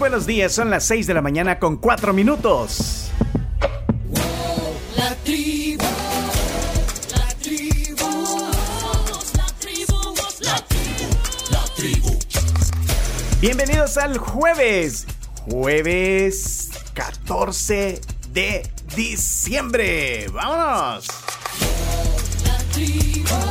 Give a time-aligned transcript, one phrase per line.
[0.00, 3.10] buenos días, son las 6 de la mañana con 4 minutos.
[4.96, 5.84] La tribu,
[7.14, 8.40] la tribu,
[9.36, 11.10] la tribu, la tribu,
[11.50, 12.18] la tribu.
[13.42, 15.06] Bienvenidos al jueves,
[15.50, 18.00] jueves 14
[18.32, 18.62] de
[18.96, 20.28] diciembre.
[20.32, 21.08] ¡Vámonos!
[22.46, 23.49] La tribu,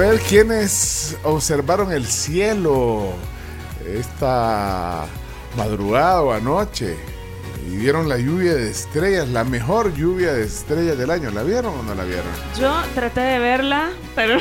[0.00, 3.12] ver quiénes observaron el cielo
[3.86, 5.04] esta
[5.58, 6.96] madrugada o anoche
[7.68, 11.30] y vieron la lluvia de estrellas, la mejor lluvia de estrellas del año.
[11.30, 12.24] ¿La vieron o no la vieron?
[12.58, 14.38] Yo traté de verla, pero,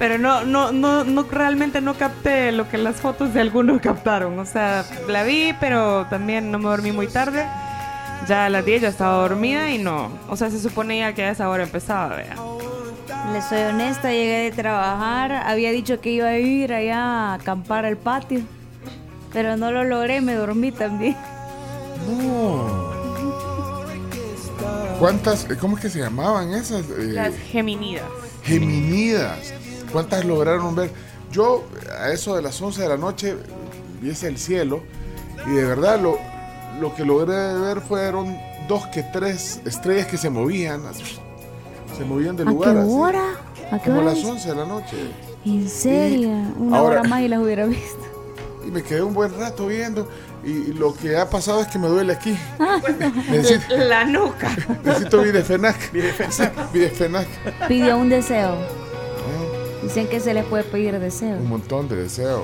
[0.00, 4.40] pero no, no, no, no, realmente no capté lo que las fotos de algunos captaron.
[4.40, 7.46] O sea, la vi, pero también no me dormí muy tarde.
[8.26, 10.10] Ya a las 10 ya estaba dormida y no.
[10.28, 12.34] O sea, se suponía que a esa hora empezaba, vea.
[13.32, 17.84] Les soy honesta, llegué de trabajar, había dicho que iba a ir allá a acampar
[17.84, 18.40] al patio,
[19.32, 21.16] pero no lo logré, me dormí también.
[22.08, 22.90] No.
[24.98, 26.82] ¿Cuántas, cómo es que se llamaban esas?
[26.90, 28.04] Eh, Las geminidas.
[28.42, 29.54] Geminidas.
[29.92, 30.90] ¿Cuántas lograron ver?
[31.30, 31.64] Yo
[31.98, 33.36] a eso de las 11 de la noche
[34.00, 34.82] viese el cielo
[35.46, 36.18] y de verdad lo,
[36.80, 38.36] lo que logré ver fueron
[38.68, 40.84] dos que tres estrellas que se movían.
[40.86, 41.02] así,
[41.96, 42.76] Se movían de ¿A qué lugar.
[42.78, 43.24] así, hora?
[43.70, 44.14] ¿A qué Como a hora?
[44.14, 44.96] las 11 de la noche.
[45.44, 46.28] ¿En serio?
[46.58, 47.98] Una ahora- hora más y las hubiera visto.
[48.62, 50.06] Y me quedé un buen rato viendo.
[50.44, 52.36] Y, y lo que ha pasado es que me duele aquí.
[53.30, 54.54] necesito, La nuca.
[54.84, 55.90] necesito Videfenac.
[56.72, 57.26] Videfenac.
[57.68, 58.50] Pidió un deseo.
[58.50, 59.82] Ah.
[59.82, 61.38] Dicen que se les puede pedir deseo.
[61.38, 62.42] Un montón de deseos.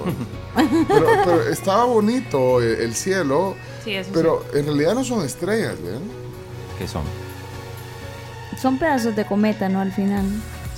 [0.89, 3.55] pero, pero estaba bonito el, el cielo.
[3.85, 6.01] Sí, eso Pero en realidad no son estrellas, ¿ven?
[6.79, 7.03] ¿Qué son?
[8.61, 9.81] Son pedazos de cometa, ¿no?
[9.81, 10.25] Al final.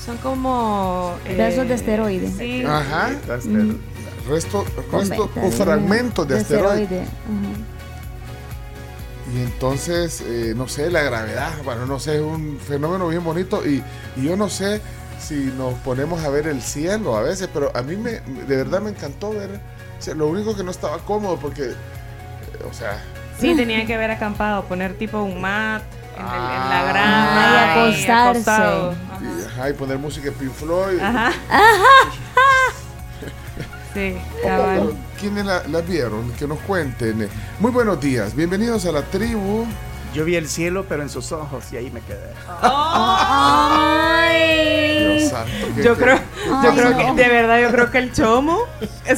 [0.04, 1.14] Son como...
[1.24, 2.30] eh, Pedazos de asteroide.
[2.30, 2.64] Sí.
[2.66, 3.10] Ajá.
[3.44, 3.76] Mm,
[4.28, 7.08] Resto, resto cometa, o fragmentos de, asteroides.
[7.08, 7.74] Ajá.
[9.34, 13.66] Y entonces, eh, no sé, la gravedad, bueno, no sé, es un fenómeno bien bonito.
[13.66, 13.82] Y,
[14.16, 14.80] y yo no sé
[15.20, 18.80] si nos ponemos a ver el cielo a veces, pero a mí me, de verdad
[18.80, 19.50] me encantó ver.
[19.98, 21.74] o sea, lo único que no estaba cómodo porque, eh,
[22.68, 23.02] o sea,
[23.38, 25.82] Sí, tenían que haber acampado, poner tipo un mat
[26.18, 26.68] en, el- en Ah.
[26.70, 28.50] la grama Ah, y acostarse.
[28.50, 28.94] acostado.
[29.20, 31.00] y, ajá, y poner música de Pink Floyd.
[31.00, 31.32] Ajá.
[33.94, 34.92] Sí, Oh, cabal.
[35.18, 36.30] ¿Quiénes la, la vieron?
[36.32, 37.28] Que nos cuenten.
[37.58, 39.64] Muy buenos días, bienvenidos a la tribu.
[40.14, 42.32] Yo vi el cielo, pero en sus ojos y ahí me quedé.
[43.80, 45.16] Ay.
[45.18, 45.50] Dios santo,
[45.82, 46.98] Yo creo, yo Ay, creo no.
[47.16, 48.60] que, de verdad, yo creo que el chomo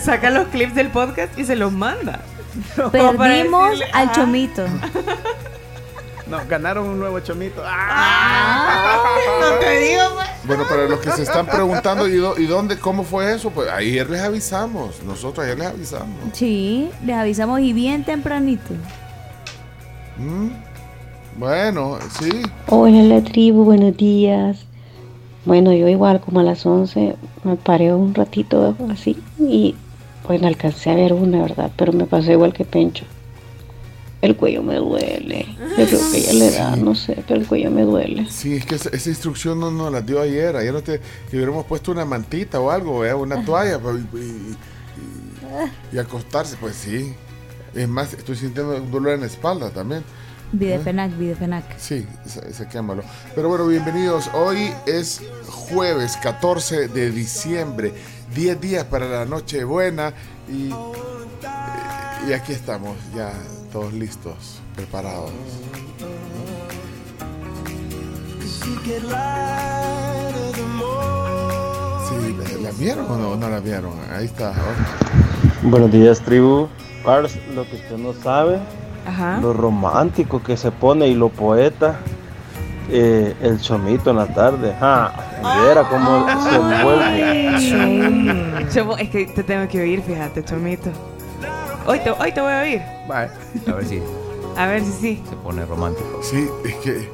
[0.03, 2.21] saca los clips del podcast y se los manda.
[2.93, 4.13] Perdimos decirle, al ajá.
[4.15, 4.65] chomito.
[6.31, 7.63] No, ganaron un nuevo chomito.
[7.65, 9.05] ¡Ah!
[9.41, 10.27] No te digo, pues.
[10.45, 13.69] Bueno, para los que se están preguntando ¿y, dó- y dónde, cómo fue eso, pues
[13.71, 15.03] ayer les avisamos.
[15.05, 16.17] Nosotros ayer les avisamos.
[16.33, 18.73] Sí, les avisamos y bien tempranito.
[20.19, 20.49] ¿Mm?
[21.37, 22.31] Bueno, sí.
[22.69, 24.65] Hola la tribu, buenos días.
[25.45, 29.75] Bueno, yo igual como a las 11 me paré un ratito así y
[30.27, 31.71] bueno, alcancé a ver una, ¿verdad?
[31.77, 33.05] Pero me pasó igual que Pencho.
[34.23, 35.47] El cuello me duele.
[35.79, 38.27] Yo creo que ya le da, no sé, pero el cuello me duele.
[38.31, 40.57] Sí, es que esa, esa instrucción no nos la dio ayer.
[40.57, 43.15] Ayer no te, te hubiéramos puesto una mantita o algo, ¿eh?
[43.15, 47.15] una toalla pues, y, y- y- y acostarse, pues sí.
[47.75, 50.03] Es más, estoy sintiendo un dolor en la espalda también.
[50.53, 51.79] Videfenac, Videfenac.
[51.79, 53.05] Sí, sa- saquémoslo.
[53.37, 54.29] Pero bueno, bienvenidos.
[54.35, 57.95] Hoy es jueves 14 de diciembre,
[58.35, 60.13] 10 días para la noche buena
[60.49, 60.71] y,
[62.29, 63.33] y aquí estamos, ya
[63.73, 65.33] todos listos, preparados.
[72.09, 73.93] Sí, ¿la, la vieron o no, no la vieron?
[74.13, 74.53] Ahí está.
[75.63, 76.69] Buenos días, tribu.
[77.05, 78.59] Pars, lo que usted no sabe,
[79.07, 79.39] Ajá.
[79.41, 81.99] lo romántico que se pone y lo poeta,
[82.91, 84.75] eh, el chomito en la tarde.
[84.79, 85.13] Ja,
[85.63, 88.67] viera cómo se envuelve.
[88.73, 90.91] Chomo, es que te tengo que oír, fíjate, Chomito.
[91.87, 92.83] Hoy te, hoy te voy a oír.
[93.11, 94.03] A ver si
[94.57, 95.23] A ver si sí.
[95.29, 96.21] se pone romántico.
[96.23, 97.09] Sí, es que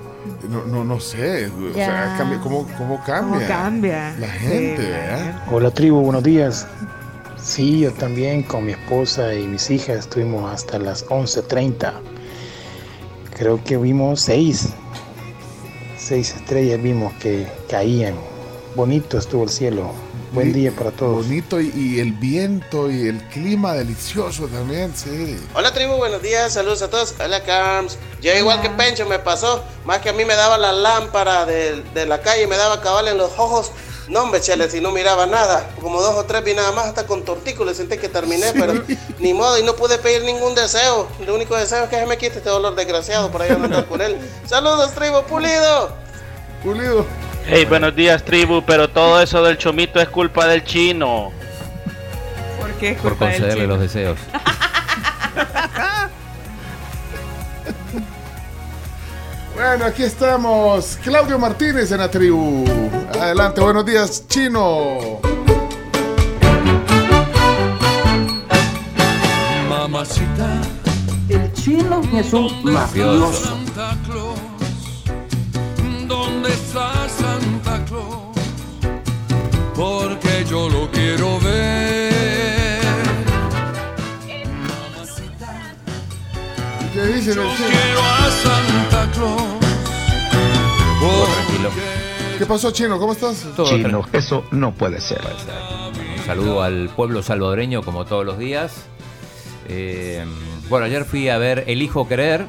[0.49, 3.39] no, no, no sé, o sea, cambia- ¿cómo, cómo cambia?
[3.39, 4.15] ¿Cómo cambia?
[4.19, 5.43] La gente, Sí, ¿verdad?
[5.53, 6.67] Hola tribu, buenos días.
[7.41, 11.93] Sí, yo también con mi esposa y mis hijas estuvimos hasta las 11.30.
[13.37, 14.71] Creo que vimos seis,
[15.97, 18.15] seis estrellas vimos que caían.
[18.75, 19.91] Bonito estuvo el cielo.
[20.37, 21.27] Buen día para todos.
[21.27, 25.35] Bonito y, y el viento y el clima delicioso también, sí.
[25.55, 27.15] Hola tribu, buenos días, saludos a todos.
[27.19, 27.97] Hola Carms.
[28.21, 31.83] Yo igual que Pencho me pasó, más que a mí me daba la lámpara de,
[31.95, 33.73] de la calle, me daba cabal en los ojos.
[34.09, 35.71] No hombre, chele, si no miraba nada.
[35.81, 38.75] Como dos o tres vi nada más hasta con tortícolis, sentí que terminé, pero
[39.19, 41.09] ni modo y no pude pedir ningún deseo.
[41.19, 44.03] El único deseo es que se me quite este dolor desgraciado por ahí andar con
[44.03, 44.19] él.
[44.47, 45.97] Saludos tribu, pulido.
[46.63, 47.07] Pulido.
[47.49, 51.31] Hey, buenos días, tribu, pero todo eso del chomito es culpa del chino.
[52.61, 53.75] ¿Por qué es Por culpa del concederle chino?
[53.75, 54.19] los deseos.
[59.55, 60.99] Bueno, aquí estamos.
[61.03, 62.65] Claudio Martínez en la tribu.
[63.19, 65.19] Adelante, buenos días, chino.
[69.69, 70.61] Mamacita,
[71.29, 73.33] El chino es un mafioso.
[73.33, 74.39] Santa Claus,
[76.07, 77.06] ¿dónde está?
[79.77, 82.81] Porque yo lo quiero ver.
[86.95, 89.43] ¿Qué dicen Yo quiero a Santa Claus.
[90.99, 91.71] Todo tranquilo.
[92.39, 92.99] ¿Qué pasó, chino?
[92.99, 93.47] ¿Cómo estás?
[93.55, 95.21] Todo Chino, eso no puede ser.
[96.19, 98.87] Un saludo al pueblo salvadoreño como todos los días.
[99.69, 100.25] Eh,
[100.71, 102.47] bueno, ayer fui a ver El Hijo Querer,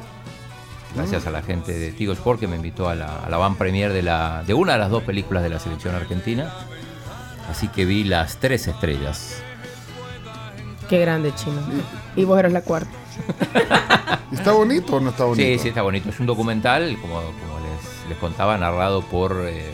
[0.94, 3.56] gracias a la gente de Tigo Sport que me invitó a la, a la van
[3.56, 6.52] premier de, la, de una de las dos películas de la selección argentina.
[7.48, 9.42] Así que vi las tres estrellas.
[10.88, 11.60] Qué grande, chino.
[12.16, 12.90] Y vos eras la cuarta.
[14.32, 15.46] ¿Está bonito o no está bonito?
[15.46, 16.08] Sí, sí, está bonito.
[16.08, 19.64] Es un documental, como, como les, les contaba, narrado por eh,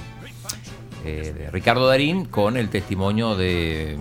[1.05, 3.99] eh, de Ricardo Darín con el testimonio de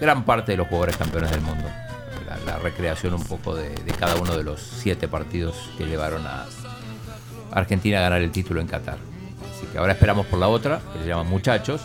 [0.00, 1.68] gran parte de los jugadores campeones del mundo.
[2.26, 6.26] La, la recreación un poco de, de cada uno de los siete partidos que llevaron
[6.26, 6.46] a
[7.52, 8.98] Argentina a ganar el título en Qatar.
[9.54, 11.80] Así que ahora esperamos por la otra, que se llama Muchachos.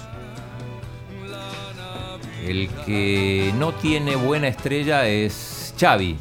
[2.46, 6.12] El que no tiene buena estrella es Xavi.
[6.12, 6.18] ¿eh?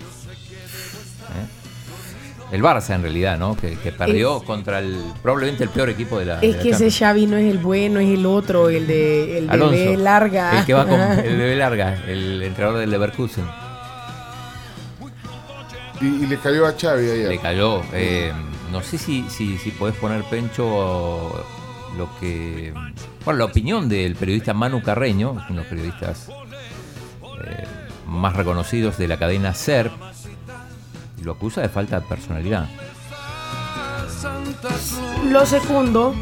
[2.53, 3.57] El Barça en realidad, ¿no?
[3.57, 6.37] Que, que perdió contra el probablemente el peor equipo de la.
[6.41, 6.91] de Es la que ese.
[6.91, 9.77] Xavi no es el bueno, es el otro, el de, el de Alonso.
[9.77, 10.59] B larga.
[10.61, 13.45] El que va con el bebé larga, el entrenador del Leverkusen.
[16.01, 17.29] Y, y le cayó a Xavi ayer.
[17.29, 17.83] Le cayó.
[17.93, 18.33] eh,
[18.71, 21.45] no sé si, si, si podés poner Pencho
[21.97, 22.73] lo que.
[23.25, 26.29] Bueno, la opinión del periodista Manu Carreño, uno de los periodistas
[27.47, 27.65] eh,
[28.07, 29.91] más reconocidos de la cadena SER,
[31.23, 32.69] lo acusa de falta de personalidad.
[35.31, 36.15] Lo segundo,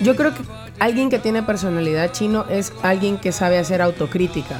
[0.00, 0.42] yo creo que
[0.80, 4.56] alguien que tiene personalidad chino es alguien que sabe hacer autocrítica.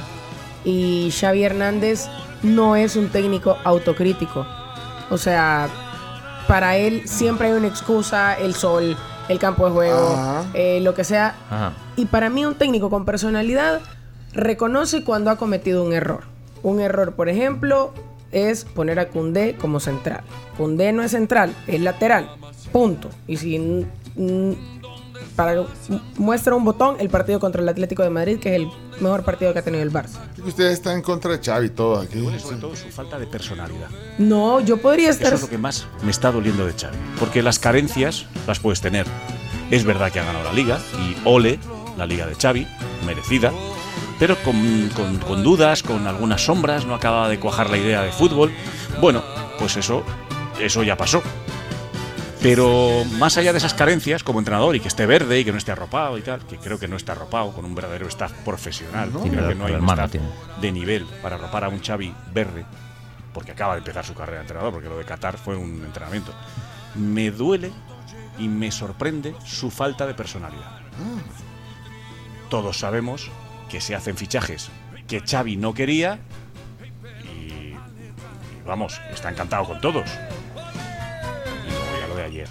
[0.63, 2.07] Y Xavi Hernández
[2.43, 4.47] no es un técnico autocrítico.
[5.09, 5.67] O sea,
[6.47, 8.95] para él siempre hay una excusa, el sol,
[9.29, 10.15] el campo de juego,
[10.53, 11.35] eh, lo que sea.
[11.49, 11.73] Ajá.
[11.95, 13.81] Y para mí un técnico con personalidad
[14.33, 16.23] reconoce cuando ha cometido un error.
[16.63, 17.93] Un error, por ejemplo,
[18.31, 20.21] es poner a Cundé como central.
[20.57, 22.29] Cundé no es central, es lateral.
[22.71, 23.09] Punto.
[23.27, 23.85] Y si
[25.35, 25.63] para
[26.17, 28.69] muestra un botón el partido contra el Atlético de Madrid, que es el
[29.01, 30.17] mejor partido que ha tenido el Barça.
[30.45, 32.25] Ustedes están en contra de Xavi todos aquí.
[32.39, 33.87] Sobre todo su falta de personalidad.
[34.17, 36.95] No, yo podría estar Eso es lo que más me está doliendo de Xavi.
[37.19, 39.05] Porque las carencias las puedes tener.
[39.71, 41.59] Es verdad que ha ganado la liga y ole
[41.97, 42.67] la liga de Xavi,
[43.05, 43.51] merecida,
[44.19, 48.11] pero con, con- con dudas, con algunas sombras, no acaba de cuajar la idea de
[48.11, 48.51] fútbol.
[49.01, 49.23] Bueno,
[49.59, 50.03] pues eso,
[50.59, 51.21] eso ya pasó.
[52.41, 55.57] Pero más allá de esas carencias como entrenador y que esté verde y que no
[55.57, 59.11] esté arropado y tal, que creo que no está arropado con un verdadero staff profesional,
[59.11, 59.21] ¿no?
[59.21, 60.27] Tiene creo que no hay un hermano staff tiene.
[60.61, 62.65] de nivel para arropar a un Xavi verde,
[63.33, 66.33] porque acaba de empezar su carrera de entrenador, porque lo de Qatar fue un entrenamiento.
[66.95, 67.71] Me duele
[68.37, 70.79] y me sorprende su falta de personalidad.
[72.49, 73.29] Todos sabemos
[73.69, 74.69] que se hacen fichajes
[75.07, 76.19] que Xavi no quería
[77.23, 77.77] y, y
[78.65, 80.09] vamos, está encantado con todos.
[82.25, 82.47] Ayer.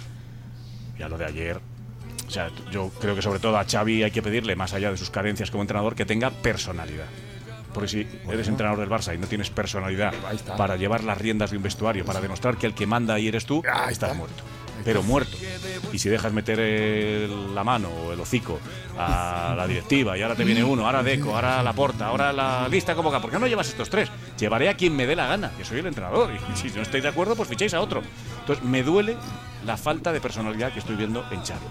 [0.97, 1.59] Ya lo de ayer.
[2.27, 4.97] O sea, yo creo que sobre todo a Xavi hay que pedirle, más allá de
[4.97, 7.05] sus carencias como entrenador, que tenga personalidad.
[7.73, 10.13] Porque si eres entrenador del Barça y no tienes personalidad
[10.57, 13.45] para llevar las riendas de un vestuario, para demostrar que el que manda ahí eres
[13.45, 14.43] tú, estás muerto.
[14.85, 15.35] Pero muerto.
[15.91, 18.59] Y si dejas meter el- la mano o el hocico
[18.97, 22.67] a la directiva y ahora te viene uno, ahora Deco, ahora la porta, ahora la
[22.69, 24.09] lista convoca, ¿por qué no llevas estos tres?
[24.37, 26.31] Llevaré a quien me dé la gana, que soy el entrenador.
[26.33, 28.01] Y si no estáis de acuerdo, pues fichéis a otro.
[28.41, 29.17] Entonces me duele
[29.65, 31.65] la falta de personalidad que estoy viendo en Xavi.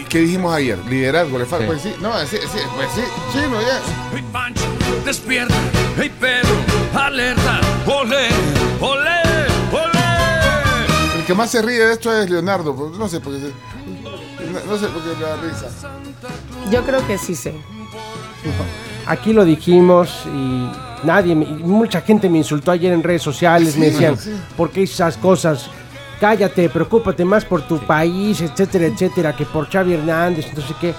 [0.00, 0.76] ¿Y qué dijimos ayer?
[0.86, 1.66] Liderazgo, le falta.
[1.66, 1.70] Sí.
[1.70, 3.80] Pues sí, no, sí, sí, pues sí, chino ya.
[4.12, 4.64] Hey Pancho,
[5.04, 5.54] despierta.
[5.96, 6.50] Hey Pedro,
[7.00, 7.60] alerta.
[7.86, 8.28] Olé,
[8.80, 9.53] olé.
[11.24, 14.52] El que más se ríe de esto es Leonardo, pues, no sé por qué se-
[14.52, 15.66] no, no sé por qué le da risa.
[16.70, 17.54] Yo creo que sí sé.
[19.06, 20.68] Aquí lo dijimos y
[21.02, 24.34] nadie, mucha gente me insultó ayer en redes sociales, me decían, sí.
[24.54, 25.66] ¿por qué esas cosas?
[26.20, 30.94] Cállate, preocúpate más por tu país, etcétera, etcétera, que por Xavi Hernández, no sé qué.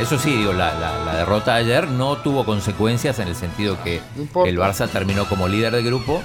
[0.00, 3.76] Eso sí, digo, la, la- la derrota de ayer no tuvo consecuencias en el sentido
[3.84, 4.00] que
[4.46, 6.22] el Barça terminó como líder de grupo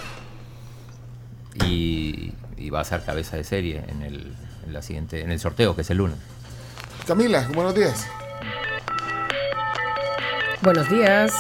[1.66, 2.32] y
[2.76, 4.34] va a ser cabeza de serie en el,
[4.68, 6.18] en la siguiente, en el sorteo, que es el lunes.
[7.08, 8.06] Camila, buenos días.
[10.62, 11.34] Buenos días.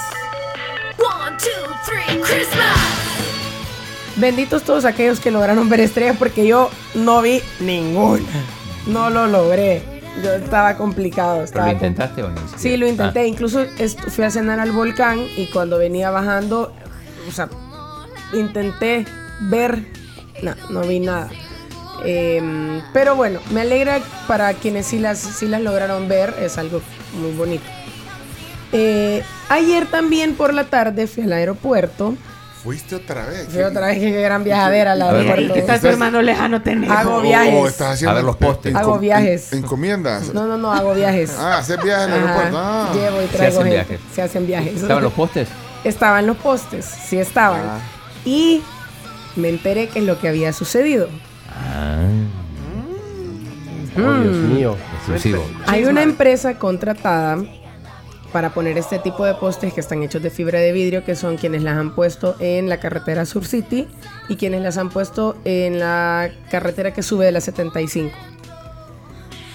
[0.98, 2.77] One, two, three, Christmas.
[4.15, 8.24] Benditos todos aquellos que lograron ver estrellas porque yo no vi ninguna.
[8.88, 9.84] No lo logré.
[10.24, 11.44] Yo estaba complicado.
[11.51, 12.42] ¿Pero lo intentaste o no?
[12.56, 13.20] Sí, lo intenté.
[13.20, 13.27] Ah.
[13.27, 13.65] Incluso
[14.08, 16.74] fui a cenar al volcán y cuando venía bajando,
[17.27, 17.50] o sea,
[18.32, 19.06] intenté
[19.42, 19.86] ver,
[20.42, 21.30] no, no vi nada.
[22.04, 26.82] Em, pero bueno, me alegra para quienes sí las, sí las lograron ver, es algo
[27.20, 27.63] muy bonito.
[28.74, 32.15] Eh, ayer también por la tarde fui al aeropuerto.
[32.63, 33.48] Fuiste otra vez.
[33.50, 35.54] Fui otra vez, qué gran viajadera al aeropuerto.
[35.54, 36.89] ¿qué estás tu hermano lejano tenés?
[36.89, 37.54] Hago O- viajes.
[37.54, 38.75] o estás haciendo A ver los postes.
[38.75, 39.54] Hago viajes.
[39.54, 40.34] en- encomiendas.
[40.34, 41.32] No, no, no, hago viajes.
[41.39, 42.58] Ah, hacer viajes en el aeropuerto.
[42.60, 42.92] Ah.
[42.94, 43.88] Llevo y Se traigo hacen gente.
[43.88, 44.00] viajes.
[44.15, 44.82] Se hacen viajes.
[44.82, 45.48] ¿Estaban los postes?
[45.84, 47.62] Estaban los postes, sí estaban.
[47.62, 47.77] Ah.
[48.25, 48.63] Y
[49.36, 51.08] me enteré que es lo que había sucedido.
[53.98, 54.54] Oh, Dios Mm.
[54.54, 54.75] mío.
[54.98, 55.44] Exclusivo.
[55.68, 57.38] Hay una empresa contratada
[58.34, 61.38] para poner este tipo de postes que están hechos de fibra de vidrio, que son
[61.38, 63.88] quienes las han puesto en la carretera Sur City
[64.27, 68.13] y quienes las han puesto en la carretera que sube de la 75.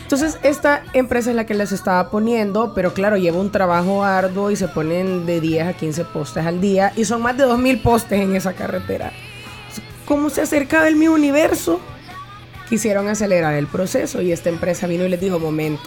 [0.05, 4.51] Entonces, esta empresa es la que las estaba poniendo, pero claro, lleva un trabajo arduo
[4.51, 7.81] y se ponen de 10 a 15 postes al día y son más de 2000
[7.83, 9.13] postes en esa carretera.
[10.11, 11.79] ¿Cómo se acercaba el mi universo?
[12.69, 15.85] Quisieron acelerar el proceso y esta empresa vino y les dijo, momento,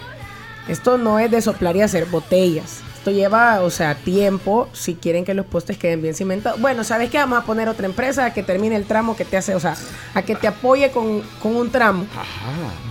[0.66, 2.80] esto no es de soplar y hacer botellas.
[2.96, 6.58] Esto lleva, o sea, tiempo si quieren que los postes queden bien cimentados.
[6.58, 7.18] Bueno, ¿sabes qué?
[7.18, 9.76] Vamos a poner otra empresa a que termine el tramo que te hace, o sea,
[10.14, 12.06] a que te apoye con, con un tramo.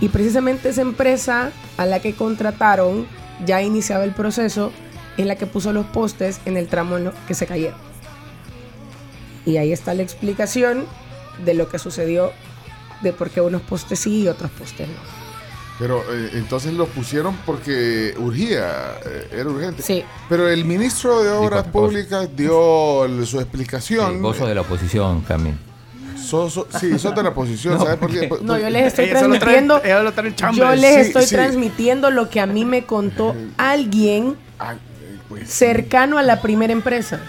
[0.00, 3.08] Y precisamente esa empresa a la que contrataron,
[3.44, 4.70] ya iniciaba el proceso,
[5.16, 7.80] es la que puso los postes en el tramo en lo que se cayeron.
[9.44, 10.86] Y ahí está la explicación
[11.44, 12.32] de lo que sucedió,
[13.02, 14.94] de por qué unos postes sí y otros postes no.
[15.78, 19.82] Pero eh, entonces lo pusieron porque urgía, eh, era urgente.
[19.82, 20.04] Sí.
[20.28, 24.12] Pero el ministro de Obras Públicas dio el- su explicación.
[24.14, 25.54] Sí, vos sos de la oposición, Camil.
[26.16, 28.44] So- so- sí, sos de la oposición, No, ¿sabes por ¿por qué?
[28.44, 29.82] No, yo les estoy transmitiendo.
[30.54, 31.34] Yo les Sí, estoy sí.
[31.34, 34.76] transmitiendo lo que a mí me contó alguien eh,
[35.28, 37.20] pues, cercano a la primera empresa.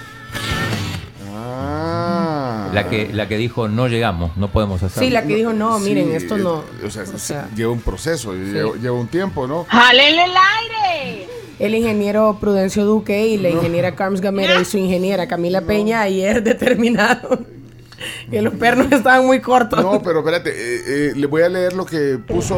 [2.76, 5.08] La que, la que dijo, no llegamos, no podemos hacerlo.
[5.08, 6.64] Sí, la que dijo, no, Sí, miren, esto no.
[6.86, 9.66] O sea, o sea, lleva un proceso, lleva, lleva un tiempo, ¿no?
[9.70, 11.28] ¡Jálenle el aire!
[11.60, 16.44] el ingeniero Prudencio Duque y la ingeniera Carms Gamero y su ingeniera Camila Peña ayer
[16.44, 17.48] determinaron
[18.30, 19.82] que los pernos estaban muy cortos.
[19.82, 22.58] No, pero espérate, eh, eh, le voy a leer lo que puso.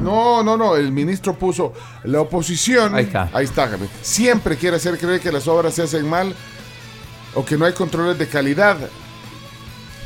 [0.00, 1.72] No, no, no, el ministro puso
[2.04, 2.94] la oposición.
[2.94, 3.30] Ahí está.
[3.32, 3.88] Ahí está, Jaime.
[4.00, 6.34] Siempre quiere hacer creer que las obras se hacen mal
[7.34, 8.78] o que no hay controles de calidad.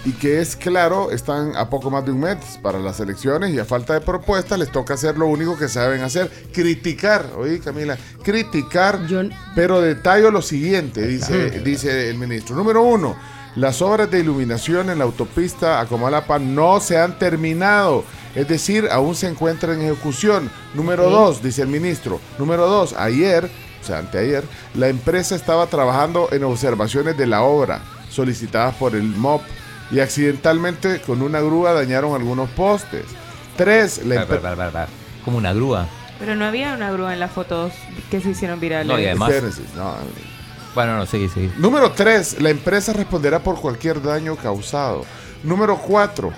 [0.06, 3.58] Y que es claro, están a poco más de un mes para las elecciones y
[3.58, 7.98] a falta de propuestas les toca hacer lo único que saben hacer, criticar, oí Camila,
[8.22, 9.22] criticar, Yo-
[9.56, 12.54] pero detallo lo siguiente, dice, dice el ministro.
[12.54, 13.16] Número uno,
[13.56, 18.04] Las obras de iluminación en la autopista a Comalapa no se han terminado.
[18.34, 20.50] Es decir, aún se encuentra en ejecución.
[20.74, 22.20] Número dos, dice el ministro.
[22.38, 23.48] Número dos, ayer,
[23.82, 24.44] o sea, anteayer,
[24.74, 29.40] la empresa estaba trabajando en observaciones de la obra solicitadas por el MOP
[29.90, 33.04] y accidentalmente con una grúa dañaron algunos postes.
[33.56, 34.88] Tres, la ver.
[35.24, 35.86] Como una grúa.
[36.18, 37.72] Pero no había una grúa en las fotos
[38.10, 38.86] que se hicieron virales.
[38.86, 39.30] No, y además.
[39.30, 39.94] Espérense, no.
[40.74, 41.50] Bueno, no, seguí, seguí.
[41.56, 42.40] Número 3.
[42.42, 45.04] La empresa responderá por cualquier daño causado.
[45.42, 46.32] Número 4.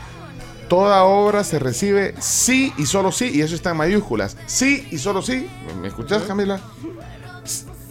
[0.69, 4.37] Toda obra se recibe sí y solo sí, y eso está en mayúsculas.
[4.47, 5.49] Sí y solo sí.
[5.81, 6.61] ¿Me escuchas, Camila?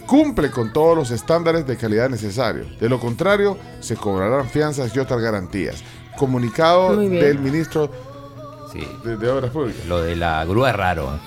[0.07, 2.79] Cumple con todos los estándares de calidad necesarios.
[2.79, 5.83] De lo contrario, se cobrarán fianzas y otras garantías.
[6.17, 7.91] Comunicado del ministro
[8.71, 8.79] Sí.
[9.03, 9.85] de, de Obras Públicas.
[9.85, 11.13] Lo de la grúa es raro.
[11.15, 11.19] ¿eh?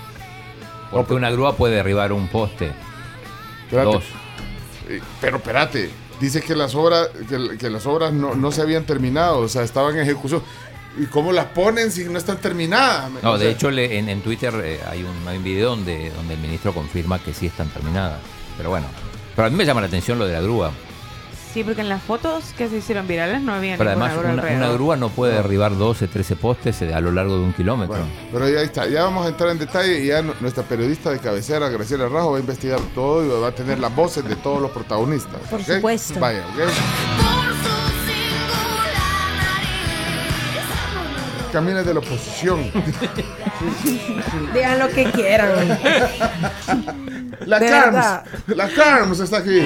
[0.91, 2.73] Porque una grúa puede derribar un poste.
[3.65, 3.87] Espérate.
[3.93, 4.05] Dos.
[4.89, 8.85] Eh, Pero espérate, dice que las obras, que, que las obras no, no se habían
[8.85, 10.43] terminado, o sea, estaban en ejecución.
[10.99, 13.11] ¿Y cómo las ponen si no están terminadas?
[13.23, 16.11] No, O de hecho le- en, en Twitter eh, hay, un, hay un video donde,
[16.11, 18.19] donde el ministro confirma que sí están terminadas.
[18.61, 18.87] Pero bueno.
[19.35, 20.71] Pero a mí me llama la atención lo de la grúa.
[21.55, 24.69] Sí, porque en las fotos que se hicieron virales no había Pero además grúa una,
[24.73, 27.97] grúa no puede derribar 12, 13 postes eh, a lo largo de un kilómetro.
[27.97, 31.11] Bueno, pero ya está, ya vamos a entrar en detalle y ya nu- nuestra periodista
[31.11, 34.37] de cabecera, Graciela Rajo, va a investigar todo y va a tener las voces de
[34.37, 35.41] todos los protagonistas.
[35.51, 36.21] Por supuesto.
[36.21, 38.00] Vaya, ¿ok?
[41.53, 42.71] Camila es de la oposición.
[44.55, 45.79] Digan lo que quieran.
[47.47, 48.25] La De Carms, verdad.
[48.47, 49.61] la Carms está aquí.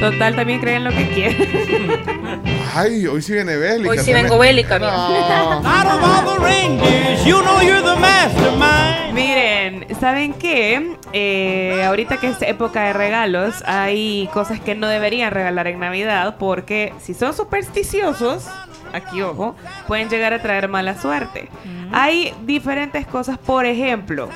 [0.00, 2.48] Total, también creen lo que quieren.
[2.74, 3.90] Ay, hoy sí viene bélica.
[3.90, 4.86] Hoy sí vengo bélica, No.
[4.88, 9.12] Out of all the reindeers, you know you're the mastermind.
[9.14, 10.96] Miren, ¿saben qué?
[11.12, 16.36] Eh, ahorita que es época de regalos, hay cosas que no deberían regalar en Navidad
[16.38, 18.46] porque si son supersticiosos,
[18.92, 19.54] aquí ojo,
[19.86, 21.48] pueden llegar a traer mala suerte.
[21.92, 24.28] Hay diferentes cosas, por ejemplo,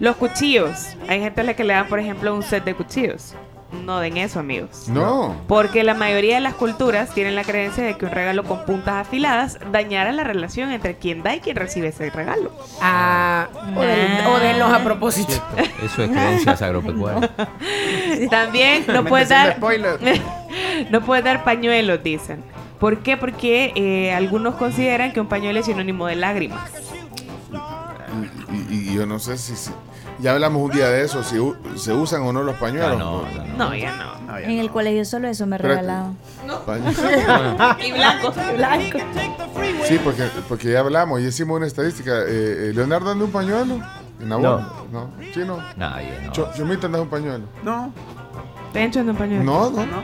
[0.00, 0.96] los cuchillos.
[1.08, 3.34] Hay gente a la que le dan, por ejemplo, un set de cuchillos.
[3.84, 4.88] No den eso, amigos.
[4.88, 5.34] No.
[5.48, 8.94] Porque la mayoría de las culturas tienen la creencia de que un regalo con puntas
[8.94, 12.52] afiladas dañará la relación entre quien da y quien recibe ese regalo.
[12.80, 15.32] Ah, o, del- o denlos a propósito.
[15.84, 17.28] Eso es creencias agropecuarias.
[18.30, 19.58] También no puedes dar
[20.90, 22.42] no puedes dar pañuelos, dicen.
[22.80, 23.16] ¿Por qué?
[23.16, 26.70] Porque eh, algunos consideran que un pañuelo es sinónimo de lágrimas.
[28.52, 29.70] Y, y- y yo no sé si, si-
[30.18, 32.98] ya hablamos un día de eso, si u- se usan o no los pañuelos.
[32.98, 33.22] No,
[33.56, 34.26] No, ya no.
[34.26, 34.62] No, ya En no.
[34.62, 36.16] el colegio solo eso me regalaban.
[36.64, 36.96] Pañuelos.
[37.86, 38.34] y blanco.
[38.56, 38.98] Blanco.
[39.86, 42.12] Sí, porque, porque ya hablamos y hicimos una estadística.
[42.22, 42.26] Eh,
[42.68, 43.74] eh, ¿Leonardo anda un pañuelo?
[44.20, 44.58] ¿En la No.
[44.92, 45.10] No.
[45.34, 45.58] ¿Chino?
[45.76, 45.92] No.
[46.32, 47.44] Cho- ¿Chomito anda un pañuelo?
[47.62, 47.92] No,
[48.76, 49.44] Tencho anda un pañuelo.
[49.44, 49.86] No, no.
[49.86, 50.02] no.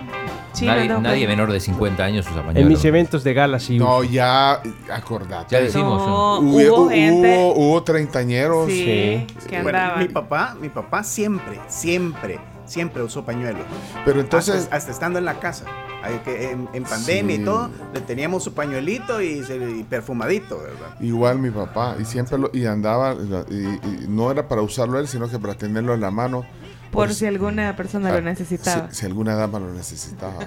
[0.52, 2.68] Chino nadie anda un nadie menor de 50 años usa En pañuelo.
[2.68, 3.78] mis eventos de gala sí.
[3.78, 4.60] No, ya,
[4.92, 5.54] acordate.
[5.54, 6.06] Ya lo hicimos.
[6.06, 7.52] No, Hubo, hubo hubo, gente.
[7.56, 8.66] hubo treintañeros.
[8.66, 9.48] Sí, Sí.
[9.48, 10.02] que Bueno, andaban.
[10.06, 13.60] mi papá, mi papá siempre, siempre, siempre usó pañuelo.
[14.04, 15.64] Pero entonces, hasta, hasta estando en la casa.
[16.02, 17.42] Hay que en, en pandemia Sí.
[17.42, 19.44] y todo, le teníamos su pañuelito y,
[19.78, 20.96] y perfumadito, ¿verdad?
[21.00, 23.14] igual mi papá, y siempre lo, y andaba,
[23.48, 26.44] y, y no era para usarlo él, sino que para tenerlo en la mano.
[26.92, 28.88] Por si alguna persona Ah, lo necesitaba.
[28.90, 30.38] Si, si alguna dama lo necesitaba.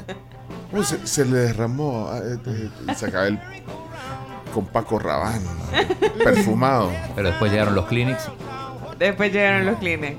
[0.71, 3.39] Uy, se, se le derramó, ah, eh, eh, y sacaba el
[4.53, 5.45] con Paco Rabanne,
[6.23, 6.89] perfumado.
[7.15, 8.29] Pero después llegaron los clinics.
[8.97, 10.17] Después llegaron los Kleenex.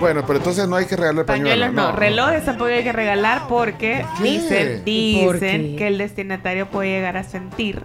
[0.00, 1.68] Bueno, pero entonces no hay que regalar pañuelos.
[1.68, 4.22] Pañuelos no, relojes tampoco hay que regalar porque ¿Qué?
[4.24, 7.82] dicen, ¿Y por dicen que el destinatario puede llegar a sentir,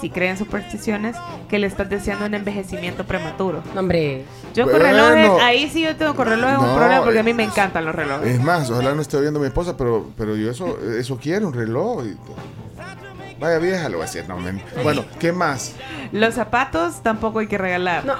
[0.00, 1.16] si creen supersticiones,
[1.48, 3.62] que le estás deseando un envejecimiento prematuro.
[3.74, 4.24] No, hombre.
[4.54, 5.10] Yo con Bueno.
[5.10, 7.84] relojes, ahí sí yo tengo con relojes No, un problema porque a mí me encantan
[7.84, 8.28] los relojes.
[8.28, 11.54] Es más, ojalá no esté viendo mi esposa, pero, pero yo eso, eso quiero, un
[11.54, 12.04] reloj.
[12.04, 12.16] y-
[13.40, 14.60] Vaya vieja, le voy a decir, no, men.
[14.82, 15.74] Bueno, ¿qué más?
[16.10, 18.04] Los zapatos tampoco hay que regalar.
[18.04, 18.14] No,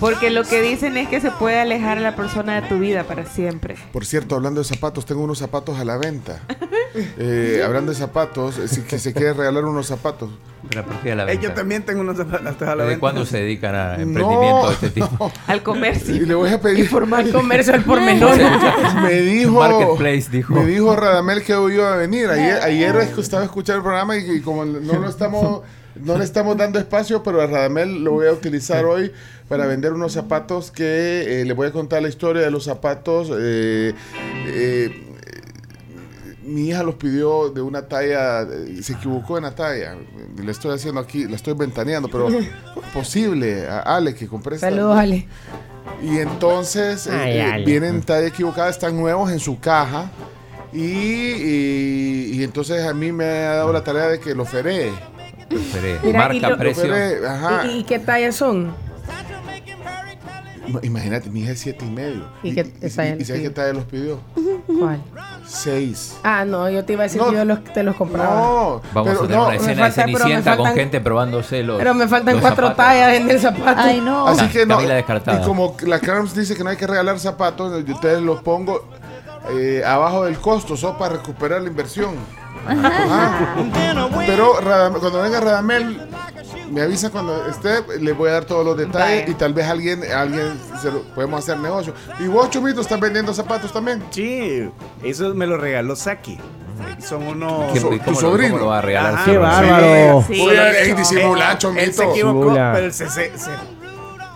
[0.00, 3.04] Porque lo que dicen es que se puede alejar a la persona de tu vida
[3.04, 3.76] para siempre.
[3.92, 6.40] Por cierto, hablando de zapatos, tengo unos zapatos a la venta.
[7.18, 10.30] Eh, hablando de zapatos, eh, si que se quiere regalar unos zapatos.
[10.68, 11.42] Pero ¿por qué a la Eh, venta?
[11.42, 13.00] yo también tengo unos zapatos a la ¿Desde venta.
[13.00, 15.08] cuándo se dedican a emprendimiento No, de este tipo?
[15.18, 15.32] no.
[15.48, 16.24] Al Y comercio.
[16.24, 16.88] le voy a pedir.
[16.88, 18.36] formar comercio al por menor.
[19.02, 19.58] Me dijo.
[19.58, 20.54] Marketplace, dijo.
[20.54, 22.28] Me dijo Radamel que hoy iba a venir.
[22.30, 25.62] Ayer, ayer estaba escuchando el programa y, y como no lo estamos.
[25.96, 29.12] No le estamos dando espacio, pero a Radamel lo voy a utilizar hoy
[29.48, 33.30] para vender unos zapatos que eh, le voy a contar la historia de los zapatos.
[33.38, 33.94] eh,
[34.46, 35.00] eh,
[36.46, 39.96] mi hija los pidió de una talla, eh, se equivocó en la talla.
[40.36, 42.48] Le estoy haciendo aquí, la estoy ventaneando, pero ¿cómo es
[42.92, 45.26] posible, a Ale, que compré esta- Saludos, Ale.
[46.02, 47.64] y entonces eh, Ay, eh, Ale.
[47.64, 50.10] vienen talla equivocada, están nuevos en su caja.
[50.72, 54.90] Y, y- y entonces a mí me ha dado la tarea de que lo feré.
[55.50, 56.84] Mira, y marca, lo- precio.
[56.88, 57.66] Lo feré, ajá.
[57.66, 58.74] ¿Y, y qué tallas son?
[60.66, 62.24] Ima- Imagínate, mi hija es siete y medio.
[62.42, 62.52] ¿Y
[62.90, 64.20] sabes qué talla los pidió?
[64.66, 65.00] ¿Cuál?
[65.46, 66.16] Seis.
[66.22, 67.30] Ah, no, yo te iba a decir No.
[67.30, 68.34] que yo los, te los compraba.
[68.34, 71.62] No, Vamos pero a tener no, una escena falta- de pero Cenicienta con gente probándose
[71.62, 71.78] los.
[71.78, 72.76] Pero me faltan cuatro zapatos.
[72.86, 73.80] tallas en el zapato.
[73.82, 74.26] Ay, no.
[74.26, 74.78] Así que no.
[74.80, 78.88] Y como la Carms dice que no hay que regalar zapatos, yo ustedes los pongo
[79.50, 82.14] eh, abajo del costo, solo para recuperar la inversión.
[82.66, 83.54] Ajá.
[84.26, 86.08] Pero Radam- cuando venga Radamel,
[86.70, 90.02] me avisa cuando esté, le voy a dar todos los detalles y tal vez alguien,
[90.12, 91.92] alguien se lo, podemos hacer negocio.
[92.20, 94.02] Y vos, Chumito, estás vendiendo zapatos también.
[94.10, 94.68] Sí,
[95.02, 96.38] eso me lo regaló Saki.
[96.98, 97.72] Son unos.
[97.72, 98.50] ¿Qué- So- cómo tu lo- sobrino.
[98.52, 99.14] cómo lo va a regalar?
[99.14, 100.24] Ajá, ¡Qué sí, bárbaro!
[100.26, 100.92] sí, sí, sí.
[100.92, 101.92] disimula, Él chomito.
[101.92, 103.50] se equivocó, pero se, se- se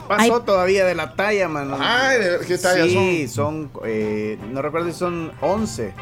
[0.06, 1.76] pasó todavía de la talla, mano.
[1.80, 3.70] Ay, ¿de ¿qué talla sí, son?
[3.84, 5.92] eh, no recuerdo si son 11.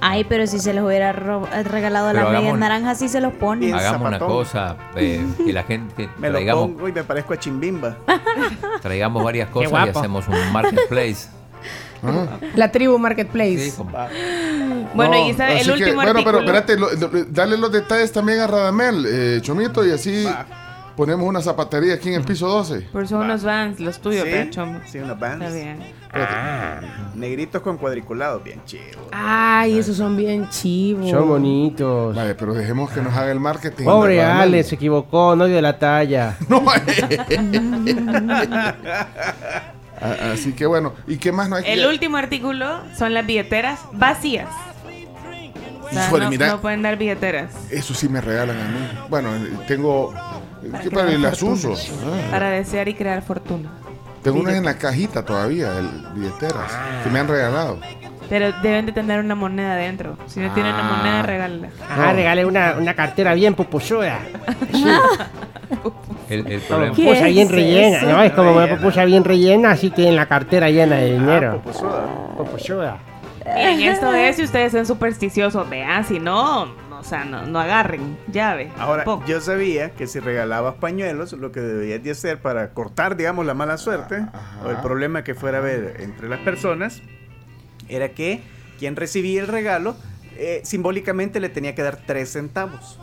[0.00, 3.20] Ay, pero si se los hubiera regalado a la Pero media hagamos- naranja, sí se
[3.20, 3.72] los pone.
[3.72, 7.38] Hagamos una cosa, eh, que la gente Me lo traigamos, pongo y me parezco a
[7.38, 7.96] Chimbimba.
[8.82, 11.28] traigamos varias cosas y hacemos un marketplace.
[12.54, 13.70] La tribu Marketplace.
[13.70, 13.82] Sí,
[14.94, 18.12] Bueno, No, y el así que, último bueno, pero espérate, lo- lo- dale los detalles
[18.12, 20.24] también a Radamel, eh, Chomito, y así
[20.96, 22.80] ponemos una zapatería aquí en el piso 12.
[22.92, 24.30] Por son unos vans, los tuyos, ¿Sí?
[24.30, 24.80] ¿verdad, Chomo?
[24.86, 25.44] Sí, unos bands.
[25.44, 25.96] Está bien.
[27.14, 28.98] Negritos con cuadriculados, bien chido.
[29.12, 31.10] Ay, esos son bien chivos.
[31.10, 32.16] Son bonitos.
[32.16, 33.84] Vale, pero dejemos que nos haga el marketing.
[33.84, 34.22] Pobre.
[34.22, 36.36] Ale, se equivocó, no dio la talla.
[36.48, 36.62] No,
[40.00, 43.26] A- Así que bueno, ¿y qué más no hay que El último artículo son las
[43.26, 44.48] billeteras vacías.
[45.82, 46.48] O sea, Híjole, no, mira.
[46.48, 48.78] no pueden dar billeteras Eso sí me regalan a mí.
[49.08, 49.30] Bueno,
[49.68, 50.12] tengo...
[50.82, 51.74] ¿Qué para y las uso?
[51.74, 53.70] Ah, para desear y crear fortuna.
[54.22, 55.82] tengo unas en la cajita todavía, de
[56.14, 56.72] billeteras,
[57.04, 57.78] que me han regalado.
[58.28, 60.16] Pero deben de tener una moneda dentro.
[60.26, 60.96] Si no tienen una Ah.
[60.96, 61.68] moneda, regálala.
[61.88, 64.18] Ah, regalé una, una cartera bien pupusuda.
[66.28, 68.06] El, el Como problema, ¿Qué pupusa bien es rellena, eso?
[68.08, 68.22] ¿no?
[68.22, 71.60] Es como una pupusa bien rellena, así tienen la cartera llena de dinero.
[71.62, 72.06] Popozuda.
[72.36, 72.98] Pupusuda.
[73.54, 76.72] Miren, esto es si ustedes son supersticiosos, vean, si no, no,
[77.06, 78.70] sea, no, no agarren llave.
[78.78, 79.26] Ahora, tampoco.
[79.26, 83.54] yo sabía que si regalabas pañuelos, lo que debías de hacer para cortar, digamos, la
[83.54, 84.26] mala suerte
[84.64, 87.02] o el problema que fuera a haber entre las personas,
[87.88, 88.42] era que
[88.78, 89.96] quien recibía el regalo,
[90.36, 92.98] eh, simbólicamente le tenía que dar tres centavos.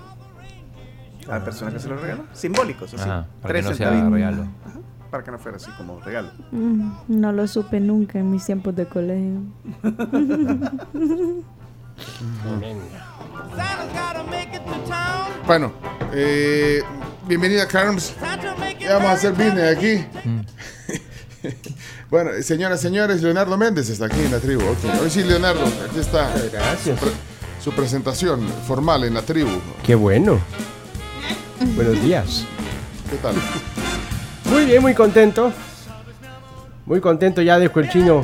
[1.27, 2.25] A la persona que se lo regaló.
[2.33, 3.03] Simbólicos, así.
[3.09, 4.41] Ajá, para tres que no sea regalo.
[4.65, 6.29] Ajá, para que no fuera así como regalo.
[6.51, 9.39] Mm, No lo supe nunca en mis tiempos de colegio.
[15.45, 15.73] Bueno,
[16.13, 16.81] eh,
[17.27, 18.13] bienvenida Carms.
[18.21, 20.05] Vamos a hacer business aquí.
[22.09, 24.61] bueno, señoras, señores, Leonardo Méndez está aquí en la tribu.
[24.63, 26.31] Ok, Hoy sí, Leonardo, aquí está.
[26.51, 26.99] Gracias.
[26.99, 27.13] Su, pre-
[27.63, 29.49] su presentación formal en la tribu.
[29.85, 30.39] Qué bueno.
[31.75, 32.45] Buenos días.
[33.09, 33.35] ¿Qué tal?
[34.45, 35.51] Muy bien, muy contento.
[36.85, 38.23] Muy contento, ya dejo el chino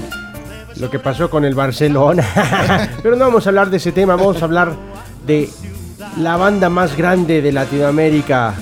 [0.77, 2.25] lo que pasó con el Barcelona.
[3.03, 4.73] Pero no vamos a hablar de ese tema, vamos a hablar
[5.25, 5.49] de
[6.17, 8.53] la banda más grande de Latinoamérica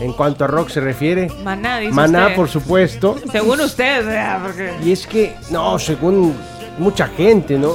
[0.00, 1.28] en cuanto a rock se refiere.
[1.44, 2.36] Maná, dice Maná, usted.
[2.36, 3.16] por supuesto.
[3.30, 4.40] Según usted, ¿verdad?
[4.44, 4.72] Porque...
[4.84, 6.34] Y es que, no, según
[6.78, 7.72] mucha gente, ¿no?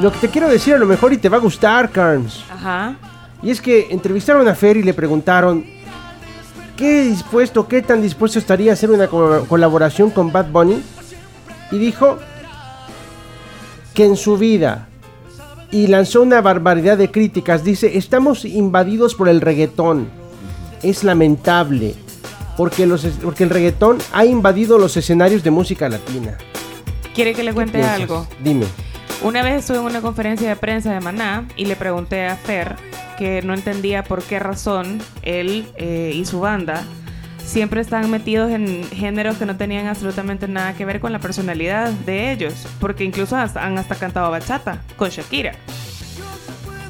[0.00, 2.44] Lo que te quiero decir a lo mejor y te va a gustar, Carms.
[2.50, 2.96] Ajá.
[3.42, 5.64] Y es que entrevistaron a Fer y le preguntaron
[6.76, 10.82] qué dispuesto, qué tan dispuesto estaría a hacer una co- colaboración con Bad Bunny.
[11.70, 12.18] Y dijo
[13.94, 14.88] que en su vida
[15.70, 17.64] y lanzó una barbaridad de críticas.
[17.64, 20.08] Dice, estamos invadidos por el reggaetón.
[20.82, 21.94] Es lamentable
[22.56, 26.38] porque, los, porque el reggaetón ha invadido los escenarios de música latina.
[27.14, 28.26] ¿Quiere que le cuente algo?
[28.42, 28.66] Dime.
[29.22, 32.76] Una vez estuve en una conferencia de prensa de Maná y le pregunté a Fer
[33.16, 36.84] que no entendía por qué razón él eh, y su banda
[37.44, 41.90] siempre están metidos en géneros que no tenían absolutamente nada que ver con la personalidad
[41.90, 45.52] de ellos, porque incluso hasta- han hasta cantado bachata con Shakira.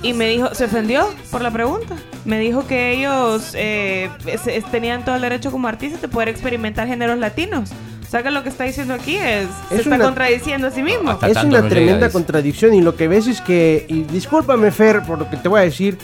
[0.03, 1.97] Y me dijo, se ofendió por la pregunta.
[2.27, 6.29] Me dijo que ellos eh, es- es- tenían todo el derecho como artistas de poder
[6.29, 7.71] experimentar géneros latinos.
[8.07, 10.71] O sea que lo que está diciendo aquí es, se Es está una- contradiciendo a
[10.71, 11.19] sí mismo.
[11.23, 15.29] Es una tremenda contradicción y lo que ves es que, y discúlpame Fer por lo
[15.31, 15.97] que te voy a decir,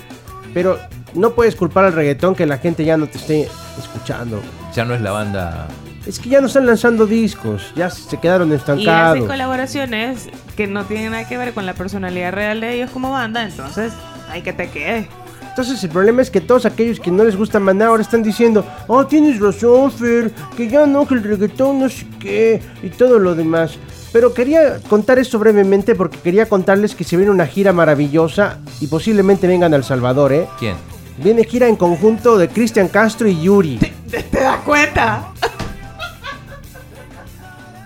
[0.55, 0.79] pero
[1.15, 4.41] no puedes culpar al reggaetón que la gente ya no te esté escuchando.
[4.75, 5.69] ya no es la banda.
[6.07, 9.27] Es que ya no están lanzando discos, ya se quedaron Y hacen estancados.
[9.27, 13.43] colaboraciones que no tienen nada que ver con la personalidad real de ellos como banda,
[13.43, 13.93] entonces
[14.31, 15.09] hay que te quede.
[15.51, 18.65] Entonces el problema es que todos aquellos que no les gusta Maná ahora están diciendo,
[18.87, 23.19] oh tienes razón Fer, que ya no, que el reggaetón no sé qué, y todo
[23.19, 23.77] lo demás.
[24.13, 28.89] Pero quería contar esto brevemente porque quería contarles que se viene una gira maravillosa y
[28.89, 30.47] posiblemente vengan a El Salvador, ¿eh?
[30.59, 30.75] ¿Quién?
[31.19, 33.79] Viene gira en conjunto de Cristian Castro y Yuri.
[33.79, 35.33] ¿Te, te das cuenta?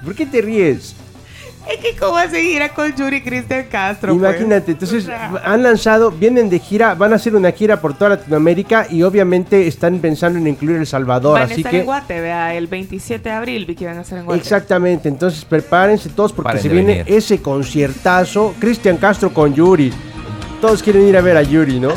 [0.04, 0.94] ¿Por qué te ríes?
[1.66, 4.16] Es que cómo va a seguir a con Yuri Cristian Castro.
[4.16, 4.30] pues?
[4.34, 7.94] Imagínate, entonces O sea, han lanzado, vienen de gira, van a hacer una gira por
[7.94, 11.84] toda Latinoamérica y obviamente están pensando en incluir El Salvador, van a así estar en
[11.86, 14.40] Guate, vea, el 27 de abril vi que iban a estar en Guate.
[14.40, 17.14] exactamente, entonces prepárense todos porque Paren se viene venir.
[17.14, 19.90] ese conciertazo, Cristian Castro con Yuri.
[20.60, 21.90] Todos quieren ir a ver a Yuri, ¿no?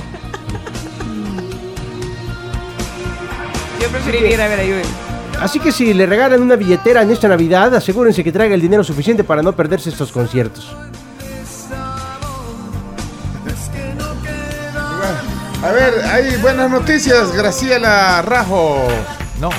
[3.81, 5.06] Yo preferiría ir a ver a Yuri.
[5.41, 8.83] Así que si le regalan una billetera en esta Navidad, asegúrense que traiga el dinero
[8.83, 10.75] suficiente para no perderse estos conciertos.
[15.63, 18.87] A ver, hay buenas noticias, Graciela Rajo.
[19.39, 19.49] No.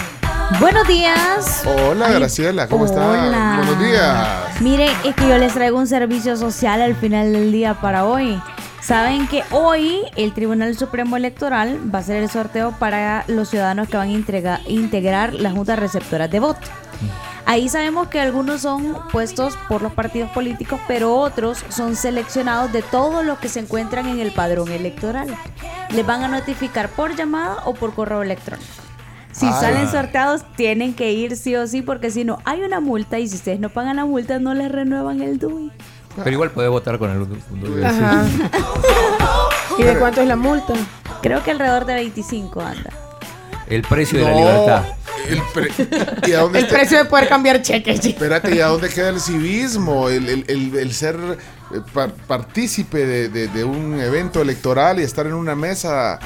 [0.60, 1.62] Buenos días.
[1.66, 3.04] Hola, Ay, Graciela, ¿cómo estás?
[3.04, 3.62] hola.
[3.64, 4.60] Buenos días.
[4.60, 8.40] Miren, es que yo les traigo un servicio social al final del día para hoy.
[8.80, 13.88] Saben que hoy el Tribunal Supremo Electoral va a hacer el sorteo para los ciudadanos
[13.88, 16.60] que van a integra- integrar las juntas receptoras de voto.
[17.44, 22.82] Ahí sabemos que algunos son puestos por los partidos políticos, pero otros son seleccionados de
[22.82, 25.34] todos los que se encuentran en el padrón electoral.
[25.90, 28.68] Les van a notificar por llamada o por correo electrónico.
[29.32, 29.52] Si Ah.
[29.60, 33.26] salen sorteados, tienen que ir sí o sí, porque si no, hay una multa y
[33.28, 35.72] si ustedes no pagan la multa, no les renuevan el DUI.
[36.24, 37.85] Pero igual puede votar con el DUI.
[37.85, 38.24] Ajá.
[39.78, 40.74] ¿Y de cuánto es la multa?
[41.22, 42.90] Creo que alrededor de 25 anda.
[43.68, 44.83] El precio de la No, libertad.
[45.28, 48.00] El, pre- ¿y a dónde El está- precio de poder cambiar cheques.
[48.00, 48.24] chico.
[48.24, 50.09] Espérate, ¿y a dónde queda el civismo?
[50.09, 51.16] El, el- el- el ser
[51.74, 56.18] eh, par- partícipe de, de- de un evento electoral y estar en una mesa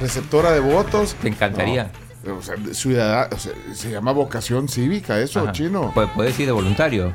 [0.00, 1.16] receptora de votos.
[1.20, 1.90] Te encantaría.
[2.22, 5.52] No, o sea, ciudadano, o sea, se llama vocación cívica eso, Ajá.
[5.52, 5.92] chino.
[5.92, 7.12] Pu- Puedes ir de voluntario.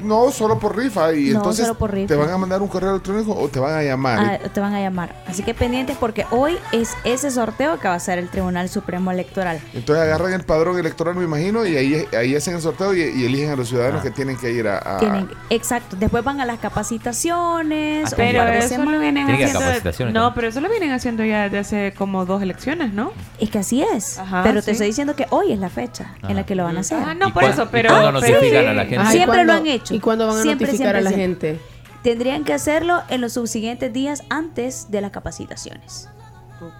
[0.00, 1.12] No, solo por rifa.
[1.14, 2.08] Y No, entonces solo por rifa.
[2.08, 4.18] te van a mandar un correo electrónico o te van a llamar.
[4.42, 5.14] Ah, te van a llamar.
[5.26, 9.10] Así que pendientes porque hoy es ese sorteo que va a hacer el Tribunal Supremo
[9.10, 9.60] Electoral.
[9.74, 13.24] Entonces agarran el padrón electoral, me imagino, y ahí, ahí hacen el sorteo y, y
[13.26, 14.78] eligen a los ciudadanos que tienen que ir a...
[14.78, 15.96] a- Tienen, exacto.
[15.98, 18.12] Después van a las capacitaciones.
[18.12, 19.58] Ah, Pero eso lo vienen haciendo.
[19.60, 23.12] capacitaciones No, pero eso lo vienen haciendo ya desde hace como dos elecciones, ¿no?
[23.38, 24.18] Es que así es.
[24.18, 24.66] Ajá, pero sí.
[24.66, 26.98] te estoy diciendo que hoy es la fecha en la que lo van a hacer.
[27.04, 27.88] Ah, no, ¿Y por cuán- eso, y pero.
[27.90, 28.66] cuándo pero notifican sí.
[28.68, 28.96] a la gente?
[28.98, 29.94] Ajá, ¿y Siempre lo cuándo- han hecho.
[29.94, 31.64] ¿Y cuándo van a Siempre, notificar a la siempre, gente?
[32.02, 36.08] Tendrían que hacerlo en los subsiguientes días antes de las capacitaciones.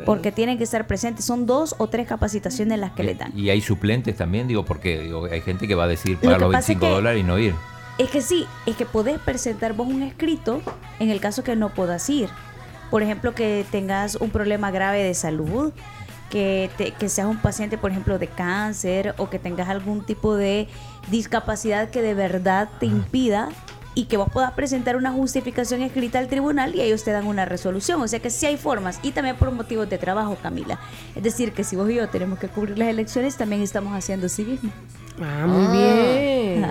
[0.07, 1.25] Porque tienen que estar presentes.
[1.25, 3.37] Son dos o tres capacitaciones las que les dan.
[3.37, 6.41] Y hay suplentes también, digo, porque digo, hay gente que va a decidir Lo pagar
[6.41, 7.55] los pasa es 25 que- dólares y no ir.
[7.99, 10.63] Es que sí, es que podés presentar vos un escrito
[11.01, 12.29] en el caso que no puedas ir.
[12.91, 15.73] Por ejemplo, que tengas un problema grave de salud,
[16.33, 20.35] que, te- que seas un paciente, por ejemplo, de cáncer o que tengas algún tipo
[20.35, 20.67] de
[21.11, 23.51] discapacidad que de verdad te impida
[23.95, 27.45] y que vos puedas presentar una justificación escrita al tribunal y ellos te dan una
[27.45, 28.01] resolución.
[28.01, 30.81] O sea que sí hay formas y también por motivos de trabajo, Camila.
[31.15, 34.31] Es decir, que si vos y yo tenemos que cubrir las elecciones, también estamos haciendo
[34.31, 34.71] civismo.
[35.21, 36.67] Ah, muy bien.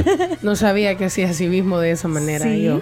[0.42, 2.80] No sabía que hacía civismo de esa manera Sí, yo.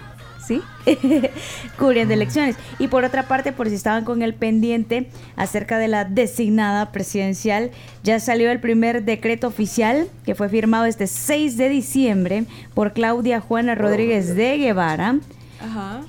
[0.50, 0.62] Sí.
[1.78, 2.56] Cubriendo elecciones.
[2.78, 7.70] Y por otra parte, por si estaban con el pendiente acerca de la designada presidencial,
[8.02, 13.40] ya salió el primer decreto oficial que fue firmado este 6 de diciembre por Claudia
[13.40, 15.18] Juana Rodríguez de Guevara.
[15.60, 16.02] Ajá.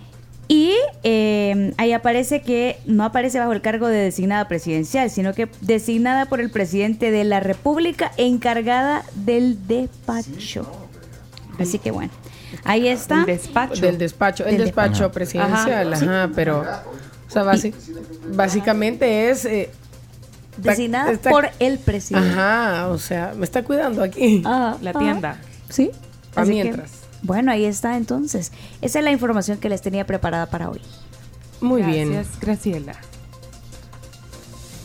[0.47, 0.73] Y
[1.03, 6.25] eh, ahí aparece que no aparece bajo el cargo de designada presidencial, sino que designada
[6.25, 10.69] por el presidente de la República encargada del despacho.
[11.57, 12.11] Así que bueno,
[12.63, 13.21] ahí está.
[13.21, 13.81] El despacho.
[13.81, 15.11] Del despacho, el despacho despacho.
[15.11, 16.05] presidencial, Ajá.
[16.23, 16.59] ajá, pero
[17.27, 17.43] o sea,
[18.33, 19.69] básicamente es eh,
[20.57, 22.29] Designada está- por el presidente.
[22.29, 24.41] Ajá, o sea, me está cuidando aquí.
[24.45, 24.99] Ajá, La ajá.
[24.99, 25.37] tienda.
[25.69, 25.91] Sí.
[26.33, 26.91] Pa' Así que, mientras.
[27.23, 28.51] bueno, ahí está entonces.
[28.81, 30.81] Esa es la información que les tenía preparada para hoy.
[31.61, 32.13] Muy bien.
[32.13, 32.95] Gracias, Graciela.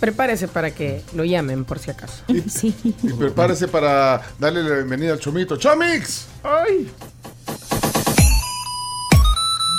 [0.00, 2.22] Prepárese para que lo llamen por si acaso.
[2.48, 2.74] Sí.
[3.02, 5.56] Y prepárese para darle la bienvenida al Chomito.
[5.56, 6.26] ¡Chomix!
[6.44, 6.90] ¡Ay!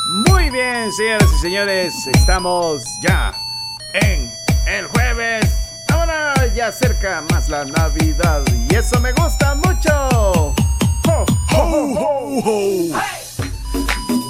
[0.07, 3.33] Muy bien, señoras y señores, estamos ya
[3.93, 4.31] en
[4.67, 5.45] el jueves.
[5.89, 9.91] Ahora ya acerca más la Navidad y eso me gusta mucho.
[11.09, 13.01] Ho, ho, ho.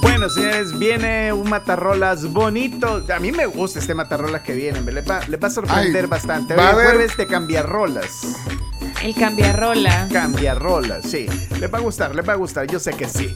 [0.01, 3.03] Bueno, señores, viene un matarrolas bonito.
[3.15, 4.81] A mí me gusta este matarrolas que viene.
[4.81, 6.55] me- Les va, les va a sorprender Ay, bastante.
[6.55, 8.21] va Hoy a es haber- jueves de cambiarrolas.
[9.01, 10.07] El cambiarrola.
[10.11, 11.27] Cambiarrolas, sí.
[11.59, 13.35] Les va a gustar, les va a gustar, yo sé que sí.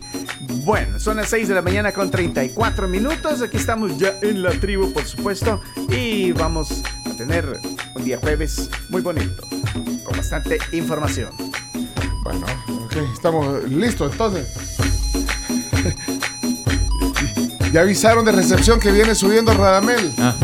[0.63, 3.41] Bueno, son las 6 de la mañana con 34 minutos.
[3.41, 5.61] Aquí estamos ya en la tribu, por supuesto.
[5.89, 7.59] Y vamos a tener
[7.95, 9.43] un día jueves muy bonito,
[10.03, 11.29] con bastante información.
[12.23, 12.45] Bueno,
[12.85, 14.47] ok, estamos listos entonces.
[17.71, 20.13] Ya avisaron de recepción que viene subiendo Radamel.
[20.17, 20.35] Ah.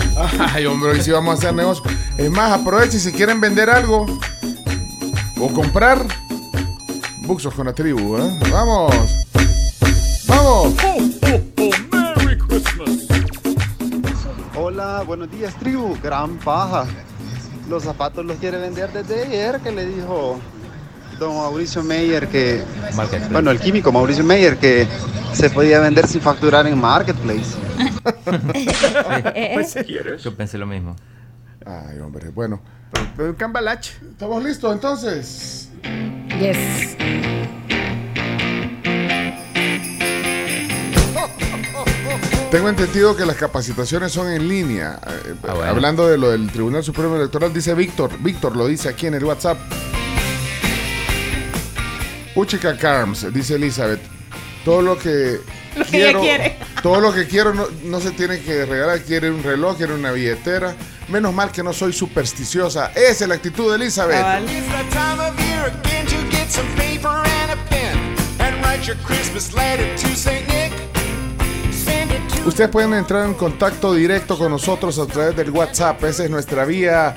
[0.54, 1.84] Ay, hombre, hoy sí vamos a hacer negocio.
[2.18, 4.06] Es más, aprovechen si quieren vender algo
[5.40, 6.06] o comprar.
[7.26, 8.40] Buxos con la tribu, ¿eh?
[8.52, 8.96] ¡Vamos!
[10.28, 10.74] ¡Vamos!
[14.56, 15.98] Hola, buenos días, tribu.
[16.02, 16.86] Gran paja.
[17.70, 20.40] Los zapatos los quiere vender desde ayer, que le dijo
[21.20, 22.64] don Mauricio Meyer que.
[22.96, 23.34] Marketplace.
[23.34, 24.88] Bueno, el químico Mauricio Meyer que
[25.34, 27.56] se podía vender sin facturar en Marketplace.
[29.54, 29.76] Pues,
[30.24, 30.96] Yo pensé lo mismo.
[31.66, 32.62] Ay, hombre, bueno.
[33.18, 33.94] Un cambalache.
[34.12, 35.70] ¿Estamos listos entonces?
[36.40, 36.96] Yes.
[42.52, 45.00] Tengo entendido que las capacitaciones son en línea.
[45.06, 45.70] Eh, Ah, bueno.
[45.72, 48.12] Hablando de lo del Tribunal Supremo Electoral, dice Víctor.
[48.20, 49.58] Víctor lo dice aquí en el WhatsApp.
[52.36, 54.00] Uchica Carms, dice Elizabeth.
[54.64, 55.40] Todo lo que
[55.76, 56.58] Lo que ella quiere.
[56.82, 59.02] Todo lo que quiero no, no se tiene que regalar.
[59.02, 60.74] Quiere un reloj, quiere una billetera.
[61.08, 62.92] Menos mal que no soy supersticiosa.
[62.94, 64.18] Esa es la actitud de Elizabeth.
[64.44, 67.98] It's that time of year again to get some paper and a pen
[68.40, 70.74] and write your Christmas letter to Saint Nick.
[71.72, 76.04] Send it to Ustedes pueden entrar en contacto directo con nosotros a través del WhatsApp.
[76.04, 77.16] Esa es nuestra vía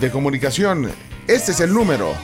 [0.00, 0.88] de comunicación.
[1.26, 2.14] Este es el número.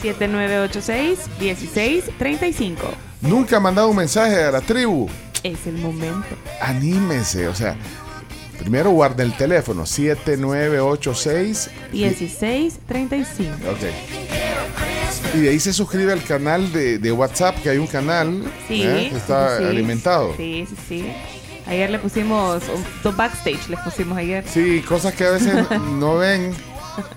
[0.00, 2.76] 7986-1635.
[3.22, 5.08] Nunca ha mandado un mensaje a la tribu.
[5.42, 6.28] Es el momento.
[6.60, 7.74] Anímese, o sea,
[8.58, 13.50] primero guarda el teléfono 7986 1635.
[13.70, 15.34] Ok.
[15.34, 18.82] Y de ahí se suscribe al canal de, de WhatsApp, que hay un canal Sí.
[18.82, 19.08] ¿eh?
[19.10, 20.34] que está sí, alimentado.
[20.36, 21.12] Sí, sí, sí.
[21.66, 24.44] Ayer le pusimos un un backstage, les pusimos ayer.
[24.48, 25.52] Sí, cosas que a veces
[25.98, 26.52] no ven.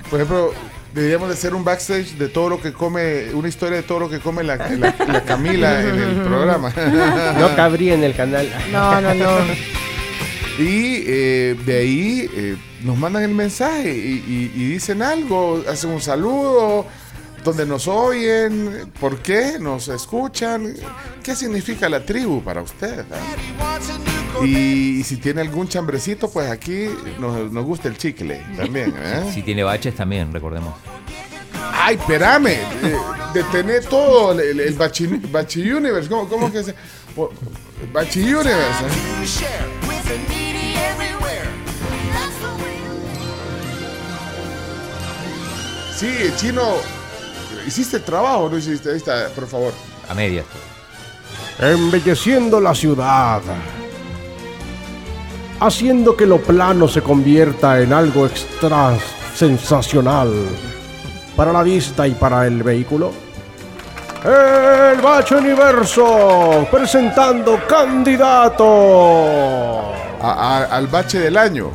[0.09, 0.51] Por ejemplo,
[0.93, 4.09] deberíamos de hacer un backstage de todo lo que come, una historia de todo lo
[4.09, 6.73] que come la, la- la Camila en el programa.
[7.39, 8.49] No cabría en el canal.
[8.71, 9.29] No, no, no.
[10.59, 15.89] Y eh, de ahí eh, nos mandan el mensaje y, y- y dicen algo, hacen
[15.91, 16.85] un saludo,
[17.45, 20.73] donde nos oyen, por qué nos escuchan,
[21.23, 23.05] qué significa la tribu para usted.
[23.11, 24.45] ah?
[24.45, 26.87] Y, y si tiene algún chambrecito, pues aquí
[27.19, 28.93] nos, nos gusta el chicle también.
[29.01, 29.31] ¿eh?
[29.33, 30.73] Si tiene baches también, recordemos.
[31.71, 32.97] Ay, espérame, eh,
[33.33, 36.75] de, tener todo el, el, Bachi, Bachi Universe, ¿cómo, cómo que se...?
[37.93, 38.85] Bachi Universe.
[45.99, 46.61] Sí, chino,
[47.67, 48.91] ¿hiciste el trabajo o no hiciste?
[48.91, 49.73] Ahí está, por favor.
[50.09, 50.45] A medias.
[51.59, 53.41] Embelleciendo la ciudad.
[55.59, 58.97] Haciendo que lo plano se convierta en algo extra
[59.35, 60.31] sensacional.
[61.35, 63.11] Para la vista y para el vehículo.
[64.23, 68.65] El Bacho Universo presentando candidato.
[70.21, 71.71] A- a- al bache del año.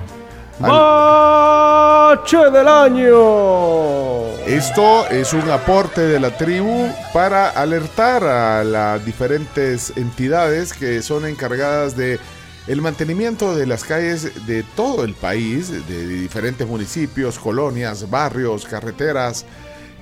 [0.59, 4.25] Bache del año.
[4.47, 11.27] Esto es un aporte de la tribu para alertar a las diferentes entidades que son
[11.27, 12.21] encargadas de
[12.67, 19.45] el mantenimiento de las calles de todo el país, de diferentes municipios, colonias, barrios, carreteras,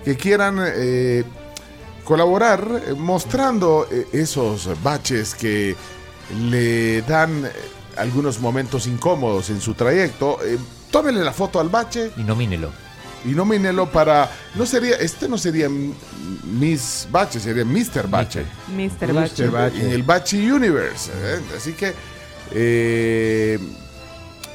[0.04, 1.24] que quieran eh,
[2.04, 5.74] colaborar mostrando eh, esos baches que
[6.50, 7.48] le dan
[7.96, 10.38] algunos momentos incómodos en su trayecto.
[10.44, 10.58] Eh,
[10.90, 12.70] tómele la foto al bache Y nomínelo.
[13.24, 14.30] y nomínelo para.
[14.54, 14.96] No sería.
[14.96, 15.68] Este no sería
[16.44, 18.08] Miss Bache, sería Mr.
[18.08, 18.44] Bache.
[18.68, 19.12] Mr.
[19.50, 19.80] Bache.
[19.80, 21.10] En el Bache Universe.
[21.14, 21.40] ¿eh?
[21.56, 21.94] Así que.
[22.50, 23.58] eh,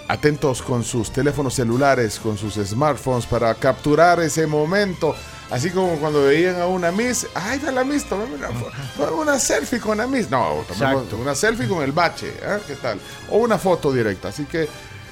[0.09, 5.13] atentos con sus teléfonos celulares, con sus smartphones para capturar ese momento.
[5.49, 9.79] Así como cuando veían a una Miss, ay, da la Miss, tomemos una, una selfie
[9.79, 10.29] con la Miss.
[10.29, 11.17] No, tomemos Exacto.
[11.17, 12.57] una selfie con el bache, ¿eh?
[12.67, 12.99] ¿qué tal?
[13.29, 14.27] O una foto directa.
[14.27, 14.67] Así que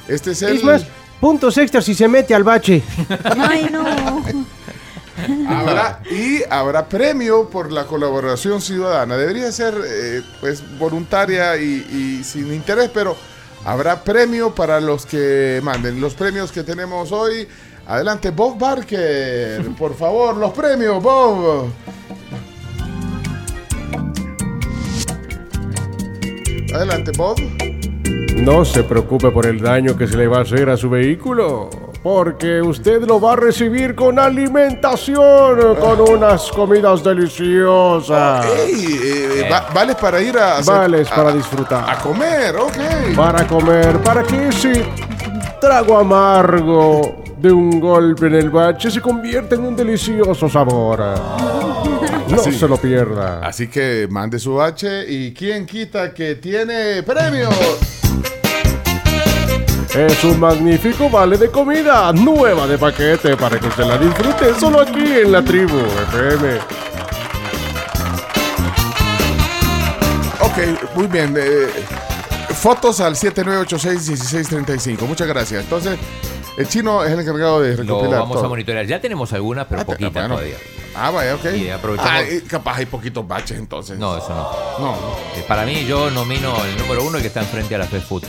[0.08, 0.58] este es el.
[0.58, 0.86] Es más,
[1.22, 2.84] puntos extras si se mete al bache.
[3.38, 3.86] Ay, no.
[5.48, 9.16] Habrá, y habrá premio por la colaboración ciudadana.
[9.16, 13.16] Debería ser eh, pues voluntaria y, y sin interés, pero
[13.64, 16.02] habrá premio para los que manden.
[16.02, 17.48] Los premios que tenemos hoy.
[17.88, 19.62] Adelante, Bob Barker.
[19.78, 21.70] Por favor, los premios, Bob.
[26.74, 27.38] Adelante, Bob.
[28.38, 31.70] No se preocupe por el daño que se le va a hacer a su vehículo,
[32.04, 38.46] porque usted lo va a recibir con alimentación, con unas comidas deliciosas.
[38.68, 41.90] Ey, eh, va- vales para ir a hacer- Vales para a- disfrutar.
[41.90, 43.16] a comer, ok.
[43.16, 44.84] Para comer, para que ese
[45.62, 51.00] trago amargo de un golpe en el bache se convierta en un delicioso sabor.
[52.28, 52.52] No Así.
[52.54, 53.40] se lo pierda.
[53.46, 57.50] Así que mande su H y quien quita que tiene premio.
[59.94, 64.82] Es un magnífico vale de comida, nueva de paquete, para que usted la disfrute solo
[64.82, 66.58] aquí en la tribu FM.
[70.40, 70.58] Ok,
[70.96, 71.36] muy bien.
[71.38, 71.68] eh,
[72.56, 75.02] fotos al 7986-1635.
[75.08, 75.64] Muchas gracias.
[75.64, 76.00] Entonces,
[76.58, 78.46] el chino es el encargado de Lo recopilar vamos todo.
[78.46, 78.86] a monitorear.
[78.86, 80.36] Ya tenemos algunas, pero poquitas bueno.
[80.36, 80.56] todavía.
[80.96, 81.46] Ah, vaya, ok.
[81.56, 83.98] Y aprovechamos- Ah, y capaz hay poquitos baches entonces.
[84.00, 84.86] No, eso no.
[84.86, 84.94] No.
[85.36, 88.24] Eh, para mí, yo nomino el número uno que está enfrente a la Fast Food.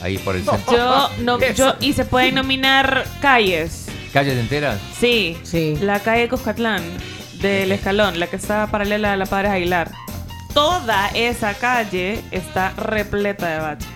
[0.00, 0.76] Ahí por el centro.
[0.76, 3.86] Yo, no, yo, y se pueden nominar calles.
[4.12, 4.78] ¿Calles enteras?
[4.98, 5.38] Sí,
[5.80, 6.82] La calle Cuscatlán
[7.40, 9.90] del Escalón, la que está paralela a la Padres Aguilar.
[10.52, 13.88] Toda esa calle está repleta de baches.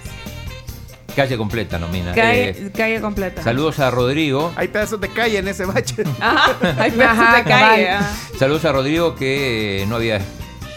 [1.17, 2.13] Calle completa nomina.
[2.13, 3.43] Calle, Eh, calle completa.
[3.43, 4.53] saludos a Rodrigo.
[4.55, 6.05] Hay pedazos de calle en ese bache.
[6.21, 7.89] Ajá, hay pedazos Ajá, de calle.
[7.91, 8.11] ajá.
[8.39, 10.21] Saludos a Rodrigo que eh, no había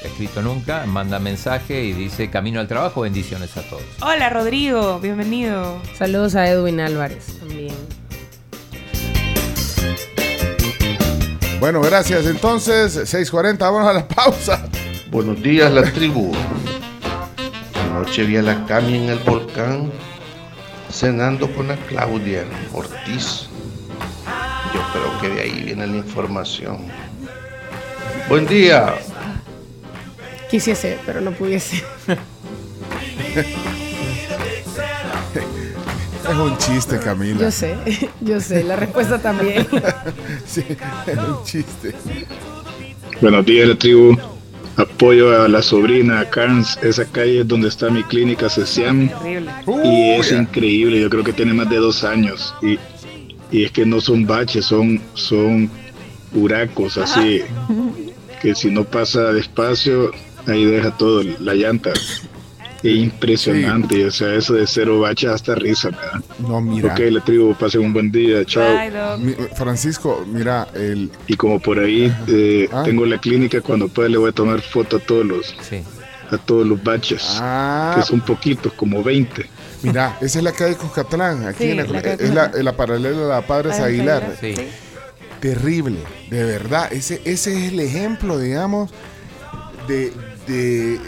[0.01, 0.85] escrito nunca.
[0.85, 3.01] Manda mensaje y dice camino al trabajo.
[3.01, 3.83] Bendiciones a todos.
[4.01, 5.81] Hola Rodrigo, bienvenido.
[5.97, 7.75] Saludos a Edwin Álvarez también.
[11.59, 12.25] Bueno, gracias.
[12.25, 14.65] Entonces, 6.40, vamos a la pausa.
[15.11, 16.31] Buenos días, la tribu.
[17.91, 19.91] Anoche vi a la Cami en el volcán
[20.91, 23.47] cenando con la Claudia Ortiz.
[24.73, 26.79] Yo creo que de ahí viene la información.
[28.27, 28.95] Buen día.
[30.49, 31.83] Quisiese, pero no pudiese.
[36.29, 37.39] Es un chiste, Camila.
[37.39, 37.75] Yo sé,
[38.21, 38.63] yo sé.
[38.63, 39.67] La respuesta también.
[40.45, 40.63] sí,
[41.07, 41.95] es un chiste.
[43.19, 44.15] Buenos días, la tribu.
[44.79, 46.77] Apoyo a la sobrina, a Carns.
[46.81, 48.47] Esa calle es donde está mi clínica.
[48.47, 49.51] Terrible.
[49.83, 51.01] Y es increíble.
[51.01, 52.55] Yo creo que tiene más de dos años.
[52.61, 52.79] Y,
[53.51, 55.69] y es que no son baches, son, son
[56.33, 57.41] huracos así.
[58.41, 60.11] Que si no pasa despacio,
[60.47, 61.91] ahí deja todo, la llanta.
[62.83, 64.05] Es impresionante.
[64.05, 66.21] O sea, eso de cero baches hasta risa me da.
[66.39, 66.93] No, mira.
[66.93, 68.45] Ok, la tribu, pasen un buen día.
[68.45, 69.17] Chao.
[69.17, 71.11] Mi- Francisco, mira, el...
[71.27, 72.83] Y como por ahí eh, Ah.
[72.85, 75.55] tengo la clínica, cuando pueda le voy a tomar foto a todos los,
[76.31, 77.93] a todos los baches, Ah.
[77.97, 79.45] que son poquitos, como 20.
[79.81, 81.77] Mira, esa es la calle Cuscatlán, aquí Sí, en
[82.35, 84.35] la, es la, paralela a la Padres Aguilar.
[84.39, 84.53] Sí.
[85.39, 85.99] Terrible,
[86.29, 86.91] de verdad.
[86.91, 88.91] Ese, ese es el ejemplo, digamos,
[89.87, 90.11] de,
[90.47, 90.99] de-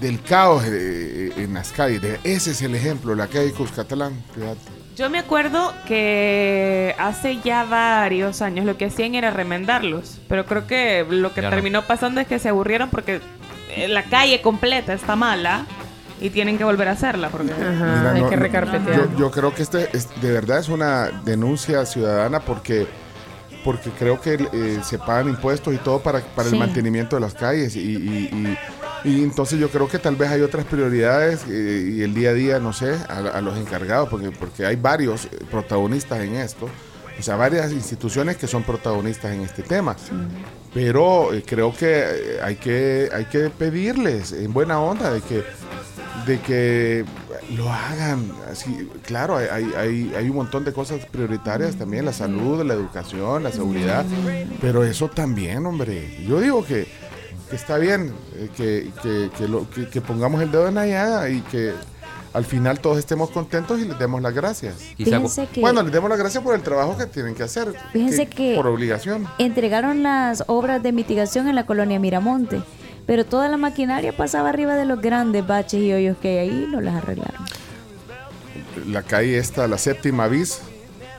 [0.00, 2.00] del caos eh, en las calles.
[2.02, 4.22] De- ese es el ejemplo, la calle Cuscatlán.
[4.34, 4.58] fíjate.
[4.96, 10.66] Yo me acuerdo que hace ya varios años lo que hacían era remendarlos, pero creo
[10.66, 11.54] que lo que Ya no.
[11.56, 13.20] terminó pasando es que se aburrieron porque
[13.76, 15.66] eh, la calle completa está mala
[16.18, 17.72] y tienen que volver a hacerla porque Mira,
[18.14, 22.86] no- no, Yo, yo creo que este es- de verdad es una denuncia ciudadana porque
[23.64, 26.54] porque creo que eh, se pagan impuestos y todo para, para Sí.
[26.54, 28.58] el mantenimiento de las calles y, y- y-
[29.06, 32.34] y entonces yo creo que tal vez hay otras prioridades eh, y el día a
[32.34, 36.68] día, no sé, a, a los encargados, porque, porque hay varios eh, protagonistas en esto,
[37.18, 39.96] o sea, varias instituciones que son protagonistas en este tema.
[40.74, 45.42] Pero eh, creo que hay que hay que pedirles en buena onda de que
[46.26, 47.04] de que
[47.56, 48.30] lo hagan.
[48.50, 52.74] Así claro hay, hay, hay- hay un montón de cosas prioritarias también la salud la
[52.74, 54.04] educación la seguridad.
[54.60, 56.18] Pero eso también hombre.
[56.28, 56.86] Yo digo que,
[57.50, 60.86] que está bien eh, que, que, que lo- que- que pongamos el dedo en la
[60.86, 61.72] llaga y que
[62.34, 66.10] al final todos estemos contentos y les demos las gracias Fíjense que- bueno les demos
[66.10, 70.44] las gracias por el trabajo que tienen que hacer Fíjense que- por obligación Entregaron las
[70.48, 72.60] obras de mitigación en la colonia Miramonte,
[73.06, 76.68] pero toda la maquinaria pasaba arriba de los grandes baches y hoyos que hay ahí,
[76.70, 77.44] no las arreglaron.
[78.88, 80.60] la calle esta, la séptima bis,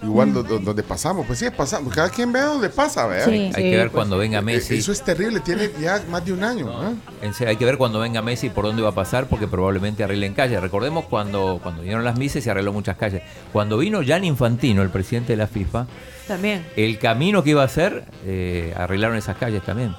[0.04, 3.26] igual do- do- donde pasamos, pues sí, pasamos, cada quien ve dónde pasa, ¿verdad?
[3.26, 3.52] Sí.
[3.56, 4.76] Hay que ver cuando venga Eh, Messi.
[4.78, 6.70] Eso es terrible, tiene ya más de un año.
[7.22, 7.32] ¿eh?
[7.48, 10.62] Hay que ver cuando venga Messi por dónde va a pasar, porque probablemente arreglen calles.
[10.62, 13.22] Recordemos cuando, cuando vinieron las mises se arregló muchas calles.
[13.52, 15.88] Cuando vino Jan Infantino, el presidente de la FIFA,
[16.28, 16.66] también.
[16.76, 19.96] el camino que iba a hacer, eh, arreglaron esas calles también.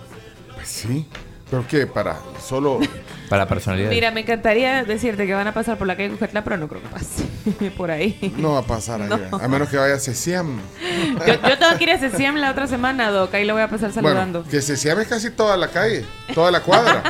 [0.55, 1.07] Pues sí.
[1.51, 1.87] ¿Pero qué?
[1.87, 2.79] Para solo...
[3.29, 3.95] Para personalidades.
[3.95, 6.81] Mira, me encantaría decirte que van a pasar por la calle Cucatlán, pero no creo
[6.81, 7.25] que pase
[7.77, 8.35] por ahí.
[8.39, 9.19] No va a pasar No.
[9.39, 10.59] a menos que vaya a Cesiam.
[11.27, 13.69] Yo, yo tengo que ir a Ceciem la otra semana, Doc, ahí lo voy a
[13.69, 14.39] pasar saludando.
[14.41, 17.03] Bueno, que Cesiam es casi toda la calle, toda la cuadra.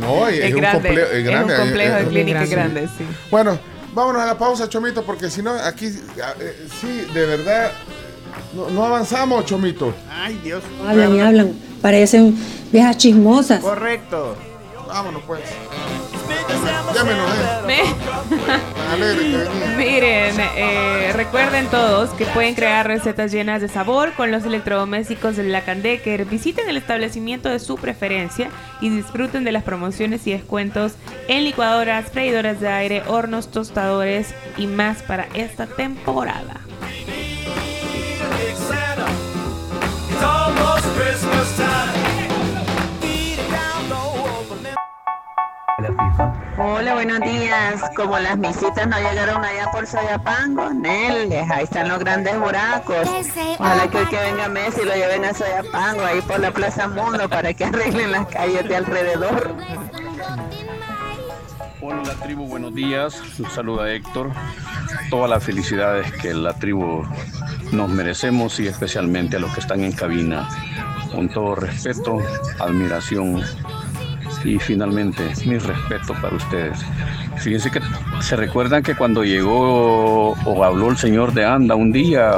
[0.00, 1.56] No, y es, Es un grande, complejo, es es un grande.
[1.56, 2.50] complejo de es- clínica sí.
[2.50, 3.04] grande, sí.
[3.30, 3.58] Bueno,
[3.94, 7.70] vámonos a la pausa, Chomito, porque si no, aquí, eh, sí, de verdad,
[8.54, 9.94] no, no avanzamos, Chomito.
[10.10, 10.62] Ay, Dios.
[10.86, 12.36] Hablan y hablan, parecen
[12.70, 13.60] viejas chismosas.
[13.60, 14.36] Correcto.
[14.86, 15.40] Vámonos pues.
[19.76, 25.44] Miren, eh, recuerden todos que pueden crear recetas llenas de sabor con los electrodomésticos de
[25.44, 26.24] Black and Decker.
[26.26, 30.94] Visiten el establecimiento de su preferencia y disfruten de las promociones y descuentos
[31.28, 36.60] en licuadoras, freidoras de aire, hornos, tostadores y más para esta temporada.
[46.58, 47.82] Hola, buenos días.
[47.96, 53.08] Como las misitas no llegaron allá por Soyapango, Neles, ahí están los grandes buracos.
[53.58, 57.28] Ojalá que el que venga Messi lo lleven a Soyapango, ahí por la Plaza Mundo,
[57.28, 59.56] para que arreglen las calles de alrededor.
[61.84, 63.20] Hola tribu, buenos días.
[63.40, 64.30] Un saludo a Héctor.
[65.10, 67.02] Todas las felicidades que la tribu
[67.72, 70.48] nos merecemos y especialmente a los que están en cabina.
[71.12, 72.20] Con todo respeto,
[72.60, 73.42] admiración
[74.44, 76.78] y finalmente mi respeto para ustedes.
[77.38, 77.80] Fíjense que
[78.20, 82.30] se recuerdan que cuando llegó o habló el señor de Anda un día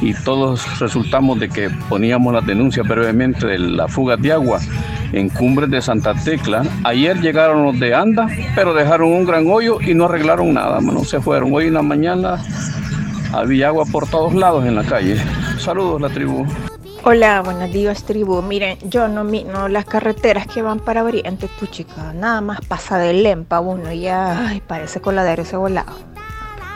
[0.00, 4.60] y todos resultamos de que poníamos la denuncia brevemente de la fuga de agua
[5.12, 6.64] en Cumbres de Santa Tecla.
[6.84, 11.04] Ayer llegaron los de Anda, pero dejaron un gran hoyo y no arreglaron nada, mano.
[11.04, 11.52] Se fueron.
[11.54, 12.42] Hoy en la mañana
[13.32, 15.16] había agua por todos lados en la calle.
[15.58, 16.46] Saludos, la tribu.
[17.08, 18.42] Hola, buenos días tribu.
[18.42, 23.12] Miren, yo no no las carreteras que van para Oriente, puchica, nada más pasa de
[23.12, 26.15] Lempa uno y ya ay, parece coladero ese volado.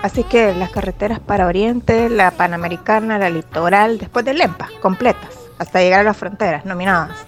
[0.02, 5.80] Así que las carreteras para Oriente, la Panamericana, la Litoral, después de Lempa, completas, hasta
[5.80, 7.18] llegar a las fronteras, nominadas.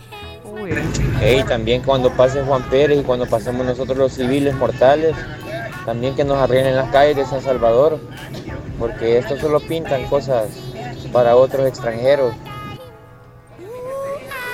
[1.21, 5.15] Hey, también cuando pase Juan Pérez y cuando pasemos nosotros los civiles mortales,
[5.85, 7.99] también que nos arreglen las calles de San Salvador,
[8.79, 10.47] porque esto solo pintan cosas
[11.13, 12.35] para otros extranjeros.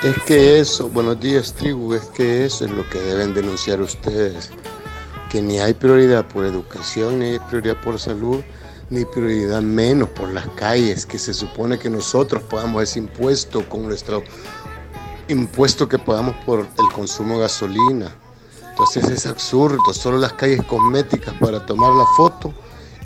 [0.02, 4.50] Es que eso, buenos días tribu, es que eso es lo que deben denunciar ustedes,
[5.28, 8.42] que ni hay prioridad por educación, ni hay prioridad por salud,
[8.90, 13.84] ni prioridad menos por las calles, que se supone que nosotros pagamos ese impuesto con
[13.84, 14.22] nuestro
[15.28, 18.14] impuesto que pagamos por el consumo de gasolina.
[18.70, 22.54] Entonces es absurdo, solo las calles cosméticas para tomar la foto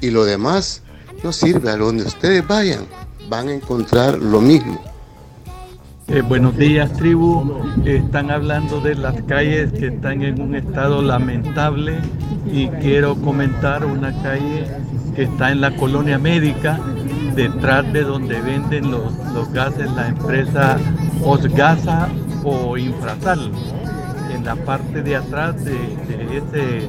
[0.01, 0.83] y lo demás
[1.25, 1.71] no sirve.
[1.71, 2.87] A donde ustedes vayan,
[3.29, 4.92] van a encontrar lo mismo.
[6.09, 7.63] Eh, buenos días, tribu.
[7.85, 11.99] Están hablando de las calles que están en un estado lamentable
[12.53, 14.67] y quiero comentar una calle
[15.15, 16.79] que está en la colonia médica,
[17.35, 19.13] detrás de donde venden los,
[19.53, 20.79] gases la empresa
[21.25, 22.09] Osgasa
[22.45, 23.51] o Infrasal.
[24.35, 26.89] En la parte de atrás de, de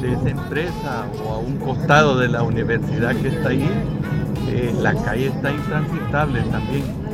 [0.00, 3.68] de esa empresa o a un costado de la universidad que está ahí,
[4.48, 7.07] eh, la calle está intransitable también.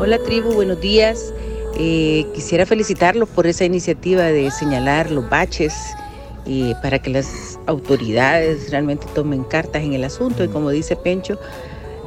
[0.00, 1.34] Hola tribu, buenos días.
[1.76, 5.74] Eh, quisiera felicitarlos por esa iniciativa de señalar los baches
[6.46, 11.36] eh, para que las autoridades realmente tomen cartas en el asunto y como dice Pencho,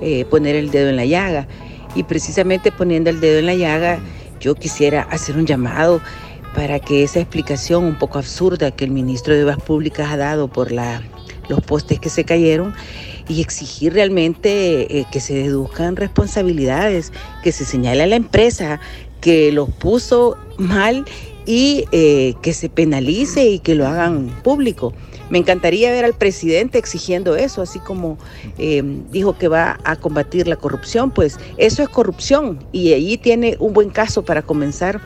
[0.02, 1.50] eh, poner el dedo en la llaga.
[1.94, 4.00] Y precisamente poniendo el dedo en la llaga,
[4.40, 6.00] yo quisiera hacer un llamado
[6.56, 10.48] para que esa explicación un poco absurda que el ministro de Obras Públicas ha dado
[10.48, 11.02] por la,
[11.50, 12.74] los postes que se cayeron
[13.32, 17.14] y exigir realmente eh, que se deduzcan responsabilidades,
[17.44, 18.82] que se señale a la empresa
[19.22, 21.06] que los puso mal
[21.46, 24.94] y eh, que se penalice y que lo hagan público.
[25.30, 28.18] Me encantaría ver al presidente exigiendo eso, así como
[28.58, 33.56] eh, dijo que va a combatir la corrupción, pues eso es corrupción y allí tiene
[33.60, 35.00] un buen caso para comenzar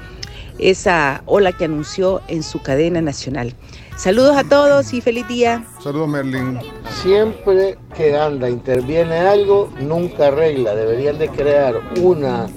[0.58, 3.54] esa ola que anunció en su cadena nacional.
[3.98, 5.66] Saludos a todos y feliz día.
[5.82, 6.60] Saludos, Merlin.
[7.02, 10.76] Siempre que anda interviene algo, nunca arregla.
[10.76, 12.48] Deberían de crear una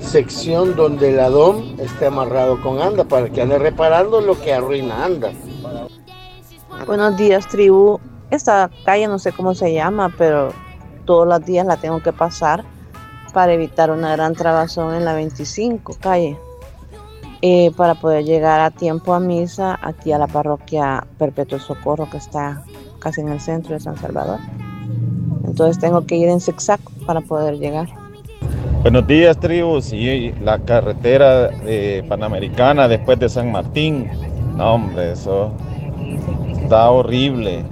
[0.00, 5.04] sección donde el Adón esté amarrado con anda para que ande reparando lo que arruina
[5.04, 5.32] anda.
[6.86, 8.00] Buenos días, tribu.
[8.30, 10.52] Esta calle no sé cómo se llama, pero
[11.04, 12.64] todos los días la tengo que pasar
[13.34, 16.38] para evitar una gran trabazón en la 25 calle.
[17.42, 22.16] Eh, para poder llegar a tiempo a misa aquí a la parroquia Perpetuo Socorro que
[22.16, 22.64] está
[22.98, 24.38] casi en el centro de San Salvador.
[25.44, 27.88] Entonces tengo que ir en zigzag para poder llegar.
[28.82, 29.80] Buenos días, tribu.
[29.80, 34.08] Sí, la carretera eh, panamericana después de San Martín.
[34.56, 35.52] No, hombre, eso
[36.62, 37.64] está horrible.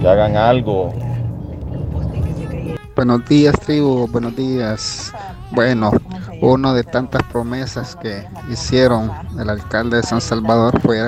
[0.00, 0.92] Que hagan algo.
[2.94, 4.06] Buenos días, tribu.
[4.08, 5.12] Buenos días.
[5.52, 5.90] Bueno,
[6.40, 11.00] una de tantas promesas que hicieron el alcalde de San Salvador fue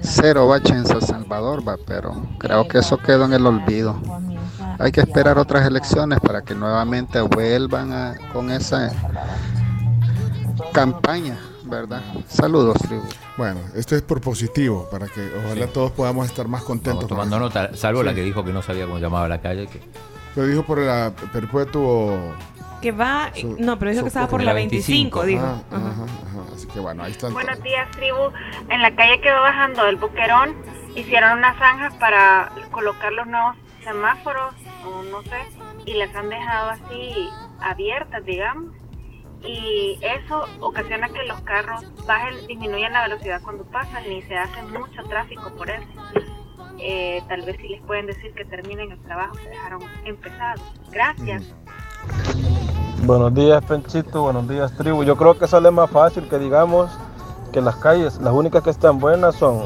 [0.00, 3.96] cero bache en San Salvador, va, pero creo que eso quedó en el olvido.
[4.78, 8.90] Hay que esperar otras elecciones para que nuevamente vuelvan a- con esa
[10.72, 12.02] campaña, ¿verdad?
[12.28, 13.02] Saludos, tribu.
[13.36, 17.04] Bueno, esto es por positivo, para que ojalá todos podamos estar más contentos.
[17.04, 19.66] Estamos tomando nota, salvo la que dijo que no sabía cómo llamaba la calle.
[19.66, 19.80] Que...
[20.36, 22.18] Lo dijo por el perpetuo
[22.84, 23.32] que va.
[23.58, 25.42] No, pero dijo que estaba por la la 25, dijo.
[25.42, 26.54] Ajá, ajá, ajá.
[26.54, 27.32] Así que bueno, ahí están.
[27.32, 28.30] Buenos días, tribu.
[28.68, 30.54] En la calle que va bajando del Boquerón
[30.94, 34.54] hicieron unas zanjas para colocar los nuevos semáforos,
[34.84, 35.40] o no sé,
[35.86, 37.30] y las han dejado así
[37.62, 38.74] abiertas, digamos.
[39.42, 44.62] Y eso ocasiona que los carros bajen, disminuyan la velocidad cuando pasan y se hace
[44.64, 45.88] mucho tráfico por eso.
[46.78, 50.62] Eh, tal vez si les pueden decir que terminen el trabajo que dejaron empezado.
[50.90, 51.54] Gracias.
[53.04, 54.22] Buenos días, Penchito.
[54.22, 55.04] Buenos días, tribu.
[55.04, 56.90] Yo creo que sale más fácil que digamos
[57.52, 59.62] que las calles, las únicas que están buenas son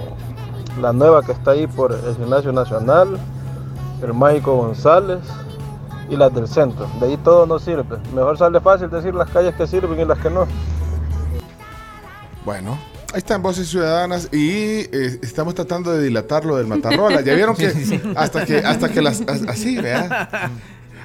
[0.80, 3.18] la nueva que está ahí por el Gimnasio Nacional,
[4.02, 5.20] el Mágico González
[6.10, 6.86] y las del centro.
[7.00, 7.96] De ahí todo no sirve.
[8.14, 10.46] Mejor sale fácil decir las calles que sirven y las que no.
[12.44, 12.78] Bueno,
[13.12, 17.20] ahí están voces ciudadanas y eh, estamos tratando de dilatar lo del Matarrola.
[17.20, 17.68] Ya vieron que
[18.16, 20.50] hasta que hasta que las as- así, vea.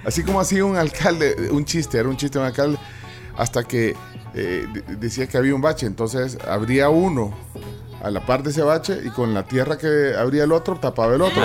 [0.05, 2.77] Así como hacía un alcalde, un chiste, era un chiste de un alcalde,
[3.37, 3.95] hasta que
[4.35, 7.33] eh, de- decía que había un bache, entonces habría uno
[8.03, 11.15] a la par de ese bache y con la tierra que abría el otro tapaba
[11.15, 11.41] el otro.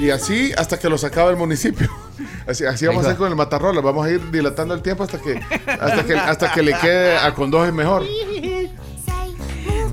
[0.00, 1.88] Y así hasta que lo sacaba el municipio.
[2.46, 5.18] Así, así vamos a hacer con el Matarrola, vamos a ir dilatando el tiempo hasta
[5.18, 8.02] que hasta que, hasta que le quede a con dos es mejor.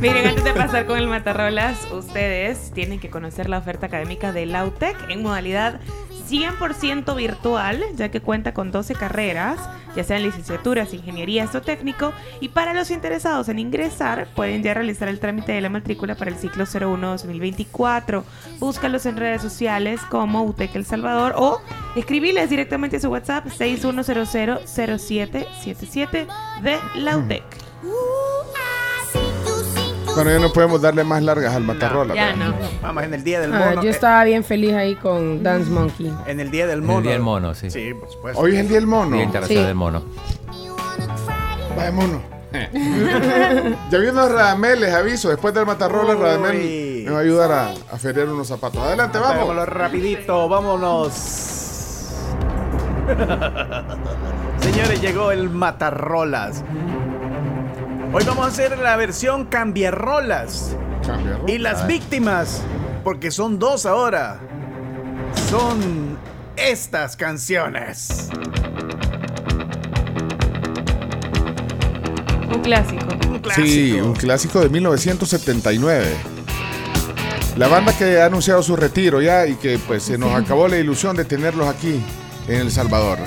[0.01, 4.45] Miren, antes de pasar con el Matarrolas, ustedes tienen que conocer la oferta académica de
[4.45, 5.79] la UTEC en modalidad
[6.29, 9.59] 100% virtual, ya que cuenta con 12 carreras,
[9.95, 15.07] ya sean licenciaturas, ingenierías o técnico, y para los interesados en ingresar, pueden ya realizar
[15.07, 18.23] el trámite de la matrícula para el ciclo 01-2024.
[18.59, 21.61] Búscalos en redes sociales como UTEC El Salvador o
[21.95, 26.27] escribiles directamente a su WhatsApp 61000777
[26.61, 27.43] de la UTEC.
[30.23, 32.13] Bueno, ya no podemos darle más largas al Matarrola.
[32.15, 32.53] ya no.
[32.81, 33.81] Vamos, en el día del Ah, mono.
[33.83, 36.11] yo eh, estaba bien feliz ahí con Dance Monkey.
[36.27, 36.97] En el día del En mono.
[36.99, 37.69] el Día del Mono, sí.
[37.71, 38.41] Sí, por supuesto.
[38.41, 39.15] Hoy es el día del mono.
[39.15, 39.67] Día Internacional Sí.
[39.67, 40.03] del Mono.
[41.77, 42.21] Vaya mono.
[43.91, 46.21] ya viendo a Radamel, les aviso, después del Matarrola, Uy.
[46.21, 48.81] Radamel me va a ayudar a, a feriar unos zapatos.
[48.81, 49.37] Adelante, vamos.
[49.47, 51.13] Vámonos rapidito, vámonos.
[54.59, 56.63] Señores, llegó el Matarrolas.
[58.11, 60.75] Hoy vamos a hacer la versión Cambiarrolas.
[61.05, 61.47] Cambiarrolas.
[61.47, 62.63] Y las víctimas,
[63.03, 64.39] porque son dos ahora,
[65.47, 66.17] son
[66.55, 68.29] estas canciones.
[72.51, 73.05] Un clásico.
[73.27, 73.67] Un clásico.
[73.67, 76.15] Sí, un clásico de 1979.
[77.57, 80.77] La banda que ha anunciado su retiro ya y que pues se nos acabó la
[80.77, 82.03] ilusión de tenerlos aquí
[82.47, 83.19] en El Salvador.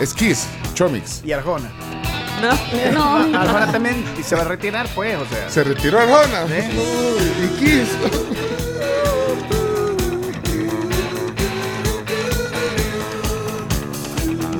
[0.00, 1.22] Es Kiss, Chomix.
[1.22, 1.70] Y Arjona.
[2.42, 2.92] No.
[2.92, 3.38] No.
[3.38, 5.48] Arjona también y se va a retirar, pues, o sea.
[5.48, 6.44] Se retiró Arjona.
[6.50, 6.70] ¿Eh?
[6.74, 7.88] Uy, y Kiss.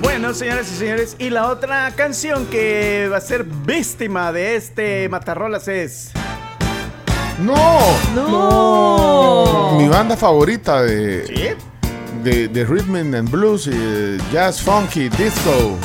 [0.01, 5.09] Bueno, señores y señores, y la otra canción que va a ser víctima de este
[5.09, 6.13] Matarrolas es.
[7.41, 7.81] ¡No!
[8.15, 9.77] No.
[9.79, 11.57] Mi banda favorita de,
[12.23, 15.77] de, de Rhythm and Blues y de Jazz Funky Disco.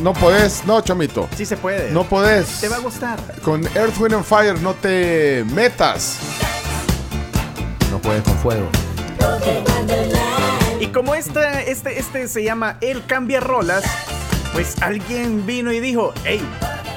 [0.00, 1.28] No podés, no, Chomito.
[1.36, 1.90] Sí se puede.
[1.92, 2.60] No podés.
[2.60, 3.18] Te va a gustar.
[3.42, 6.18] Con Earth, Wind and Fire no te metas.
[7.90, 8.68] No puedes con fuego.
[10.80, 13.84] Y como este, este, este se llama El Cambia Rolas,
[14.52, 16.42] pues alguien vino y dijo, hey,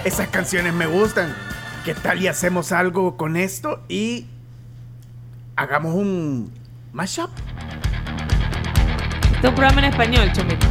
[0.03, 1.35] esas canciones me gustan.
[1.83, 3.83] ¿Qué tal y hacemos algo con esto?
[3.87, 4.25] Y
[5.55, 6.51] hagamos un
[6.93, 7.29] mashup.
[9.35, 10.65] Este es un programa en español, Chomito.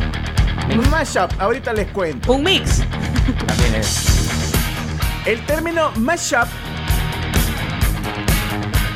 [0.73, 2.33] Un mashup, ahorita les cuento.
[2.33, 2.83] Un mix.
[3.47, 4.53] También es.
[5.27, 6.49] El término mashup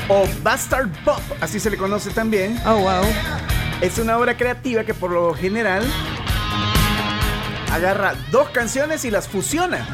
[0.08, 2.60] o bastard pop, así se le conoce también.
[2.66, 3.04] Oh, wow.
[3.80, 5.84] Es una obra creativa que por lo general
[7.72, 9.86] agarra dos canciones y las fusiona.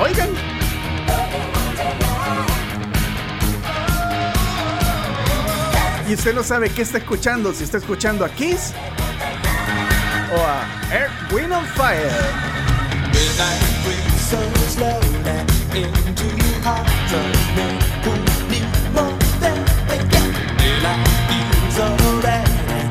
[0.00, 0.28] Oigan.
[6.08, 8.72] Y usted no sabe qué está escuchando, si está escuchando a Kiss
[10.32, 12.10] o a Air, Wind on Fire.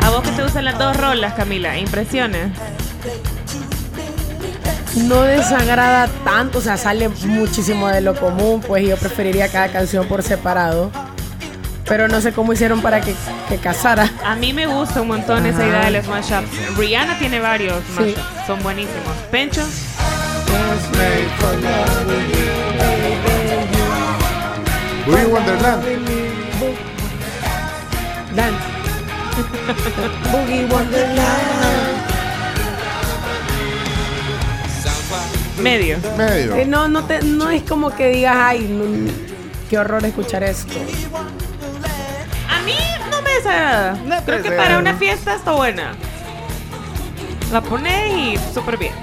[0.02, 2.52] A vos que te gustan las dos rolas, Camila, impresiones.
[4.96, 10.08] No desagrada tanto, o sea, sale muchísimo de lo común, pues yo preferiría cada canción
[10.08, 10.92] por separado.
[11.88, 13.14] Pero no sé cómo hicieron para que,
[13.50, 14.12] que casara.
[14.26, 16.78] A mí me gusta un montón esa idea de los mashups.
[16.78, 17.94] Rihanna tiene varios Sí.
[18.16, 19.14] mashups, son buenísimos.
[19.32, 19.62] Pencho,
[25.08, 25.84] Willy Wonderland.
[28.36, 28.60] Dance.
[30.32, 32.08] Boogie Wonderland.
[35.62, 35.98] Medio.
[36.18, 36.56] Medio.
[36.56, 39.12] Eh, no, no, te, no es como que digas, ay, no,
[39.70, 40.74] qué horror escuchar esto.
[44.26, 45.94] Creo que para una fiesta está buena.
[47.52, 48.94] La pones y súper bien.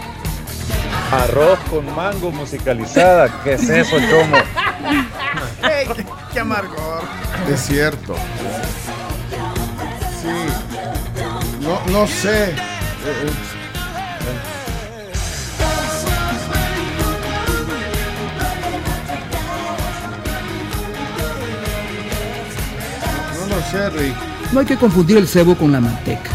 [1.10, 3.42] Arroz con mango musicalizada.
[3.42, 4.36] ¿Qué es eso, Chomo?
[5.62, 7.02] Ey, qué, qué amargor.
[7.48, 8.14] Es cierto.
[10.20, 10.28] Sí.
[11.60, 12.50] No, no sé.
[12.50, 12.54] Eh,
[13.06, 13.63] eh,
[23.54, 24.16] No lo sé, Rick.
[24.52, 26.30] No hay que confundir el cebo con la manteca.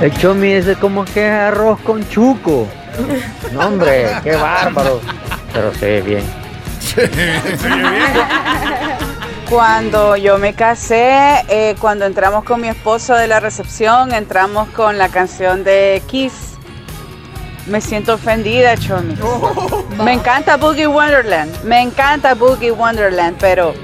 [0.00, 2.66] El chomi ese como que es arroz con chuco.
[3.52, 5.02] No, hombre, qué bárbaro.
[5.52, 6.24] Pero se ve bien.
[9.50, 14.96] Cuando yo me casé, eh, cuando entramos con mi esposo de la recepción, entramos con
[14.96, 16.43] la canción de Kiss.
[17.66, 19.16] Me siento ofendida, Chomi.
[20.04, 21.64] Me encanta Boogie Wonderland.
[21.64, 23.74] Me encanta Boogie Wonderland, pero,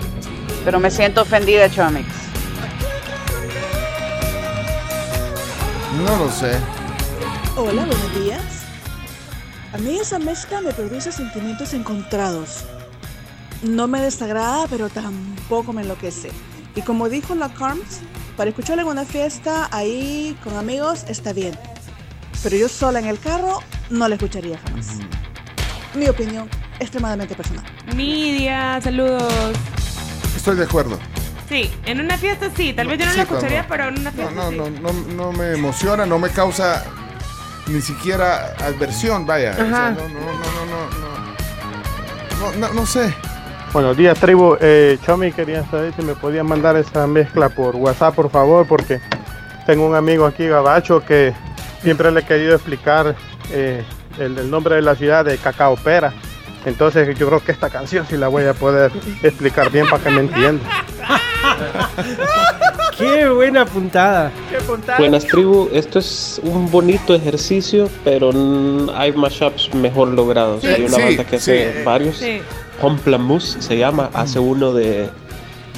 [0.65, 2.07] pero me siento ofendida, Chomix.
[6.05, 6.59] No lo sé.
[7.57, 8.43] Hola, buenos días.
[9.73, 12.65] A mí esa mezcla me produce sentimientos encontrados.
[13.63, 16.31] No me desagrada, pero tampoco me enloquece.
[16.75, 18.01] Y como dijo la Carms,
[18.37, 21.59] para escucharla en una fiesta ahí con amigos está bien.
[22.43, 23.61] Pero yo sola en el carro
[23.91, 24.99] no la escucharía jamás.
[25.95, 27.65] Mi opinión, extremadamente personal.
[27.95, 29.53] Nidia, saludos.
[30.37, 30.99] Estoy de acuerdo.
[31.49, 32.73] Sí, en una fiesta sí.
[32.73, 34.57] Tal vez yo no Sí, la escucharía, cuando- pero en una fiesta No, sí.
[34.57, 36.85] no, no, no me emociona, no me causa
[37.67, 39.53] ni siquiera adversión, vaya.
[39.53, 39.91] O sea, Ajá.
[39.91, 40.67] no, no, no, no,
[42.41, 43.13] no, no, no, no sé.
[43.73, 44.57] Buenos días, tribu.
[44.61, 49.01] Eh, Chomi, quería saber si me podían mandar esa mezcla por WhatsApp, por favor, porque
[49.67, 51.33] tengo un amigo aquí, Gabacho, que
[51.83, 53.15] siempre le he querido explicar
[53.51, 53.83] eh,
[54.19, 56.13] el, el nombre de la ciudad de Cacao Pera.
[56.67, 60.11] Entonces yo creo que esta canción sí la voy a poder explicar bien para que
[60.11, 60.65] me entienda.
[62.99, 64.31] Qué buena puntada.
[64.99, 68.31] Buenas tribu, esto es un bonito ejercicio, pero
[68.95, 70.61] hay mashups mejor logrados.
[70.61, 71.83] Sí, hay una sí, banda que hace sí.
[71.83, 72.17] varios.
[72.17, 72.43] Sí.
[72.79, 75.09] Pomplamoose se llama, hace uno de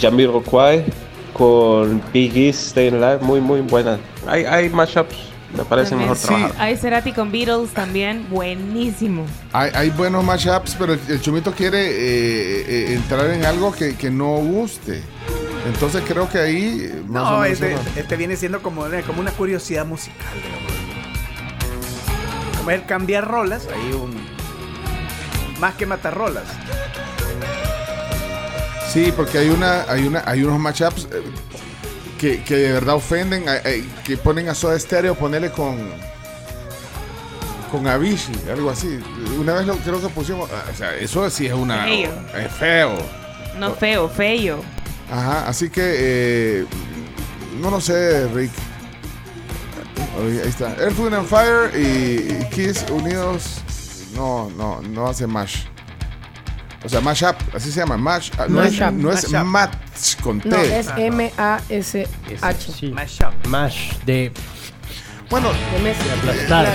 [0.01, 0.85] Jamiroquai
[1.33, 3.99] con Big East Staying Alive, muy muy buena.
[4.27, 5.17] Hay, hay mashups,
[5.57, 6.11] me parece También.
[6.11, 6.53] mejor trabajar.
[6.59, 9.27] Hay Cerati con Beatles también, buenísimo.
[9.53, 13.95] Hay, hay buenos mashups, pero el, el chumito quiere eh, eh, entrar en algo que,
[13.97, 15.03] que no guste.
[15.67, 19.21] Entonces creo que ahí más o No, menos este, este viene siendo como, una- como
[19.21, 20.73] una curiosidad musical, digamos.
[22.59, 24.15] Como el cambiar rolas, ahí un.
[25.61, 26.45] Más que matar rolas.
[28.93, 31.23] Sí, porque hay una, hay una, hay unos matchups eh,
[32.23, 35.77] que, que de verdad ofenden, eh, eh, que ponen a Soda Stereo, ponerle con
[37.73, 39.01] con Avicii, algo así.
[39.41, 42.13] Una vez lo creo que pusimos, ah, o sea, eso sí es una Feo.
[42.39, 42.99] es feo.
[43.59, 44.61] No feo, feo.
[45.11, 46.67] Ajá, así que eh,
[47.61, 48.53] no lo sé, Rick.
[50.21, 50.77] Ahí está.
[50.77, 53.63] Earth, Wind and Fire y, y Kiss unidos.
[54.15, 55.65] No, no, no hace mash.
[56.85, 58.31] O sea, mash up, así se llama, mash.
[58.49, 58.99] No, es, Mashup.
[58.99, 59.47] no es Mashup.
[59.47, 60.49] match con T.
[60.49, 62.73] No, es M-A-S-H.
[62.73, 62.95] Sí.
[63.49, 64.33] Mash de.
[65.31, 66.13] Bueno, de mezcla.
[66.15, 66.47] aplastar.
[66.47, 66.73] Claro.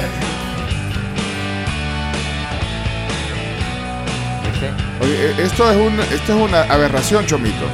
[5.02, 7.66] Oye, eh, esto es, un, esto es una aberración, Chomito.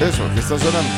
[0.00, 0.90] Eso, que está sonando.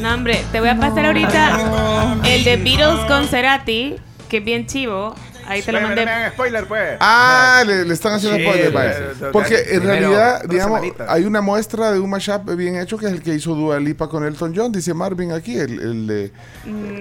[0.00, 3.96] No, hombre, te voy a pasar ahorita el de Beatles con Cerati,
[4.28, 5.14] que es bien chivo.
[5.48, 6.02] Ahí te lo mandé.
[6.02, 6.96] no me hagan spoiler, pues.
[7.00, 8.98] Ah, le, le están haciendo Sí, spoiler, le- vaya.
[8.98, 11.08] le- Porque en primero, realidad, dos digamos, semanitas.
[11.10, 14.08] hay una muestra de un mashup bien hecho que es el que hizo Dua Lipa
[14.08, 16.32] con Elton John, dice Marvin aquí, el, el, de-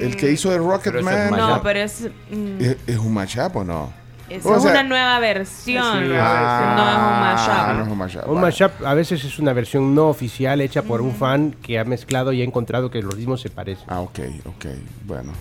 [0.02, 1.32] el que hizo de Rocketman.
[1.32, 2.08] No, pero es.
[2.32, 4.08] mm, ¿Es, es un mashup o no?
[4.30, 5.84] Eso O es sea- una nueva versión.
[6.06, 7.78] Sí, Ah, no es un mashup.
[7.78, 8.28] no es un mashup.
[8.28, 8.48] Un vale.
[8.48, 12.34] mashup a veces es una versión no oficial hecha por un fan que ha mezclado
[12.34, 13.86] y ha encontrado que los ritmos se parecen.
[13.88, 14.66] Ah, ok, ok,
[15.06, 15.32] bueno.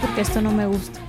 [0.00, 1.00] Porque esto no me gusta.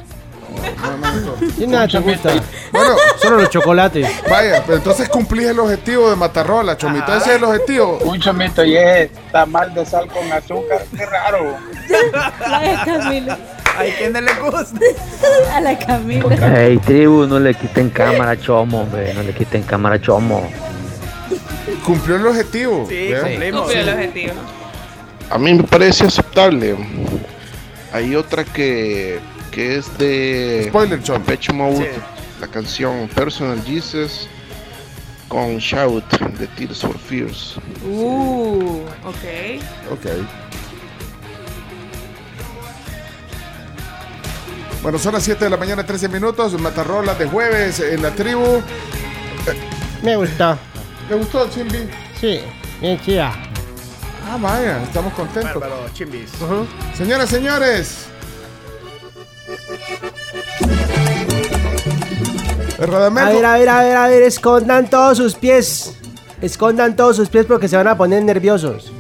[1.57, 2.31] Y nada te gusta.
[2.71, 4.07] Bueno, Solo los chocolates.
[4.29, 7.15] vaya, pero entonces cumplís el objetivo de Matarrola, Chomito.
[7.15, 7.99] Ese es el objetivo.
[8.03, 10.83] Un chomito y es tamal de sal con azúcar.
[10.95, 11.55] Qué raro.
[12.49, 13.37] La de Camila.
[13.77, 14.79] Hay quien no le gusta.
[15.53, 16.35] A la Camila.
[16.53, 19.13] Hey, tribu, no le quiten cámara a Chomo, hombre.
[19.13, 20.49] No le quiten cámara a Chomo.
[21.85, 22.85] Cumplió el objetivo.
[22.89, 23.61] Sí, cumplimos.
[23.61, 24.33] Cumplió el objetivo.
[25.29, 26.75] A mí me parece aceptable.
[27.91, 29.19] Hay otra que,
[29.51, 30.99] que es de Spoiler.
[30.99, 31.91] Depeche Mode,
[32.39, 34.27] la canción Personal Jesus
[35.27, 36.03] con Shout
[36.37, 37.55] de Tears for Fears.
[37.85, 39.61] Uh, ok.
[39.91, 40.05] Ok.
[44.81, 46.59] Bueno, son las 7 de la mañana, 13 minutos.
[46.59, 48.61] Matarrolas de jueves en la tribu.
[50.01, 50.57] Me gustó.
[51.09, 51.89] ¿Le gustó el chimbi?
[52.19, 52.39] Sí,
[52.81, 53.48] bien chida.
[54.27, 55.61] Ah, vaya, estamos contentos.
[55.61, 56.31] Bárbaro, chimbis.
[56.95, 58.05] Señoras, señores.
[62.77, 63.23] Radamel.
[63.23, 65.95] A ver, a ver, a ver, a ver, escondan todos sus pies.
[66.41, 68.93] Escondan todos sus pies porque se van a poner nerviosos.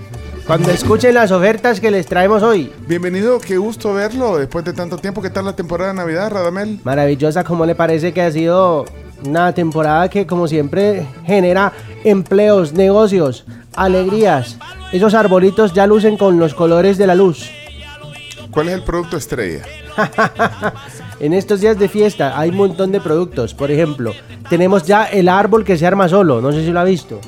[0.45, 2.73] Cuando escuchen las ofertas que les traemos hoy.
[2.87, 5.21] Bienvenido, qué gusto verlo después de tanto tiempo.
[5.21, 6.79] ¿Qué tal la temporada de Navidad, Radamel?
[6.83, 8.85] Maravillosa, como le parece que ha sido
[9.25, 13.45] una temporada que como siempre genera empleos, negocios,
[13.75, 14.57] alegrías.
[14.91, 17.49] Esos arbolitos ya lucen con los colores de la luz.
[18.51, 19.63] ¿Cuál es el producto estrella?
[21.19, 23.53] En estos días de fiesta hay un montón de productos.
[23.53, 24.13] Por ejemplo,
[24.49, 26.39] tenemos ya el árbol que se arma solo.
[26.39, 27.19] No sé si lo ha visto.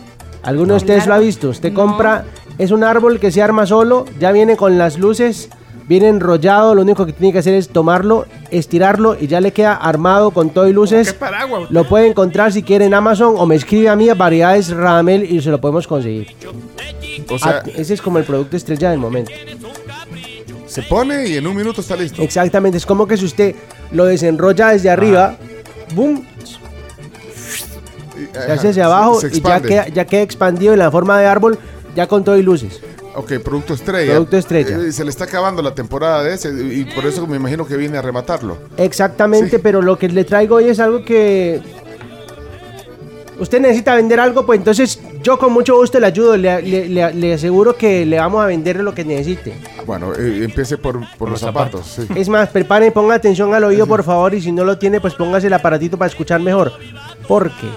[0.44, 1.50] ¿Alguno de ustedes lo ha visto?
[1.50, 2.24] Usted compra,
[2.58, 5.50] es un árbol que se arma solo, ya viene con las luces,
[5.88, 9.74] viene enrollado, lo único que tiene que hacer es tomarlo, estirarlo y ya le queda
[9.74, 11.14] armado con todo y luces.
[11.14, 11.70] paraguas?
[11.70, 15.24] Lo puede encontrar si quiere en Amazon o me escribe a mí a variedades Ramel
[15.24, 16.28] y se lo podemos conseguir.
[17.30, 19.32] O sea, Ah, ese es como el producto estrella del momento.
[20.66, 22.22] se pone y en un minuto está listo.
[22.22, 23.56] Exactamente, es como que si usted
[23.92, 25.36] lo desenrolla desde arriba,
[25.94, 26.26] boom,
[28.34, 31.20] se hace hacia abajo Se- se y ya queda, ya queda expandido en la forma
[31.20, 31.60] de árbol,
[31.96, 32.80] ya con todo y luces.
[33.16, 34.14] Ok, producto estrella.
[34.14, 34.78] Producto estrella.
[34.78, 37.76] Eh, se le está acabando la temporada de ese y por eso me imagino que
[37.78, 38.58] viene a rematarlo.
[38.78, 41.62] Exactamente, pero lo que le traigo hoy es algo que
[43.40, 47.14] usted necesita vender algo, pues entonces yo con mucho gusto le ayudo, le, le- le-
[47.14, 49.54] le aseguro que le vamos a vender lo que necesite.
[49.86, 51.86] Bueno, eh, empiece por, por los zapatos.
[51.88, 52.08] sí.
[52.16, 55.02] Es más, prepare y ponga atención al oído, por favor, y si no lo tiene,
[55.02, 56.72] pues póngase el aparatito para escuchar mejor.
[57.28, 57.68] Porque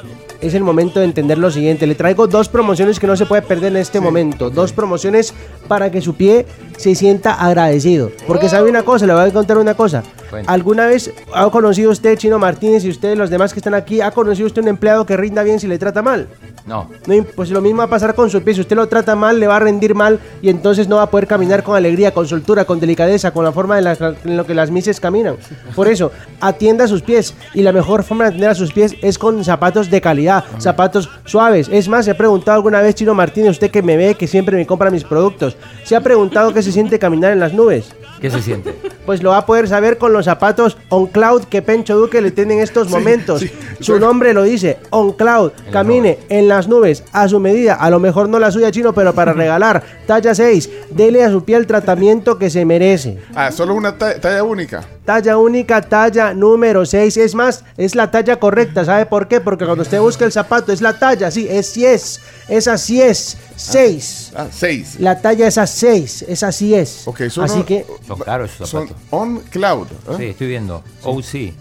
[0.46, 1.86] es el momento de entender lo siguiente.
[1.86, 4.50] Le traigo dos promociones que no se puede perder en este momento.
[4.50, 5.32] Dos promociones
[5.68, 8.10] para que su pie se sienta agradecido.
[8.26, 10.02] Porque sabe una cosa, le voy a contar una cosa.
[10.30, 10.46] Bueno.
[10.48, 14.10] ¿Alguna vez ha conocido usted, Chino Martínez, y usted, los demás que están aquí, ha
[14.10, 16.28] conocido usted un empleado que rinda bien si le trata mal?
[16.66, 16.88] No.
[17.36, 18.54] Pues lo mismo va a pasar con su pie.
[18.54, 21.10] Si usted lo trata mal, le va a rendir mal y entonces no va a
[21.10, 24.46] poder caminar con alegría, con soltura, con delicadeza, con la forma de la- en lo
[24.46, 25.36] que las mises caminan.
[25.76, 29.18] Por eso, atienda sus pies y la mejor forma de atender a sus pies es
[29.18, 31.68] con zapatos de calidad, zapatos suaves.
[31.70, 34.56] Es más, se ha preguntado alguna vez, Chino Martínez, usted que me ve, que siempre
[34.56, 37.94] me compra mis productos, se ha preguntado qué se siente caminar en las nubes.
[38.20, 38.74] ¿Qué se siente?
[39.04, 42.30] Pues lo va a poder saber con los zapatos On Cloud que Pencho Duque le
[42.30, 43.44] tiene en estos momentos.
[43.80, 45.52] Su nombre lo dice, On Cloud.
[45.70, 47.74] Camine en las nubes a su medida.
[47.74, 49.82] A lo mejor no la suya chino, pero para regalar.
[50.06, 50.70] Talla 6.
[50.90, 53.18] Dele a su piel el tratamiento que se merece.
[53.34, 54.84] Ah, solo una ta- talla única.
[55.04, 57.16] Talla única, talla número 6.
[57.18, 58.84] Es más, es la talla correcta.
[58.86, 59.40] ¿Sabe por qué?
[59.40, 62.20] Porque cuando usted busca el zapato, es la talla, sí, es 10.
[62.48, 63.36] Es así es.
[63.56, 64.32] 6.
[64.34, 64.96] Ah, 6.
[65.00, 66.24] La talla es a 6.
[66.26, 67.02] Es así es.
[67.06, 69.86] Ok, son, Así que Son caros esos son on cloud.
[70.10, 70.14] ¿eh?
[70.16, 70.82] Sí, estoy viendo.
[71.02, 71.54] Oh, sí.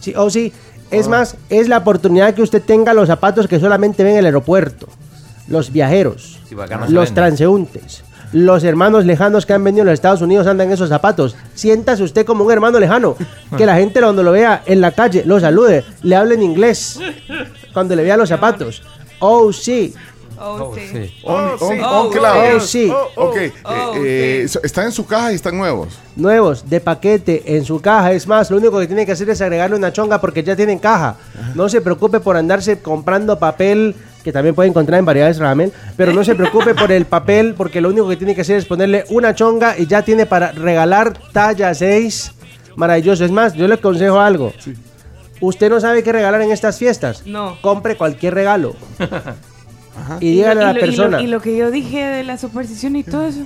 [0.00, 0.52] Sí, o sí.
[0.90, 4.26] Es más, es la oportunidad que usted tenga los zapatos que solamente ven en el
[4.26, 4.88] aeropuerto.
[5.46, 7.14] Los viajeros, Sí, no los venden.
[7.14, 8.02] transeúntes,
[8.32, 11.36] los hermanos lejanos que han venido a los Estados Unidos andan en esos zapatos.
[11.54, 13.16] Siéntase usted como un hermano lejano.
[13.56, 16.98] Que la gente cuando lo vea en la calle lo salude, le hable en inglés
[17.72, 18.82] cuando le vea los zapatos.
[19.18, 19.92] Oh, sí.
[20.42, 21.12] Oh, sí.
[21.24, 21.80] On, Oh, on- sí.
[21.84, 22.10] Oh,
[22.56, 22.92] oh, sí.
[23.16, 25.98] Ok, eh, Oh, eh, so- están en su caja y están nuevos.
[26.16, 28.12] Nuevos, de paquete, en su caja.
[28.12, 30.78] Es más, lo único que tiene que hacer es agregarle una chonga porque ya tienen
[30.78, 31.16] caja.
[31.54, 35.72] No se preocupe por andarse comprando papel, que también puede encontrar en variedades ramen.
[35.96, 38.64] Pero no se preocupe por el papel porque lo único que tiene que hacer es
[38.66, 42.32] ponerle una chonga y ya tiene para regalar talla 6.
[42.76, 43.24] Maravilloso.
[43.24, 44.52] Es más, yo le aconsejo algo.
[45.40, 47.22] ¿Usted no sabe qué regalar en estas fiestas?
[47.26, 47.56] No.
[47.62, 48.74] Compre cualquier regalo.
[50.20, 51.22] Y Y dígale lo- a y la lo- y lo- persona.
[51.22, 53.40] Y lo, que yo dije de la superstición y todo eso.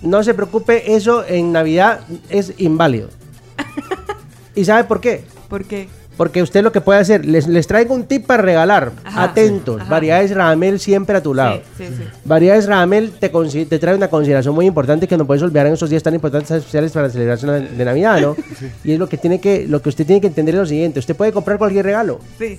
[0.00, 2.00] No se preocupe, eso en Navidad
[2.30, 3.08] es inválido.
[4.54, 5.24] ¿Y sabe por qué?
[5.48, 5.88] ¿Por qué?
[6.18, 8.92] Porque usted lo que puede hacer, les, les traigo un tip para regalar.
[9.04, 9.22] Ajá.
[9.24, 9.88] Atentos, Ajá.
[9.88, 11.62] variedades Ramel siempre a tu lado.
[11.78, 12.02] Sí, sí, sí.
[12.24, 15.88] Variedades Ramel te, te trae una consideración muy importante que no puedes olvidar en esos
[15.88, 18.36] días tan importantes especiales para la celebración de Navidad, ¿no?
[18.84, 20.98] Y es lo que tiene que, lo que usted tiene que entender es lo siguiente:
[20.98, 22.18] usted puede comprar cualquier regalo.
[22.38, 22.58] Sí,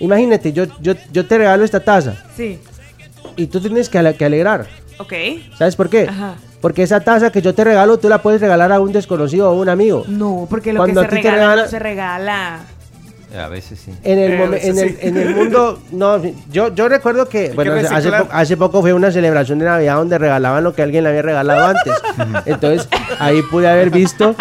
[0.00, 2.58] Imagínate, yo, yo, yo te regalo esta taza sí.
[3.36, 4.66] y tú tienes que, ale- que alegrar.
[4.98, 5.12] Ok.
[5.56, 6.08] ¿Sabes por qué?
[6.08, 6.34] Ajá.
[6.62, 9.52] Porque esa taza que yo te regalo, tú la puedes regalar a un desconocido o
[9.52, 10.04] a un amigo.
[10.08, 12.60] No, porque lo Cuando que a se regala, regala- no se regala.
[13.36, 13.90] A veces sí.
[14.04, 14.96] En el, Eh, en, el, sí.
[15.00, 16.20] en el mundo, no,
[16.52, 20.18] yo, yo recuerdo que, bueno, hace, po- hace poco fue una celebración de Navidad donde
[20.18, 21.94] regalaban lo que alguien le había regalado antes.
[22.46, 22.88] Entonces,
[23.18, 24.34] ahí pude haber visto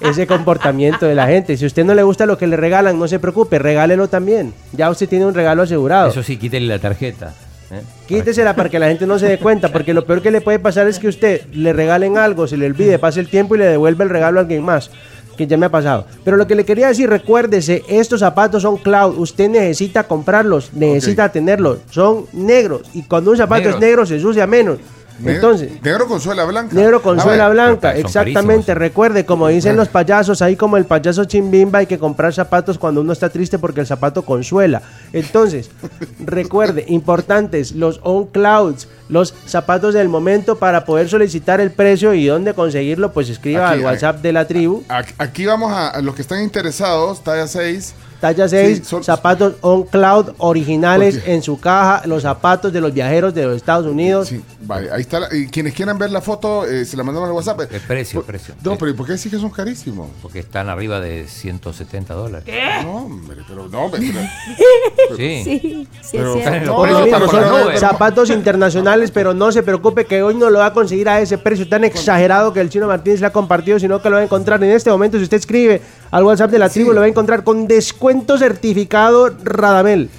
[0.00, 1.56] ese comportamiento de la gente.
[1.58, 4.54] Si a usted no le gusta lo que le regalan, no se preocupe, regálelo también.
[4.72, 6.08] Ya usted tiene un regalo asegurado.
[6.08, 7.34] Eso sí, quítele la tarjeta.
[7.70, 7.82] ¿Eh?
[8.06, 10.58] Quítesela para que la gente no se dé cuenta, porque lo peor que le puede
[10.58, 13.66] pasar es que usted le regalen algo, se le olvide, pase el tiempo y le
[13.66, 14.90] devuelve el regalo a alguien más,
[15.36, 16.06] que ya me ha pasado.
[16.24, 21.30] Pero lo que le quería decir, recuérdese, estos zapatos son cloud, usted necesita comprarlos, necesita
[21.30, 23.74] tenerlos, son negros, y cuando un zapato Negros.
[23.74, 24.78] es negro se ensucia menos.
[25.24, 26.74] Entonces, Negro con suela blanca.
[26.74, 28.74] Negro con Ah, suela bueno, blanca, exactamente.
[28.74, 33.00] Recuerde, como dicen los payasos, ahí como el payaso chimbimba, hay que comprar zapatos cuando
[33.00, 34.82] uno está triste porque el zapato con suela.
[35.12, 35.70] Entonces,
[36.20, 42.26] recuerde, importantes, los on clouds, los zapatos del momento para poder solicitar el precio y
[42.26, 44.82] dónde conseguirlo, pues escriba Aquí, al WhatsApp de la tribu.
[44.88, 47.94] Aquí, aquí vamos a, a los que están interesados, talla 6.
[48.20, 52.80] Talla 6, Sí, son- zapatos on cloud originales Porque- en su caja, los zapatos de
[52.80, 54.32] los viajeros de los Estados Unidos.
[54.62, 55.20] Vale, ahí está.
[55.20, 57.60] la- y quienes quieran ver la foto, eh, se la mandamos al WhatsApp.
[57.72, 58.54] El precio, el precio.
[58.64, 60.08] No, pero ¿y por qué decís que son carísimos?
[60.20, 62.44] Porque están arriba de 170 dólares.
[62.84, 65.42] No, hombre, pero no, hombre, pero- Sí.
[65.44, 66.34] Sí, sí, Pero-
[66.66, 70.72] no, no, son zapatos internacionales, pero no se preocupe que hoy no lo va a
[70.72, 74.10] conseguir a ese precio tan exagerado que el chino Martínez le ha compartido, sino que
[74.10, 75.16] lo va a encontrar en este momento.
[75.18, 78.07] Si usted escribe al WhatsApp de la tribu, lo va a encontrar con descuento
[78.38, 80.10] certificado Radamel.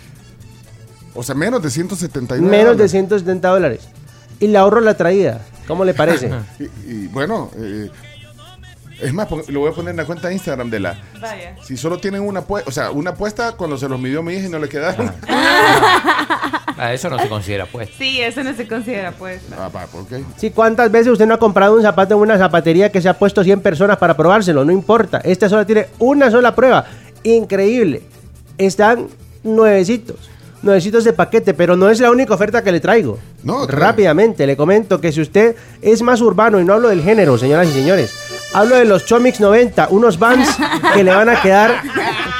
[1.15, 2.91] O sea, menos de 179 Menos de dólares.
[2.91, 3.79] 170 dólares.
[4.39, 5.41] Y le ahorro la traída.
[5.67, 6.31] ¿Cómo le parece?
[6.59, 7.89] y, y bueno, eh,
[9.01, 10.97] es más, lo voy a poner en la cuenta de Instagram de la.
[11.21, 11.55] Vaya.
[11.63, 14.47] Si solo tienen una apuesta, o sea, una apuesta cuando se los midió mi hija
[14.47, 15.11] y no le quedaron.
[15.27, 17.89] Ah, eso no se considera pues.
[17.97, 19.41] Sí, eso no se considera pues.
[19.57, 20.23] Ah, pa, ¿por qué?
[20.37, 23.17] Sí, ¿cuántas veces usted no ha comprado un zapato en una zapatería que se ha
[23.17, 24.65] puesto 100 personas para probárselo?
[24.65, 25.19] No importa.
[25.23, 26.85] Esta solo tiene una sola prueba.
[27.23, 28.01] Increíble.
[28.57, 29.07] Están
[29.43, 30.29] nuevecitos.
[30.61, 33.17] Nuevecitos de paquete, pero no es la única oferta que le traigo.
[33.43, 33.79] No, claro.
[33.81, 37.69] Rápidamente, le comento que si usted es más urbano y no hablo del género, señoras
[37.69, 38.13] y señores,
[38.53, 40.49] hablo de los Chomix 90, unos vans
[40.93, 41.81] que le van a quedar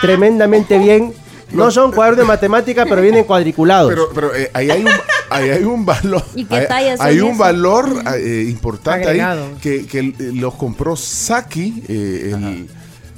[0.02, 1.14] tremendamente bien.
[1.54, 3.90] No son cuadros de matemática, pero vienen cuadriculados.
[3.90, 4.92] Pero, pero eh, ahí hay un,
[5.30, 6.24] ahí hay un valor.
[6.36, 9.46] ¿Y qué hay, hay un valor eh, importante Agregado.
[9.46, 11.84] ahí que, que los compró Saki.
[11.88, 12.68] eh, el,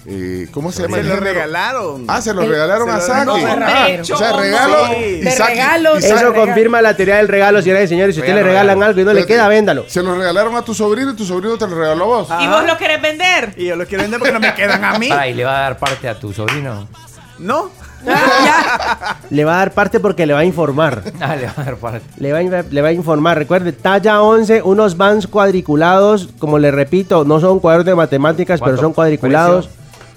[0.06, 0.98] eh, ¿Cómo se llama?
[0.98, 2.06] Se lo regalaron.
[2.08, 3.26] Ah, se lo El- regalaron se a Saki.
[3.26, 4.88] no, Ah, o sea, regalo.
[4.88, 4.96] sí.
[5.04, 8.16] y De Saki- regalo, y Eso confirma la teoría del regalo, señoras y señores.
[8.16, 9.86] Si usted le regalan algo y no le queda, véndalo.
[9.88, 12.28] Se lo regalaron a tu sobrino y tu sobrino te lo regaló a vos.
[12.42, 13.54] ¿Y vos lo querés vender?
[13.58, 15.10] Y yo lo quiero vender porque no me quedan a mí.
[15.30, 16.88] ¿y le va a dar parte a tu sobrino?
[17.38, 17.70] ¿No?
[19.30, 21.04] Le va a dar parte porque le va a informar.
[21.22, 22.02] Ah, le va a dar parte.
[22.18, 23.38] Le va a, le va a informar.
[23.38, 26.30] Recuerde, talla 11, unos vans cuadriculados.
[26.40, 29.70] Como le repito, no son cuadros de matemáticas, pero ¿Cuánto son cuadriculados.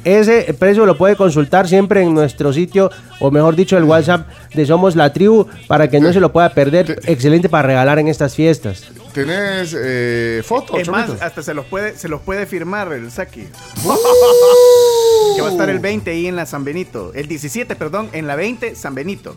[0.05, 2.90] Ese precio lo puede consultar siempre en nuestro sitio,
[3.20, 6.50] o mejor dicho, el WhatsApp de Somos la Tribu, para que no se lo pueda
[6.50, 7.00] perder.
[7.07, 8.84] Excelente para regalar en estas fiestas.
[9.14, 13.48] ¿Tenés eh, fotos, Es más, hasta se los puede, se los puede firmar el Saki.
[13.84, 15.36] ¡Uh!
[15.36, 17.12] que va a estar el 20 ahí en la San Benito.
[17.14, 19.36] El 17, perdón, en la 20 San Benito.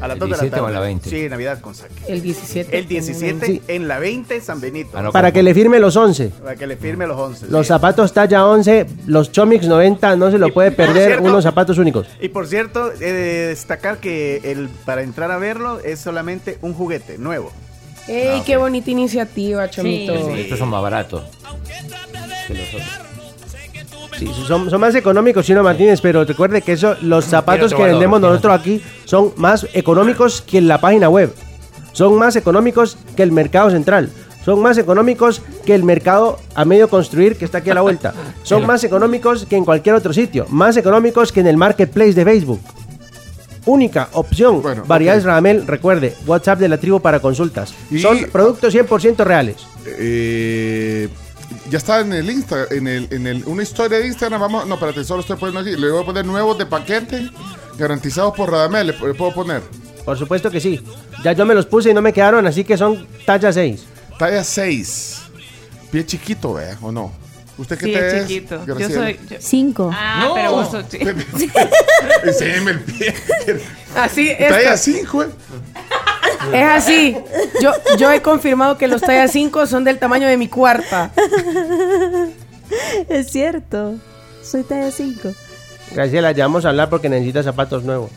[0.00, 0.62] A las ¿El 2 de la 17 tarde.
[0.64, 1.10] o en la 20?
[1.10, 1.94] Sí, Navidad con Saki.
[2.08, 2.78] El 17.
[2.78, 3.62] El 17 Sí.
[3.68, 4.90] en la 20 San Benito.
[4.94, 6.28] Ah, no, Para que le firme los 11.
[6.42, 7.46] Para que le firme los 11.
[7.50, 7.68] Los sí.
[7.68, 12.06] zapatos talla 11, los Chomix 90, no se lo puede perder, cierto- unos zapatos únicos.
[12.20, 16.72] Y por cierto, he de destacar que el para entrar a verlo es solamente un
[16.72, 17.52] juguete nuevo.
[18.08, 20.14] ¡Ey, qué bonita iniciativa, Chomito!
[20.34, 21.22] Sí, Estos son más baratos
[22.48, 22.82] que los otros.
[24.20, 28.20] Sí, son, son más económicos, Chino Martínez, pero recuerde que eso, los zapatos que vendemos
[28.20, 31.32] nosotros aquí son más económicos que en la página web.
[31.92, 34.10] Son más económicos que el mercado central.
[34.44, 38.12] Son más económicos que el mercado a medio construir que está aquí a la vuelta.
[38.42, 40.44] Son más económicos que en cualquier otro sitio.
[40.50, 42.60] Más económicos que en el marketplace de Facebook.
[43.66, 44.62] Única opción.
[44.62, 45.24] Bueno, Variedades.
[45.24, 47.74] Ramel, recuerde, WhatsApp de la tribu para consultas.
[47.90, 49.56] Y- Son productos 100% reales.
[49.86, 50.79] Eh,
[51.70, 54.74] ya está en el Insta, en el, en el, una historia de Instagram, vamos, no,
[54.74, 57.30] espérate, solo estoy poniendo aquí, le voy a poner nuevos de paquete,
[57.78, 59.62] garantizados por Radamel, le, le puedo poner.
[60.04, 60.80] Por supuesto que sí.
[61.24, 63.84] Ya yo me los puse y no me quedaron, así que son talla 6.
[64.18, 65.18] Talla 6,
[65.90, 66.76] pie chiquito, ¿vea?
[66.82, 67.12] ¿O no?
[67.58, 68.64] ¿Usted qué Sí, te es chiquito.
[68.66, 69.18] Yo soy.
[69.28, 69.90] yo- Cinco.
[69.92, 70.34] Ah, No.
[70.34, 70.98] pero vos sos chi-
[72.24, 73.14] Enséñeme el pie.
[73.94, 74.48] Así es.
[74.48, 75.24] Talla 5,
[76.52, 77.16] Es así.
[77.60, 81.10] Yo, yo he confirmado que los talla 5 son del tamaño de mi cuarta.
[83.08, 83.94] Es cierto.
[84.42, 85.28] Soy talla 5.
[85.92, 88.10] Graciela, ya vamos a hablar porque necesita zapatos nuevos.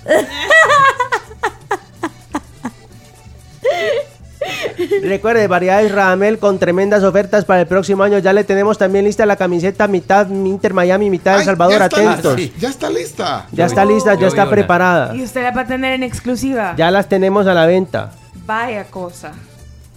[5.02, 8.20] Recuerde, variedades Radamel con tremendas ofertas para el próximo año.
[8.20, 11.80] Ya le tenemos también lista la camiseta mitad Inter Miami, mitad El Salvador.
[11.80, 12.38] ya está, Atentos.
[12.38, 13.48] lista, ya está lista.
[13.52, 15.16] Ya está lista, ya está preparada.
[15.16, 16.74] Y usted la va a tener en exclusiva.
[16.78, 18.12] Ya las tenemos a la venta.
[18.46, 19.34] Vaya cosa.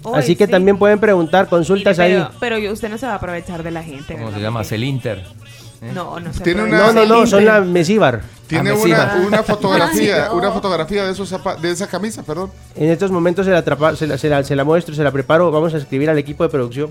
[0.03, 0.51] Hoy Así que sí.
[0.51, 2.29] también pueden preguntar, consultas Mire, ahí.
[2.39, 4.13] pero, yo- usted no se va a aprovechar de la gente.
[4.15, 4.39] ¿Cómo ¿verdad?
[4.39, 4.63] se llama?
[4.71, 5.25] El Inter.
[5.95, 8.23] No, no se Tiene una- No, no, no, son la Mesíbar.
[8.47, 10.37] Tiene Ah, una, una fotografía, Ay, no.
[10.37, 12.51] una fotografía de esos zapa- de esa camisa, perdón.
[12.77, 15.11] En estos momentos se la, atrapa- se, la, se la- se la muestro, se la
[15.11, 15.51] preparo.
[15.51, 16.91] Vamos a escribir al equipo de producción.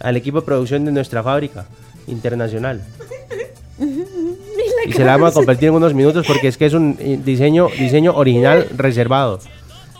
[0.00, 1.66] Al equipo de producción de nuestra fábrica
[2.08, 2.82] internacional.
[4.86, 7.18] Y se la vamos a compartir en unos minutos porque es que es un eh,
[7.24, 9.38] diseño, diseño original reservado.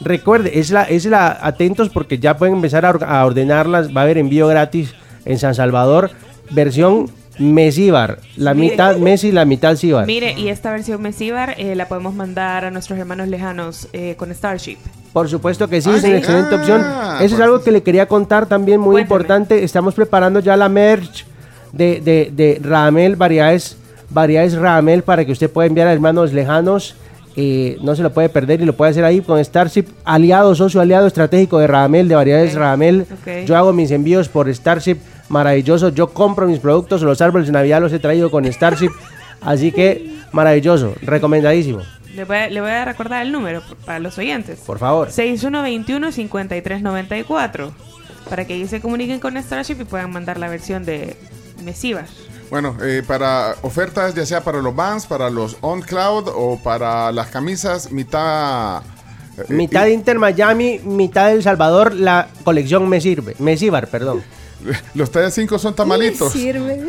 [0.00, 3.94] Recuerde, es la, es la, atentos porque ya pueden empezar a, or- a ordenarlas.
[3.94, 4.94] Va a haber envío gratis
[5.24, 6.10] en San Salvador.
[6.50, 8.18] Versión Mesíbar.
[8.36, 8.70] La Mire.
[8.72, 10.06] mitad Messi, la mitad Síbar.
[10.06, 14.32] Mire, y esta versión Mesíbar eh, la podemos mandar a nuestros hermanos lejanos eh, con
[14.34, 14.76] Starship.
[15.12, 16.18] Por supuesto que sí, Ah, es una ¿sí?
[16.18, 16.80] excelente Ah, opción.
[17.24, 19.02] Eso es algo que le quería contar también muy Cuénteme.
[19.16, 19.64] importante.
[19.64, 21.24] Estamos preparando ya la merch
[21.72, 23.76] de, de, de Ramel, variedades,
[24.10, 26.94] variedades Ramel para que usted pueda enviar a hermanos lejanos.
[27.36, 30.80] Eh, no se lo puede perder y lo puede hacer ahí con Starship, aliado, socio
[30.80, 33.06] aliado estratégico de Ramel, de variedades Ramel.
[33.10, 33.46] ok.
[33.46, 34.96] Yo hago mis envíos por Starship,
[35.28, 35.90] maravilloso.
[35.90, 38.90] Yo compro mis productos, los árboles de Navidad los he traído con Starship.
[39.40, 41.80] Así que maravilloso, recomendadísimo.
[42.14, 44.58] Le voy, a, le voy a recordar el número para los oyentes.
[44.66, 45.08] Por favor.
[45.10, 47.70] 6121-5394.
[48.28, 51.16] Para que ellos se comuniquen con Starship y puedan mandar la versión de
[51.64, 52.06] Mesíbar.
[52.50, 57.12] Bueno, eh, para ofertas, ya sea para los Vans, para los On Cloud o para
[57.12, 58.82] las camisas, mitad.
[59.38, 63.36] eh, Mitad Inter Miami, mitad El Salvador, la colección me sirve.
[63.38, 64.22] Mesíbar, perdón.
[64.94, 66.32] Los tallas 5 son tamalitos.
[66.32, 66.84] Sirve.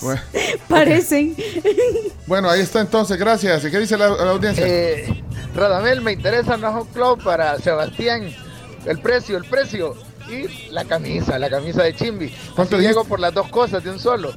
[0.00, 0.20] Bueno,
[0.68, 1.34] Parecen.
[2.26, 3.64] bueno, ahí está entonces, gracias.
[3.64, 4.64] ¿Y qué dice la, la audiencia?
[4.66, 5.22] Eh,
[5.54, 8.32] Radamel, me interesa un Hot Club para Sebastián.
[8.86, 9.94] El precio, el precio.
[10.30, 12.32] Y la camisa, la camisa de Chimbi.
[12.54, 14.32] ¿Cuánto llego por las dos cosas de un solo.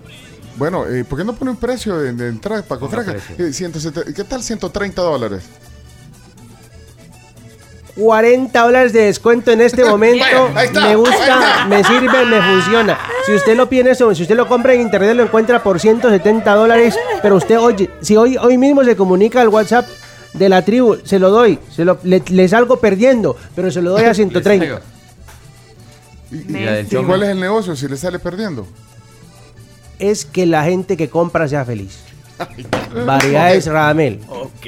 [0.56, 3.16] Bueno, eh, ¿por qué no pone un precio de, de entrada para Cofraca?
[3.38, 5.44] Eh, 170 ¿Qué tal 130 dólares?
[7.96, 10.24] 40 dólares de descuento en este momento.
[10.24, 11.66] Vaya, ahí está, me ahí gusta, está.
[11.68, 12.98] me sirve, me funciona.
[13.26, 16.56] Si usted lo pide, eso, si usted lo compra en internet, lo encuentra por 170
[16.56, 16.96] dólares.
[17.22, 19.88] Pero usted, oye, si hoy, hoy mismo se comunica al WhatsApp
[20.34, 21.60] de la tribu, se lo doy.
[21.76, 24.82] Se lo, le, le salgo perdiendo, pero se lo doy a 130.
[26.34, 28.66] ¿Y, cuál es el negocio si le sale perdiendo?
[30.00, 32.00] Es que la gente que compra sea feliz.
[33.06, 34.20] Variedades Radamel.
[34.28, 34.66] Ok.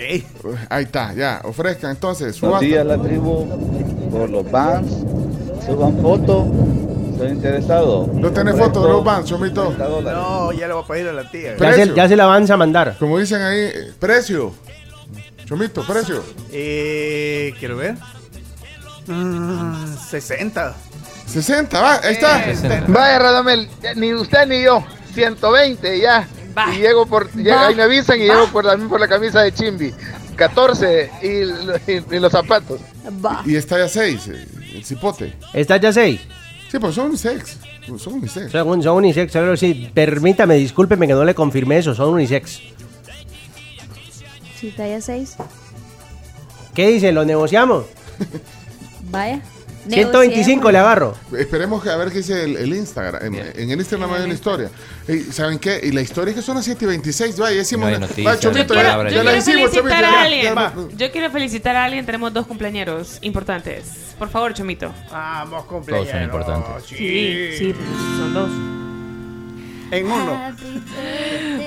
[0.70, 2.39] Ahí está, ya, ofrezcan entonces.
[2.39, 3.47] Buenos días, la tribu.
[4.11, 4.91] Por los Vans.
[5.66, 6.47] Suban foto.
[7.11, 8.09] Estoy interesado.
[8.13, 9.74] ¿No tenés foto de los Vans, Chomito?
[9.74, 11.57] No, ya le voy a pedir a la tía.
[11.57, 12.95] Ya se, ya se la van a mandar.
[12.99, 14.53] Como dicen ahí, eh, precio.
[15.45, 16.24] Chomito, precio.
[16.51, 17.95] Eh, quiero ver.
[19.07, 20.76] Mm, 60.
[21.28, 22.43] 60, va, ahí está.
[22.88, 24.84] Vaya, Radamel, ya ni usted ni yo.
[25.13, 26.28] 120 ya.
[26.73, 27.30] Y llego por.
[27.41, 27.67] ya- Va.
[27.67, 28.34] ahí me avisan y Va.
[28.36, 29.93] llego por la, por la camisa de Chimbi.
[30.36, 31.28] 14 y,
[31.91, 32.80] y- y los zapatos.
[33.26, 33.41] Va.
[33.45, 34.28] Y está ya 6,
[34.73, 35.34] el cipote.
[35.53, 36.21] ¿Está ya 6?
[36.71, 37.57] Sí, pues son unisex.
[37.97, 38.51] Son unisex.
[38.51, 39.89] Son, son unisex, solo sí.
[39.93, 42.59] Permítame, discúlpeme que no le confirmé eso, son unisex.
[44.59, 45.36] Si talla 6.
[46.73, 47.11] ¿Qué dice?
[47.11, 47.86] ¿Lo negociamos?
[49.09, 49.41] Vaya.
[49.90, 51.16] 125 le agarro.
[51.38, 53.24] Esperemos que a ver qué dice el, el Instagram.
[53.26, 54.70] En, en el Instagram hay una historia.
[55.08, 55.80] Y, ¿Saben qué?
[55.84, 57.42] Y la historia es que son las 7 y 26.
[57.42, 57.92] Va, ya decimos.
[58.00, 59.24] No va, Chomito, no hay ya, palabra, ya ya.
[59.24, 59.84] la Quiero hicimos, Chomito.
[59.84, 60.56] felicitar ya, a alguien.
[60.56, 60.74] ya.
[60.98, 62.06] Yo quiero felicitar a alguien.
[62.06, 63.84] Tenemos dos cumpleaños importantes.
[64.18, 64.94] Por favor, Chomito.
[65.12, 66.84] Vamos, Todos son importantes.
[66.88, 67.76] Sí, sí,
[68.18, 68.49] son dos.
[69.91, 70.56] En uno.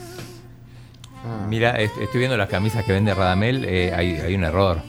[1.49, 3.65] Mira, est- estoy viendo las camisas que vende Radamel.
[3.65, 4.81] eh, hay, hay un error.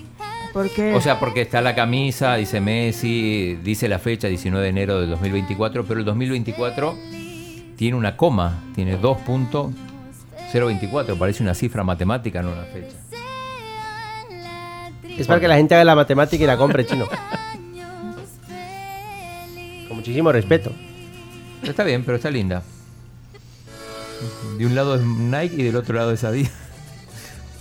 [0.53, 0.95] ¿Por qué?
[0.95, 5.11] O sea, porque está la camisa, dice Messi, dice la fecha 19 de enero del
[5.11, 6.97] 2024, pero el 2024
[7.77, 8.97] tiene una coma, tiene
[10.53, 12.97] 2.024, parece una cifra matemática, no una fecha.
[15.19, 17.07] Es para que la gente haga la matemática y la compre, chino.
[19.89, 20.73] Con muchísimo respeto.
[21.62, 22.62] Está bien, pero está linda.
[24.57, 26.53] De un lado es Nike y del otro lado es Adidas.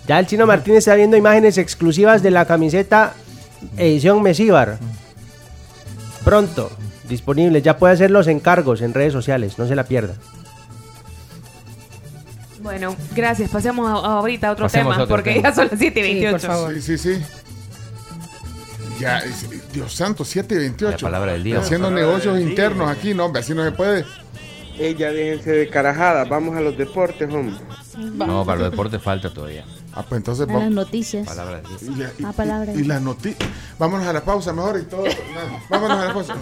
[0.07, 3.13] Ya el chino Martínez está viendo imágenes exclusivas de la camiseta
[3.75, 4.77] edición Mesíbar.
[6.23, 6.71] Pronto.
[7.09, 7.61] Disponible.
[7.61, 9.57] Ya puede hacer los encargos en redes sociales.
[9.59, 10.15] No se la pierda.
[12.67, 13.49] Bueno, gracias.
[13.49, 15.49] Pasemos a- ahorita a otro Pasemos tema, a otro porque tema.
[15.49, 16.69] ya son las 7 y 28.
[16.73, 17.21] Sí, sí, sí.
[18.99, 20.91] Ya, es- Dios santo, 7 y 28.
[20.91, 21.59] La palabra del día.
[21.59, 22.49] Haciendo palabra negocios del día.
[22.51, 24.03] internos aquí, no, hombre, así no se puede.
[24.77, 27.55] Ella déjense de carajadas, vamos a los deportes, hombre.
[27.97, 29.63] No, para los deportes falta todavía.
[29.99, 31.27] Ah, pues entonces A las noticias.
[31.27, 31.77] Palabra del día.
[31.81, 32.71] Y, la- y- Ah, palabra.
[32.73, 33.49] y las noticias.
[33.79, 35.05] Vámonos a la pausa mejor y todo.
[35.05, 35.11] No,
[35.69, 36.35] vámonos a la pausa.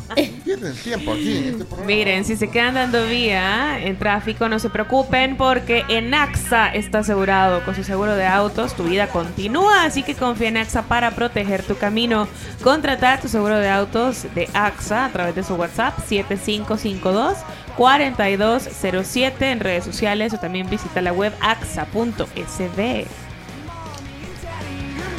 [0.44, 1.86] Pierden tiempo aquí en este programa.
[1.88, 7.00] Miren, si se quedan dando vía en tráfico, no se preocupen porque en AXA está
[7.00, 7.64] asegurado.
[7.64, 9.84] Con su seguro de autos, tu vida continúa.
[9.86, 12.28] Así que confía en AXA para proteger tu camino.
[12.62, 15.98] Contrata tu seguro de autos de AXA a través de su WhatsApp
[17.78, 23.06] 7552-4207 en redes sociales o también visita la web axa.sb.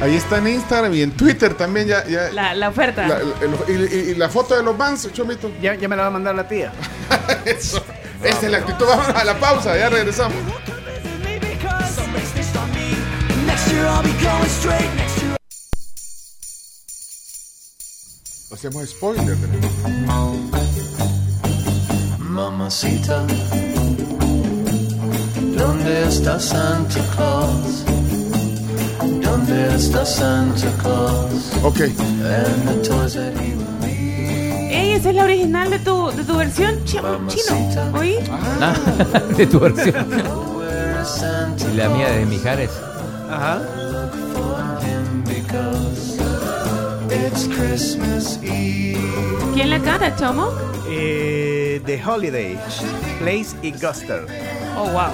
[0.01, 2.07] Ahí está en Instagram y en Twitter también ya.
[2.07, 3.07] ya La, la oferta.
[3.09, 3.25] la- la-
[3.69, 5.51] y, y- y la foto de los Vans, Chomito.
[5.61, 6.73] Ya, ya me la va a mandar la tía.
[7.45, 7.83] Eso.
[8.23, 8.87] Esa es la actitud.
[8.87, 10.37] Vámonos a la pausa, ya regresamos.
[18.53, 19.37] Hacemos spoiler.
[22.19, 23.27] Mamacita,
[25.57, 27.85] ¿dónde está Santa Claus?
[31.63, 31.81] Ok.
[31.81, 33.67] And the toys that he will
[34.71, 36.99] Ey, esa es la original de tu, de tu versión chi-
[37.29, 37.93] chino.
[37.99, 38.17] ¿Oí?
[38.61, 38.75] Ah,
[39.37, 40.07] de tu versión.
[41.73, 42.71] Y la mía de Mijares.
[43.31, 43.61] Ajá.
[44.33, 46.19] for him because
[47.11, 48.97] it's Christmas Eve.
[49.55, 50.51] ¿Quién la canta, Chomo?
[50.89, 52.59] Eh, The Holiday,
[53.19, 54.27] Place y Guster.
[54.77, 55.11] Oh, wow.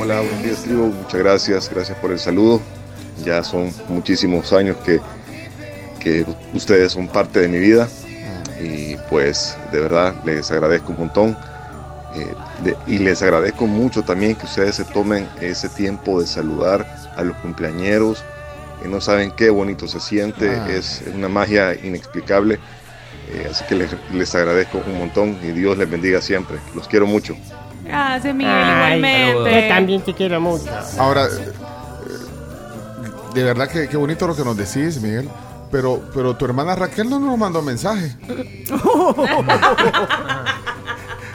[0.00, 0.86] Hola, buenos días, tribu.
[0.92, 2.60] Muchas gracias, gracias por el saludo.
[3.24, 5.00] Ya son muchísimos años que,
[6.00, 6.24] que
[6.54, 7.88] ustedes son parte de mi vida
[8.60, 11.36] y pues de verdad les agradezco un montón.
[12.14, 12.34] Eh,
[12.64, 16.86] de- y les agradezco mucho también que ustedes se tomen ese tiempo de saludar
[17.16, 18.24] a los cumpleañeros.
[18.82, 20.68] Que no saben qué bonito se siente, Ah.
[20.70, 22.58] es una magia inexplicable.
[23.32, 26.58] Eh, así que les, les agradezco un montón y Dios les bendiga siempre.
[26.74, 27.34] Los quiero mucho.
[27.84, 29.62] Gracias, Miguel, Ay, igualmente.
[29.62, 30.70] Yo también te quiero mucho.
[30.98, 31.26] Ahora,
[33.40, 35.28] de verdad que qué bonito lo que nos decís, Miguel.
[35.70, 38.16] Pero, pero tu hermana Raquel no nos mandó mensaje.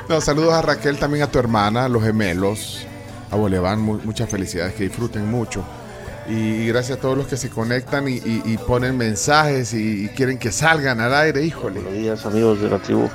[0.09, 2.85] No, saludos a Raquel, también a tu hermana, a los gemelos,
[3.29, 5.63] a Boleván, mu- muchas felicidades, que disfruten mucho.
[6.27, 10.07] Y gracias a todos los que se conectan y, y- y ponen mensajes y, y
[10.09, 11.79] quieren que salgan al aire, híjole.
[11.79, 13.07] Buenos días amigos de la tribu.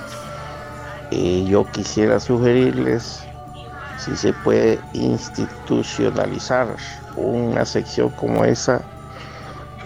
[1.11, 3.21] Eh, yo quisiera sugerirles
[3.99, 6.77] si se puede institucionalizar
[7.17, 8.83] una sección como esa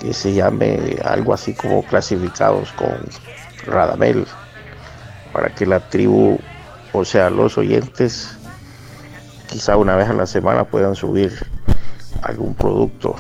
[0.01, 2.97] que se llame algo así como clasificados con
[3.67, 4.27] Radamel
[5.33, 6.39] para que la tribu,
[6.93, 8.37] o sea, los oyentes,
[9.49, 11.33] quizá una vez a la semana puedan subir
[12.23, 13.15] algún producto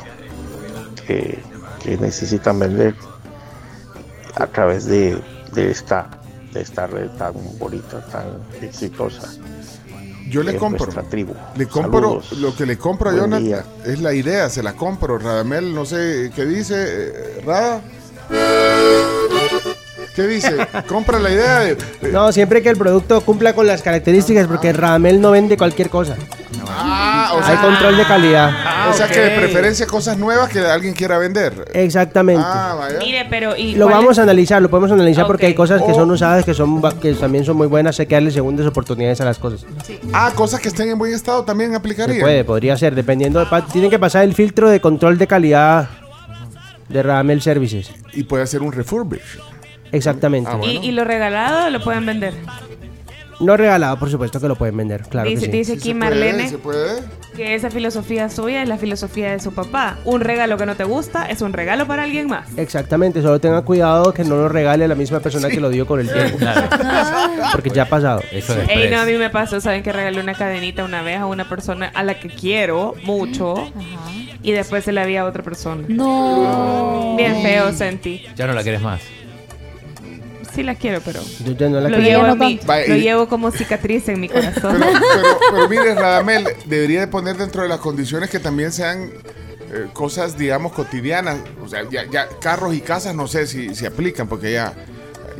[1.06, 1.38] que,
[1.84, 2.94] que necesitan vender
[4.36, 5.22] a través de,
[5.52, 6.10] de esta
[6.52, 8.26] de esta red tan bonita, tan
[8.60, 9.30] exitosa.
[10.30, 10.86] Yo le compro.
[11.10, 11.34] tribu.
[11.56, 12.32] Le compro Saludos.
[12.40, 13.64] lo que le compro a Buen Jonathan día.
[13.84, 15.18] es la idea, se la compro.
[15.18, 17.82] Radamel, no sé qué dice, eh, Rada.
[20.20, 20.56] ¿Qué dice?
[20.86, 21.76] Compra la idea de.
[22.12, 26.16] No, siempre que el producto cumpla con las características, porque Radamel no vende cualquier cosa.
[26.68, 28.50] Ah, o Hay sea, control de calidad.
[28.90, 31.64] o sea que de preferencia cosas nuevas que alguien quiera vender.
[31.72, 32.42] Exactamente.
[32.44, 32.98] Ah, vaya.
[32.98, 33.56] Mire, pero.
[33.56, 34.18] ¿y Lo cuál vamos es?
[34.18, 36.14] a analizar, lo podemos analizar porque hay cosas que son Oh.
[36.14, 39.38] usadas que son que también son muy buenas, hay que darle segundas oportunidades a las
[39.38, 39.64] cosas.
[40.12, 42.20] Ah, cosas que estén en buen estado también Se aplicaría.
[42.20, 45.88] puede, podría ser, dependiendo de pa- tienen que pasar el filtro de control de calidad
[46.88, 47.90] de Radamel Services.
[48.12, 49.38] Y puede hacer un refurbish.
[49.92, 50.50] Exactamente.
[50.52, 50.72] Ah, bueno.
[50.72, 52.34] ¿Y, y lo regalado lo pueden vender?
[53.40, 55.58] No regalado, por supuesto que lo pueden vender, claro dice que sí.
[55.58, 57.00] dice Sí aquí Marlene se puede.
[57.34, 59.96] que esa filosofía suya es la filosofía de su papá.
[60.04, 62.46] Un regalo que no te gusta es un regalo para alguien más.
[62.58, 65.86] Exactamente, solo tenga cuidado que no lo regale a la misma persona que lo dio
[65.86, 66.36] con el tiempo.
[67.52, 68.20] Porque ya ha pasado.
[68.30, 71.18] Eso es Ey, no, a mí me pasó, saben que regalé una cadenita una vez
[71.18, 73.54] a una persona a la que quiero mucho
[74.42, 75.84] y después se la vi a otra persona.
[75.88, 77.14] No.
[77.16, 78.22] Bien feo sentí.
[78.36, 79.00] Ya no la quieres más.
[80.54, 82.22] Sí la quiero, pero Yo ya no la lo quiero.
[82.24, 84.76] llevo, mi- lo y- llevo como cicatriz en mi corazón.
[84.78, 89.10] Pero, pero, pero mire, Radamel, debería de poner dentro de las condiciones que también sean
[89.72, 91.38] eh, cosas, digamos, cotidianas.
[91.64, 94.72] O sea, ya, ya carros y casas no sé si, si aplican, porque ya,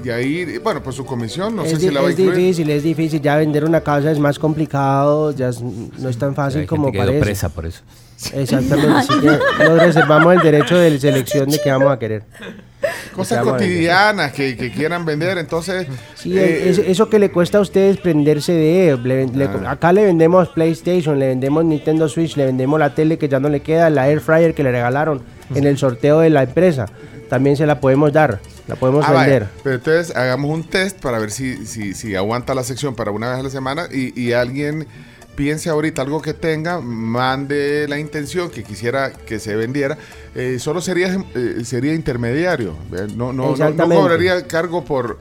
[0.05, 2.39] ya ahí, bueno, pues su comisión no sé es si la va a es incluir.
[2.39, 3.21] difícil, es difícil.
[3.21, 7.19] Ya vender una casa es más complicado, ya es- no es tan fácil como parece.
[7.21, 7.81] presa por eso.
[8.35, 12.23] Exactamente, así que nos reservamos el derecho de selección de qué vamos a querer.
[13.15, 15.39] cosas cotidianas que, que quieran vender.
[15.39, 18.99] Entonces, Sí, eh, es- eso que le cuesta a ustedes prenderse de...
[19.03, 19.73] le- le- Ah.
[19.73, 23.49] acá le vendemos PlayStation, le vendemos Nintendo Switch, le vendemos la tele que ya no
[23.49, 25.23] le queda, la Air Fryer que le regalaron
[25.55, 26.87] en el sorteo de la empresa.
[27.29, 29.31] También se la podemos dar, la podemos Ah, vaya.
[29.31, 29.49] vender.
[29.63, 33.31] Pero entonces hagamos un test para ver si, si, si aguanta la sección para una
[33.31, 34.87] vez a la semana y, y alguien
[35.41, 39.97] piense ahorita algo que tenga, mande la intención que quisiera que se vendiera.
[40.35, 42.75] Eh, solo sería, eh, sería intermediario.
[43.17, 45.19] No, no, no, no cobraría cargo por,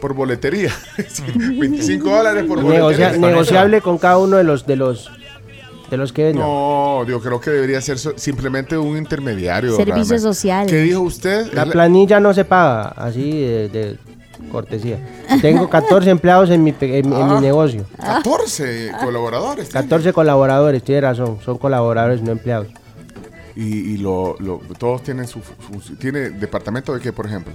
[0.00, 0.72] por boletería.
[1.06, 3.26] Sí, 25 dólares por Negocia- boletería.
[3.28, 5.10] negociable con cada uno de los de los
[5.90, 6.46] de los que vendan.
[6.46, 9.76] No, yo creo que debería ser so- simplemente un intermediario.
[9.76, 10.18] Servicio realmente.
[10.20, 10.66] social.
[10.66, 11.52] ¿Qué dijo usted?
[11.52, 13.98] La planilla no se paga, así de, de
[14.50, 14.98] cortesía.
[15.42, 17.40] Tengo 14 empleados en mi, pe- en, en mi Ah.
[17.40, 17.84] negocio.
[18.00, 19.68] 14 colaboradores.
[19.70, 22.68] 14 colaboradores, tiene razón, son colaboradores, no empleados.
[23.56, 25.40] Y, y lo, lo- todos tienen su,
[25.82, 27.52] su- ¿Tiene departamento de qué, por ejemplo?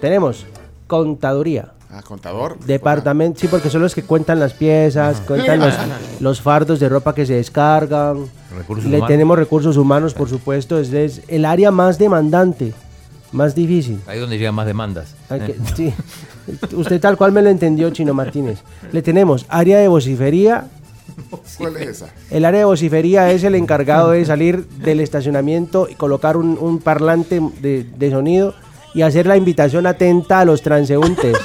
[0.00, 0.46] Tenemos
[0.86, 1.72] contaduría.
[1.90, 2.58] Ah, contador.
[2.60, 5.74] Departamento, sí, porque son los que cuentan las piezas, cuentan los,
[6.20, 8.26] los fardos de ropa que se descargan.
[8.56, 9.08] Recursos Le humanos.
[9.08, 12.74] tenemos recursos humanos, por supuesto, es, es el área más demandante,
[13.32, 14.00] más difícil.
[14.06, 15.14] Ahí donde llegan más demandas.
[15.28, 15.94] Hay que- sí.
[16.74, 18.58] Usted tal cual me lo entendió, Chino Martínez.
[18.92, 20.66] Le tenemos área de vocifería.
[21.58, 22.06] ¿Cuál es esa?
[22.30, 26.78] El área de vocifería es el encargado de salir del estacionamiento y colocar un, un
[26.78, 28.54] parlante de, de sonido
[28.94, 31.36] y hacer la invitación atenta a los transeúntes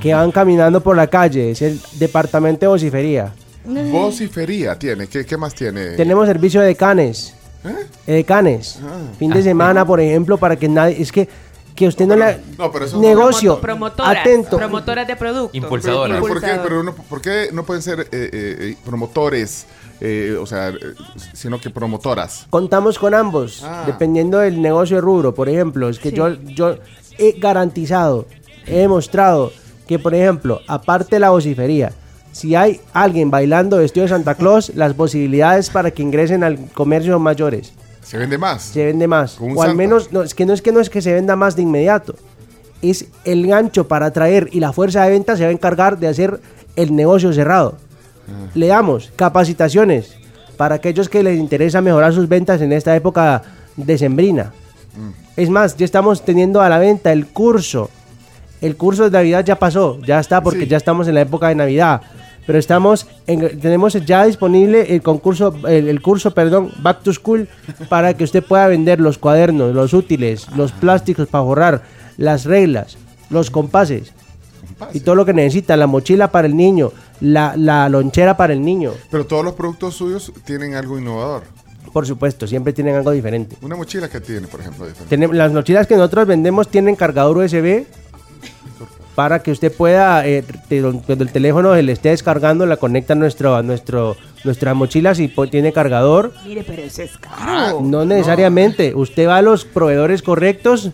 [0.00, 1.50] que van caminando por la calle.
[1.50, 3.32] Es el departamento de vocifería.
[3.66, 5.06] Vocifería tiene.
[5.06, 5.90] ¿Qué, qué más tiene?
[5.96, 7.34] Tenemos servicio de canes.
[8.06, 8.78] De canes.
[9.18, 11.00] Fin de semana, por ejemplo, para que nadie.
[11.00, 11.28] Es que,
[11.74, 12.38] que usted no le.
[12.58, 13.60] No, pero eso Negocio.
[13.60, 14.18] Promotoras.
[14.20, 14.56] Atento.
[14.56, 15.54] Promotoras de productos.
[15.54, 16.20] Impulsadoras.
[16.20, 19.66] ¿Pero por qué, pero no, ¿por qué no pueden ser eh, eh, eh, promotores?
[20.00, 20.74] eh, o sea, eh,
[21.32, 22.46] sino que promotoras.
[22.50, 23.84] Contamos con ambos, Ah.
[23.86, 25.34] dependiendo del negocio de rubro.
[25.34, 26.76] Por ejemplo, es que yo, yo
[27.16, 28.26] he garantizado,
[28.66, 29.52] he demostrado
[29.86, 31.92] que, por ejemplo, aparte de la vocifería,
[32.34, 37.12] si hay alguien bailando vestido de Santa Claus, las posibilidades para que ingresen al comercio
[37.12, 37.72] son mayores.
[38.02, 38.60] Se vende más.
[38.62, 39.38] Se vende más.
[39.40, 39.74] O al Santa.
[39.74, 42.16] menos, no, es que no es que no es que se venda más de inmediato.
[42.82, 46.08] Es el gancho para atraer y la fuerza de venta se va a encargar de
[46.08, 46.40] hacer
[46.74, 47.76] el negocio cerrado.
[48.28, 48.50] Ah.
[48.54, 50.16] Le damos capacitaciones
[50.56, 53.42] para aquellos que les interesa mejorar sus ventas en esta época
[53.76, 54.52] decembrina.
[54.96, 55.10] Mm.
[55.40, 57.90] Es más, ya estamos teniendo a la venta el curso.
[58.60, 60.68] El curso de Navidad ya pasó, ya está porque Sí.
[60.68, 62.02] ya estamos en la época de Navidad.
[62.46, 67.48] Pero estamos en- tenemos ya disponible el concurso, el, el curso, perdón, Back to School,
[67.88, 71.82] para que usted pueda vender los cuadernos, los útiles, los plásticos para borrar,
[72.18, 72.96] las reglas,
[73.30, 74.12] los compases
[74.92, 78.62] y todo lo que necesita, la mochila para el niño, la, la lonchera para el
[78.62, 78.92] niño.
[79.10, 81.44] Pero todos los productos suyos tienen algo innovador.
[81.92, 83.56] Por supuesto, siempre tienen algo diferente.
[83.62, 85.08] Una mochila que tiene, por ejemplo, diferente.
[85.08, 87.84] Tenemos, las mochilas que nosotros vendemos tienen cargador USB
[89.14, 93.12] para que usted pueda, eh, te- cuando el teléfono se le esté descargando, la conecta
[93.12, 96.32] a nuestro, a nuestro, nuestra mochila si tiene cargador.
[96.46, 97.80] Mire, pero eso es Ah, caro.
[97.82, 98.94] No necesariamente.
[98.94, 100.90] Usted va a los proveedores correctos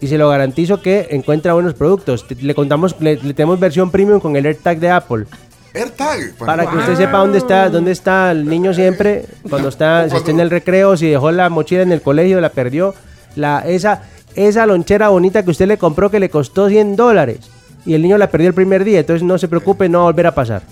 [0.00, 2.24] y se lo garantizo que encuentra buenos productos.
[2.40, 5.26] Le contamos, le, le tenemos versión premium con el AirTag de Apple.
[5.74, 6.34] AirTag.
[6.36, 10.30] Para que usted sepa dónde está, dónde está el niño siempre, cuando está, si está
[10.32, 12.94] en el recreo, si dejó la mochila en el colegio, la perdió.
[13.36, 14.02] La, esa,
[14.34, 17.38] esa lonchera bonita que usted le compró que le costó 100 dólares
[17.86, 20.08] y el niño la perdió el primer día, entonces no se preocupe, no va a
[20.12, 20.62] volver a pasar.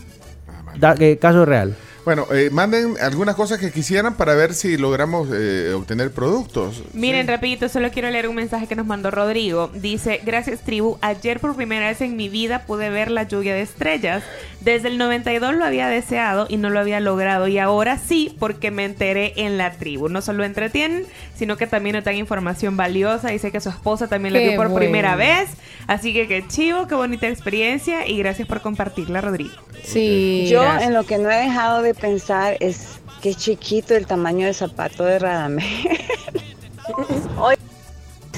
[0.79, 1.75] Da- eh, caso real.
[2.09, 6.83] Bueno, eh, manden algunas cosas que quisieran para ver si logramos eh, obtener productos.
[6.95, 9.71] Miren, rapidito, solo quiero leer un mensaje que nos mandó Rodrigo.
[9.75, 13.61] Dice, gracias tribu, ayer por primera vez en mi vida pude ver la lluvia de
[13.61, 14.23] estrellas.
[14.63, 17.47] Desde el 92 lo había deseado y no lo había logrado.
[17.47, 20.09] Y ahora sí, porque me enteré en la tribu.
[20.09, 21.05] No solo entretienen,
[21.37, 23.29] sino que también nos dan información valiosa.
[23.29, 24.77] Dice que su esposa también la vio por bueno.
[24.81, 25.51] primera vez.
[25.87, 28.07] Así que qué chivo, qué bonita experiencia.
[28.07, 29.55] Y gracias por compartirla, Rodrigo.
[29.85, 30.47] Sí.
[30.51, 30.89] Yo gracias.
[30.89, 35.05] en lo que no he dejado de pensar es que chiquito el tamaño del zapato
[35.05, 35.67] de Radamel.
[37.39, 37.57] Hoy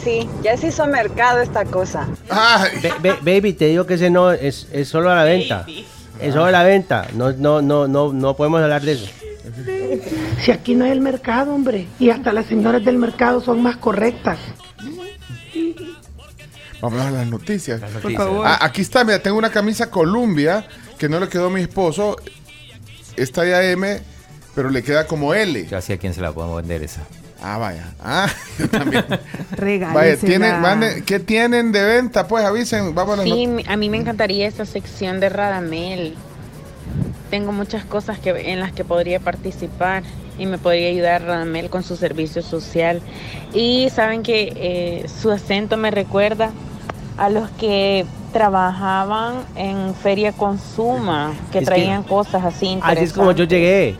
[0.02, 2.08] sí, ya se hizo mercado esta cosa.
[3.22, 5.66] Baby, te digo que ese no es, es solo a la venta.
[6.20, 7.06] Es solo a la venta.
[7.14, 9.06] No, no, no, no, no podemos hablar de eso.
[10.40, 11.86] Si aquí no es el mercado, hombre.
[11.98, 14.38] Y hasta las señoras del mercado son más correctas.
[16.80, 17.80] Vamos a las noticias.
[17.80, 18.02] noticias.
[18.02, 18.46] Por favor.
[18.46, 20.66] Ah, aquí está, mira, tengo una camisa Columbia
[20.98, 22.16] que no le quedó a mi esposo.
[23.22, 23.98] Está ya M,
[24.54, 25.66] pero le queda como L.
[25.66, 27.02] Yo sé a quién se la podemos vender esa.
[27.42, 27.92] Ah, vaya.
[28.02, 28.28] Ah,
[28.58, 29.04] yo también.
[29.94, 32.26] Vaya, tienen, manden- ¿qué tienen de venta?
[32.28, 36.16] Pues avisen, las Sí, a mí me encantaría esta sección de Radamel.
[37.30, 40.02] tengo muchas cosas que, en las que podría participar
[40.38, 43.00] y me podría ayudar Radamel con su servicio social.
[43.54, 46.50] Y saben que eh, su acento me recuerda
[47.20, 52.98] a los que trabajaban en Feria Consuma, que Es que- traían cosas así interesantes.
[52.98, 53.98] Así es como yo llegué.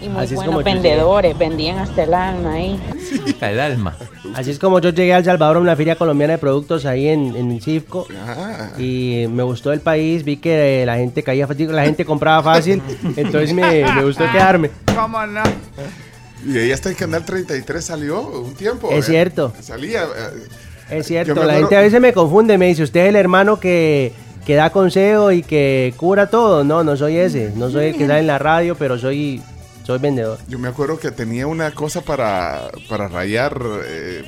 [0.00, 0.74] Y muy así es buenos como yo llegué.
[0.88, 2.80] vendedores, vendían hasta el alma ahí.
[3.40, 3.96] El alma.
[4.34, 7.06] Así es como yo llegué a El Salvador a una feria colombiana de productos ahí
[7.06, 8.08] en, en Cifco.
[8.26, 8.70] Ah.
[8.78, 12.82] Y me gustó el país, vi que la gente caía fácil, la gente compraba fácil.
[13.16, 14.72] entonces me, me gustó quedarme.
[14.92, 15.42] ¿Cómo no?
[16.44, 18.90] Y ahí hasta el canal 33 salió un tiempo.
[18.90, 19.12] Es eh.
[19.12, 19.52] cierto.
[19.60, 20.02] Salía.
[20.02, 20.48] eh,
[20.90, 23.58] Es cierto, la acuerdo- gente a veces me confunde, me dice, usted es el hermano
[23.58, 24.12] que,
[24.44, 26.62] que da consejo y que cura todo.
[26.64, 29.42] No, no soy ese, no soy el que sale en la radio, pero soy,
[29.84, 30.38] soy vendedor.
[30.48, 34.22] Yo me acuerdo que tenía una cosa para, para rayar eh,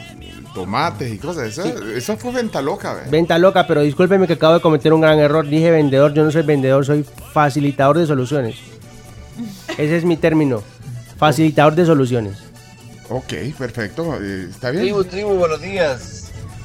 [0.52, 1.56] tomates y cosas.
[1.56, 3.02] Esa, esa fue venta loca, ¿ve?
[3.08, 5.46] Venta loca, pero discúlpeme que acabo de cometer un gran error.
[5.48, 8.56] Dije vendedor, yo no soy vendedor, soy facilitador de soluciones.
[9.76, 10.64] Ese es mi término,
[11.16, 12.38] facilitador de soluciones.
[13.10, 14.18] Ok, perfecto.
[14.20, 14.82] eh, Está bien.
[14.82, 16.17] Tribu, tribu, buenos días.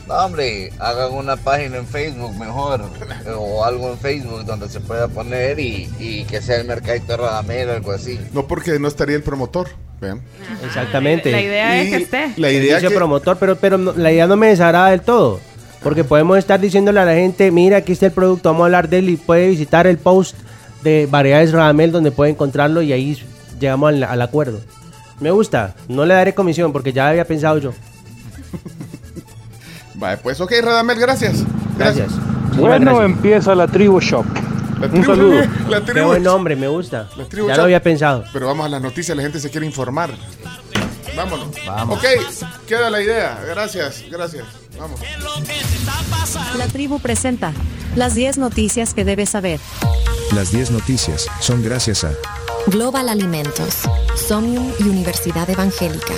[0.07, 2.81] No, hombre, hagan una página en Facebook mejor,
[3.38, 7.17] o algo en Facebook donde se pueda poner y, y que sea el mercadito de
[7.17, 8.19] Radamel o algo así.
[8.34, 9.69] No porque no estaría el promotor.
[10.01, 10.21] Vean.
[10.65, 11.31] Exactamente.
[11.31, 12.34] La idea es que esté.
[12.35, 15.39] La idea Servicio que- promotor, pero, pero no- la idea no me desagrada del todo.
[15.81, 18.89] Porque podemos estar diciéndole a la gente, mira, aquí está el producto, vamos a hablar
[18.89, 20.35] de él y puede visitar el post
[20.81, 23.21] de Variedades Radamel donde puede encontrarlo y ahí
[23.59, 24.59] llegamos al, al acuerdo.
[25.21, 27.71] Me gusta, no le daré comisión porque ya había pensado yo.
[29.95, 31.43] Vale, pues ok, Radamel, gracias.
[31.77, 32.11] Gracias.
[32.57, 34.25] Bueno, empieza la Tribu Shop.
[34.79, 35.41] La Un tribu- saludo.
[35.69, 37.07] La Qué tribu- buen nombre, me gusta.
[37.15, 38.23] la tribu Ya lo había pensado.
[38.33, 40.11] Pero vamos a las noticias, la gente se quiere informar.
[41.15, 41.47] Vámonos.
[41.65, 41.99] Vamos.
[41.99, 42.05] Ok,
[42.67, 43.39] queda la idea.
[43.47, 44.43] Gracias, gracias.
[44.79, 44.99] Vamos.
[46.57, 47.53] La tribu presenta
[47.95, 49.59] las 10 noticias que debes saber.
[50.33, 52.11] Las 10 noticias son gracias a
[52.67, 53.79] Global Alimentos,
[54.15, 56.13] Somnium y Universidad Evangélica.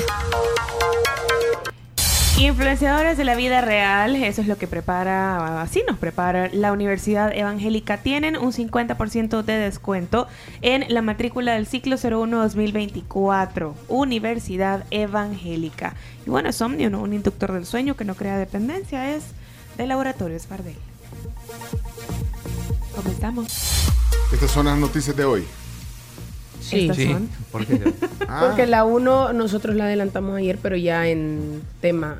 [2.37, 7.31] Influenciadores de la vida real, eso es lo que prepara, así nos prepara la Universidad
[7.33, 7.97] Evangélica.
[7.97, 10.27] Tienen un 50% de descuento
[10.61, 15.95] en la matrícula del ciclo 01-2024, Universidad Evangélica.
[16.27, 17.01] Y bueno, Somnio, ¿no?
[17.01, 19.23] un inductor del sueño que no crea dependencia, es
[19.77, 20.75] de Laboratorios Fardel.
[22.93, 23.87] Comenzamos.
[24.33, 25.45] Estas son las noticias de hoy.
[26.65, 26.81] Sí.
[26.81, 27.11] Estas Sí.
[27.11, 27.29] son.
[27.51, 27.93] ¿Por qué?
[28.27, 28.45] Ah.
[28.47, 32.17] Porque la 1 nosotros la adelantamos ayer, pero ya en tema.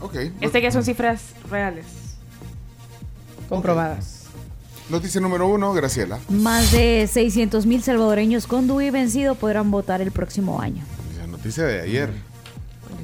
[0.00, 0.16] Ok.
[0.40, 1.20] Este que son cifras
[1.50, 1.84] reales.
[3.48, 4.22] Comprobadas.
[4.90, 6.18] Noticia número uno, Graciela.
[6.28, 10.82] Más de 600 mil salvadoreños con DUI vencido podrán votar el próximo año.
[11.18, 12.10] La noticia de ayer.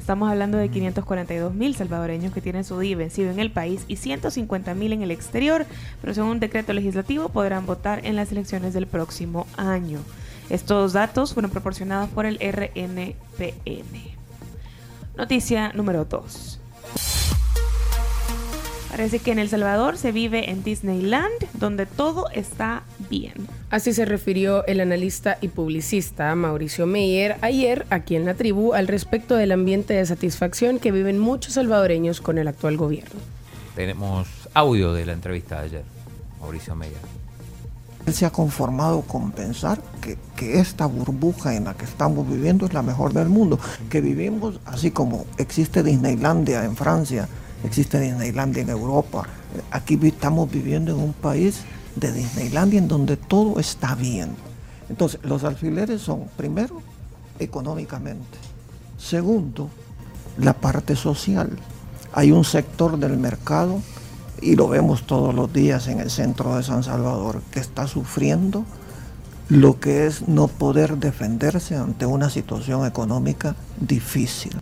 [0.01, 3.97] Estamos hablando de 542 mil salvadoreños que tienen su DI vencido en el país y
[3.97, 5.67] 150 mil en el exterior,
[6.01, 9.99] pero según un decreto legislativo podrán votar en las elecciones del próximo año.
[10.49, 13.13] Estos datos fueron proporcionados por el RNPN.
[15.15, 16.59] Noticia número 2.
[18.91, 23.47] Parece que en El Salvador se vive en Disneyland, donde todo está bien.
[23.69, 28.89] Así se refirió el analista y publicista Mauricio Meyer ayer aquí en la tribu al
[28.89, 33.17] respecto del ambiente de satisfacción que viven muchos salvadoreños con el actual gobierno.
[33.77, 35.83] Tenemos audio de la entrevista de ayer,
[36.41, 36.97] Mauricio Meyer.
[38.05, 42.65] Él se ha conformado con pensar que, que esta burbuja en la que estamos viviendo
[42.65, 43.57] es la mejor del mundo,
[43.89, 47.29] que vivimos así como existe Disneylandia en Francia,
[47.63, 49.27] existe Disneylandia en Europa,
[49.71, 51.61] aquí estamos viviendo en un país
[51.95, 54.35] de Disneylandia en donde todo está bien.
[54.89, 56.81] Entonces, los alfileres son, primero,
[57.39, 58.37] económicamente,
[58.97, 59.69] segundo,
[60.37, 61.49] la parte social.
[62.13, 63.79] Hay un sector del mercado
[64.41, 68.65] y lo vemos todos los días en el centro de San Salvador, que está sufriendo
[69.49, 74.61] lo que es no poder defenderse ante una situación económica difícil.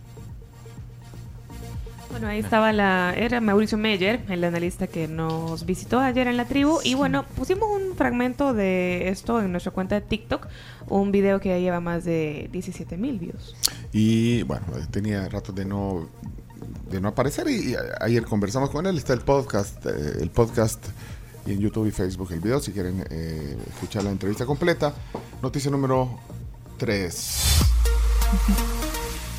[2.10, 3.14] Bueno, ahí estaba la.
[3.16, 6.80] Era Mauricio Meyer, el analista que nos visitó ayer en la tribu.
[6.82, 10.48] Y bueno, pusimos un fragmento de esto en nuestra cuenta de TikTok.
[10.88, 13.54] Un video que ya lleva más de 17 mil views.
[13.92, 16.08] Y bueno, tenía rato de no
[16.90, 18.98] de no aparecer y, ayer conversamos con él.
[18.98, 20.84] Está el podcast, eh, el podcast
[21.46, 24.92] y en YouTube y Facebook el video si quieren eh, escuchar la entrevista completa.
[25.40, 26.18] Noticia número
[26.78, 27.60] 3.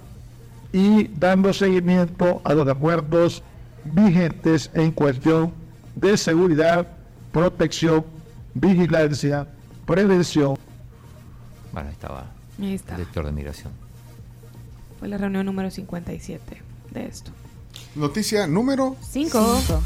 [0.72, 3.42] y dando seguimiento a los acuerdos
[3.84, 5.52] vigentes en cuestión
[5.94, 6.86] de seguridad,
[7.32, 8.04] protección,
[8.54, 9.46] vigilancia,
[9.86, 10.56] prevención.
[11.72, 12.26] Bueno, ahí estaba.
[12.60, 12.92] Ahí está.
[12.92, 13.72] El director de migración.
[14.98, 17.32] Fue la reunión número 57 de esto.
[17.94, 19.82] Noticia número 5.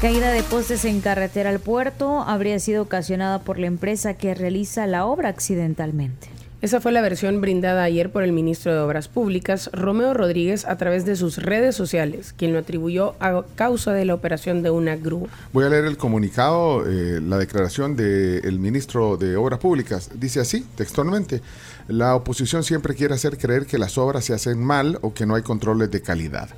[0.00, 4.86] Caída de postes en carretera al puerto habría sido ocasionada por la empresa que realiza
[4.86, 6.28] la obra accidentalmente.
[6.62, 10.76] Esa fue la versión brindada ayer por el ministro de Obras Públicas, Romeo Rodríguez, a
[10.76, 14.94] través de sus redes sociales, quien lo atribuyó a causa de la operación de una
[14.96, 15.28] grúa.
[15.54, 20.10] Voy a leer el comunicado, eh, la declaración del ministro de Obras Públicas.
[20.20, 21.40] Dice así, textualmente,
[21.88, 25.36] la oposición siempre quiere hacer creer que las obras se hacen mal o que no
[25.36, 26.50] hay controles de calidad.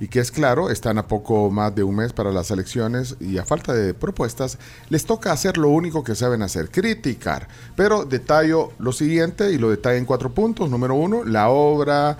[0.00, 3.38] Y que es claro, están a poco más de un mes para las elecciones y
[3.38, 4.58] a falta de propuestas,
[4.88, 7.46] les toca hacer lo único que saben hacer, criticar.
[7.76, 10.68] Pero detallo lo siguiente y lo detallo en cuatro puntos.
[10.68, 12.18] Número uno, la obra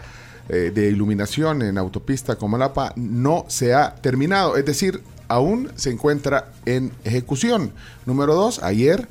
[0.48, 6.52] eh, de iluminación en autopista Comalapa no se ha terminado, es decir, aún se encuentra
[6.66, 7.72] en ejecución.
[8.06, 9.08] Número dos, ayer,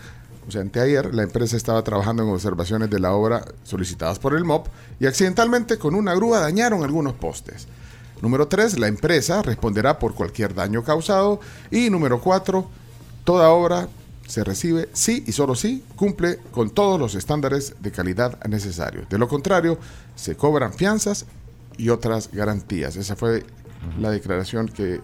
[0.48, 4.46] o sea, anteayer, la empresa estaba trabajando en observaciones de la obra solicitadas por el
[4.46, 4.68] MOP
[5.00, 7.68] y accidentalmente con una grúa dañaron algunos postes.
[8.24, 11.42] Número 3, la empresa responderá por cualquier daño causado.
[11.70, 12.66] Y número 4,
[13.26, 13.90] toda obra
[14.26, 19.10] se recibe si y solo si cumple con todos los estándares de calidad necesarios.
[19.10, 19.78] De lo contrario,
[20.16, 21.26] se cobran fianzas
[21.78, 22.96] y otras garantías.
[22.96, 23.44] Esa fue
[24.00, 25.02] la declaración que,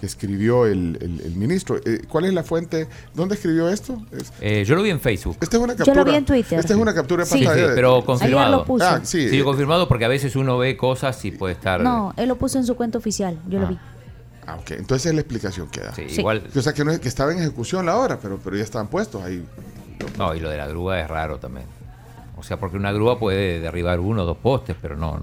[0.00, 1.76] que escribió el, el- el ministro.
[1.84, 2.86] Eh, ¿Cuál es la fuente?
[3.14, 4.02] ¿Dónde escribió esto?
[4.12, 5.36] Es- Eh, yo lo vi en Facebook.
[5.40, 5.96] esta es una Yo captura.
[5.96, 6.58] lo vi en Twitter.
[6.58, 7.72] Esta es una captura de Sí, sí, pantalla.
[7.74, 8.46] pero confirmado.
[8.46, 8.84] Ayer lo puso.
[8.86, 9.28] Ah, sí.
[9.30, 11.80] Sí, confirmado porque a veces uno ve cosas y puede estar.
[11.80, 13.78] No, él lo puso en su cuenta oficial, yo lo vi.
[14.46, 14.72] Ah, ok.
[14.72, 15.92] Entonces es la explicación que da.
[15.94, 16.42] Sí, igual.
[16.54, 18.88] O sea, que, no es- que estaba en ejecución la obra, pero, pero ya estaban
[18.88, 19.44] puestos ahí.
[20.18, 21.66] No, y lo de la grúa es raro también.
[22.36, 25.20] O sea, porque una grúa puede derribar uno o dos postes, pero no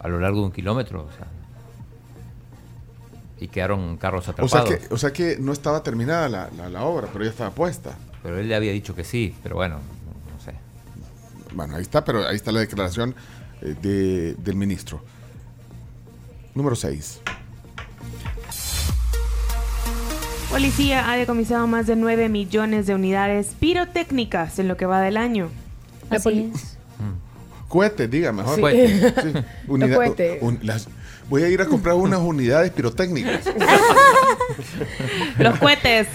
[0.00, 1.00] a lo largo de un kilómetro.
[1.02, 1.26] O sea,
[3.44, 4.68] y quedaron carros O atrapados.
[4.68, 7.50] sea, que, o sea que no estaba terminada la, la- la obra, pero ya estaba
[7.50, 7.96] puesta.
[8.22, 10.52] Pero él le había dicho que sí, pero bueno, no sé.
[11.54, 13.14] Bueno, ahí está, pero ahí está la declaración
[13.62, 15.02] eh, de- del ministro.
[16.54, 17.20] Número 6.
[20.50, 25.16] Policía ha decomisado más de 9 millones de unidades pirotécnicas en lo que va del
[25.16, 25.48] año.
[26.10, 26.78] Así es.
[27.68, 28.54] Cohetes, diga mejor.
[28.54, 28.60] Sí.
[28.60, 29.14] Cohetes.
[29.20, 29.32] Sí.
[29.34, 30.38] Los Unida- cohetes.
[30.42, 30.88] un- las-
[31.28, 33.44] voy a ir a comprar unas unidades pirotécnicas.
[35.38, 36.08] Los cohetes.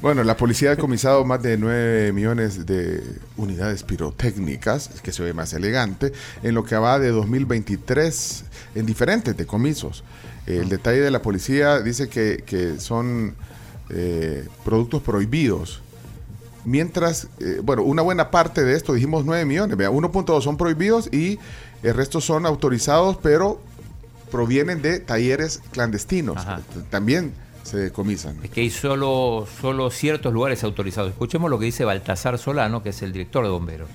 [0.00, 3.02] Bueno, la policía ha decomisado más de 9 millones de
[3.36, 6.12] unidades pirotécnicas, que se ve más elegante,
[6.42, 8.44] en lo que va de 2023
[8.74, 10.04] en diferentes decomisos.
[10.46, 13.34] El detalle de la policía dice que, que son
[13.90, 15.82] eh, productos prohibidos.
[16.64, 21.12] Mientras, eh, bueno, una buena parte de esto, dijimos 9 millones, vea, 1.2 son prohibidos
[21.12, 21.38] y
[21.84, 23.60] el resto son autorizados, pero
[24.30, 26.44] provienen de talleres clandestinos.
[26.90, 27.32] También
[27.62, 28.38] se decomisan.
[28.42, 31.10] Es que hay solo, solo ciertos lugares autorizados.
[31.10, 33.88] Escuchemos lo que dice Baltasar Solano, que es el director de bomberos.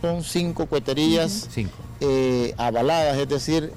[0.00, 1.48] son cinco cueterías
[2.00, 3.72] eh, avaladas, es decir,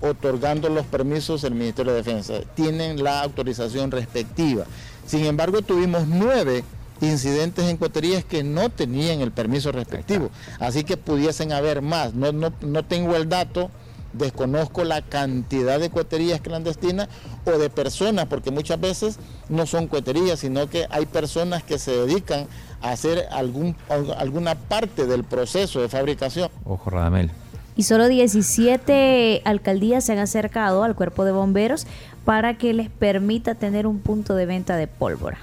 [0.00, 2.34] otorgando los permisos el Ministerio de Defensa.
[2.54, 4.64] Tienen la autorización respectiva.
[5.06, 6.64] Sin embargo, tuvimos nueve
[7.00, 10.30] incidentes en cueterías que no tenían el permiso respectivo.
[10.60, 12.14] Así que pudiesen haber más.
[12.14, 13.70] No, no, no tengo el dato,
[14.12, 17.08] desconozco la cantidad de cueterías clandestinas
[17.44, 19.18] o de personas, porque muchas veces
[19.48, 22.46] no son cueterías, sino que hay personas que se dedican
[22.80, 23.76] a hacer algún,
[24.18, 26.50] alguna parte del proceso de fabricación.
[26.64, 27.30] Ojo, Radamel.
[27.74, 31.86] Y solo 17 alcaldías se han acercado al cuerpo de bomberos
[32.26, 35.38] para que les permita tener un punto de venta de pólvora.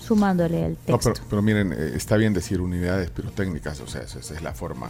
[0.00, 1.12] Sumándole el No, texto.
[1.14, 4.88] pero, pero miren, eh, está bien decir unidades pirotécnicas, o sea, esa es la forma.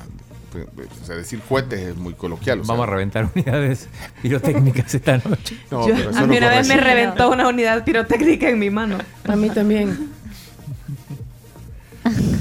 [0.61, 0.65] De-
[1.03, 2.61] O sea, decir cohetes es muy coloquial.
[2.61, 2.75] o sea.
[2.75, 3.89] Vamos a reventar unidades
[4.23, 5.57] pirotécnicas esta noche.
[5.71, 8.59] No, Yo- pero eso a no mí una vez me reventó una unidad pirotécnica en
[8.59, 8.99] mi mano.
[9.29, 10.11] A mí también.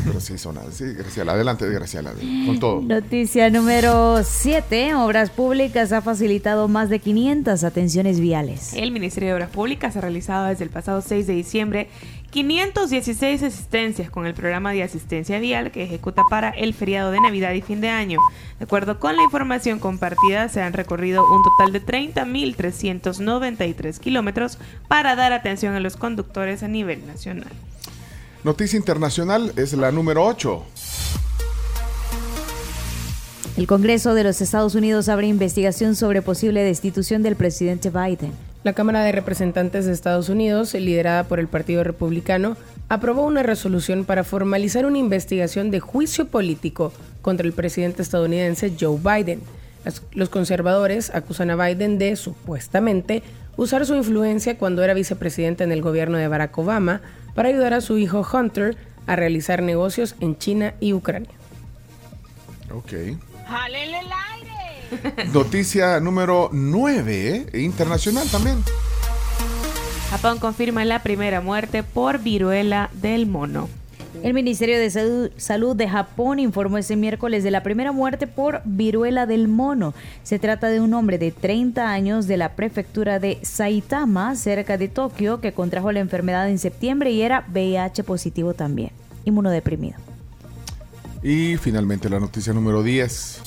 [0.06, 2.14] Pero sí, son Sí, Graciela, adelante, Graciela,
[2.46, 2.82] con todo.
[2.82, 4.96] Noticia número 7.
[4.96, 8.74] Obras Públicas ha facilitado más de 500 atenciones viales.
[8.74, 11.90] El Ministerio de Obras Públicas ha realizado desde el pasado 6 de diciembre
[12.32, 17.52] 516 asistencias con el programa de asistencia vial que ejecuta para el feriado de Navidad
[17.52, 18.22] y fin de año.
[18.58, 24.58] De acuerdo con la información compartida, se han recorrido un total de 30.393 kilómetros
[24.88, 27.52] para dar atención a los conductores a nivel nacional.
[28.44, 30.64] Noticia internacional es la número 8.
[33.58, 38.32] El Congreso de los Estados Unidos abre investigación sobre posible destitución del presidente Biden.
[38.64, 42.58] La Cámara de Representantes de Estados Unidos, liderada por el Partido Republicano,
[42.90, 48.98] aprobó una resolución para formalizar una investigación de juicio político contra el presidente estadounidense Joe
[48.98, 49.42] Biden.
[50.14, 53.24] Los conservadores acusan a Biden de, supuestamente,
[53.58, 57.02] usar su influencia cuando era vicepresidente en el gobierno de Barack Obama
[57.34, 58.78] para ayudar a su hijo Hunter
[59.08, 61.32] a realizar negocios en China y Ucrania.
[62.74, 62.94] Ok.
[65.34, 68.64] Noticia número 9, internacional también.
[70.10, 73.70] Japón confirma la primera muerte por viruela del mono.
[74.24, 78.62] El Ministerio de Salud, Salud de Japón informó este miércoles de la primera muerte por
[78.66, 79.94] viruela del mono.
[80.22, 84.90] Se trata de un hombre de 30 años de la prefectura de Saitama, cerca de
[84.90, 88.92] Tokio, que contrajo la enfermedad en septiembre y era VIH positivo también,
[89.26, 89.98] inmunodeprimido.
[91.24, 93.42] Y finalmente la noticia número 10.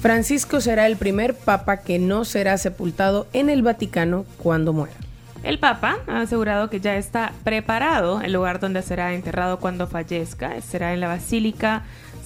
[0.00, 4.96] Francisco será el primer papa que no será sepultado en el Vaticano cuando muera.
[5.42, 10.60] El Papa ha asegurado que ya está preparado el lugar donde será enterrado cuando fallezca.
[10.60, 11.82] Será en la Basílica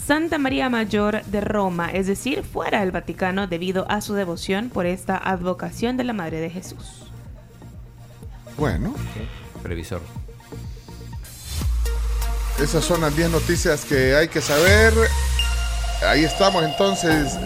[0.07, 4.87] Santa María Mayor de Roma, es decir, fuera del Vaticano debido a su devoción por
[4.87, 7.07] esta advocación de la Madre de Jesús.
[8.59, 8.95] Bueno,
[9.63, 10.01] Previsor.
[12.63, 14.93] esas son las 10 noticias que hay que saber.
[16.07, 17.39] Ahí estamos entonces.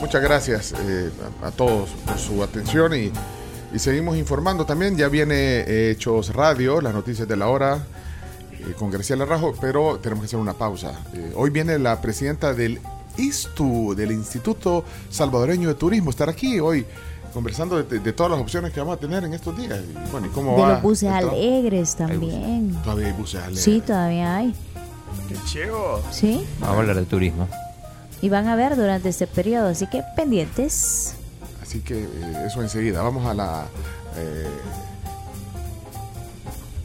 [0.00, 1.10] Muchas gracias eh,
[1.42, 3.12] a, a todos por su atención y,
[3.74, 4.96] y seguimos informando también.
[4.96, 7.84] Ya viene eh, Hechos Radio, las noticias de la hora
[8.52, 10.92] eh, con Graciela Rajo, pero tenemos que hacer una pausa.
[11.14, 12.80] Eh, hoy viene la presidenta del
[13.16, 16.86] ISTU, del Instituto Salvadoreño de Turismo, estar aquí hoy
[17.34, 19.78] conversando de, de todas las opciones que vamos a tener en estos días.
[19.80, 20.72] Y, bueno, ¿y cómo De va?
[20.74, 22.74] los buses alegres también.
[22.82, 23.62] Todavía hay buses alegres.
[23.64, 24.54] Sí, todavía hay.
[25.28, 26.00] ¡Qué chivo!
[26.10, 27.48] Sí, Vamos a hablar de turismo.
[28.22, 31.14] y van a ver durante este periodo, así que pendientes.
[31.68, 33.02] Así que eh, eso enseguida.
[33.02, 33.66] Vamos a la.
[34.16, 34.46] eh,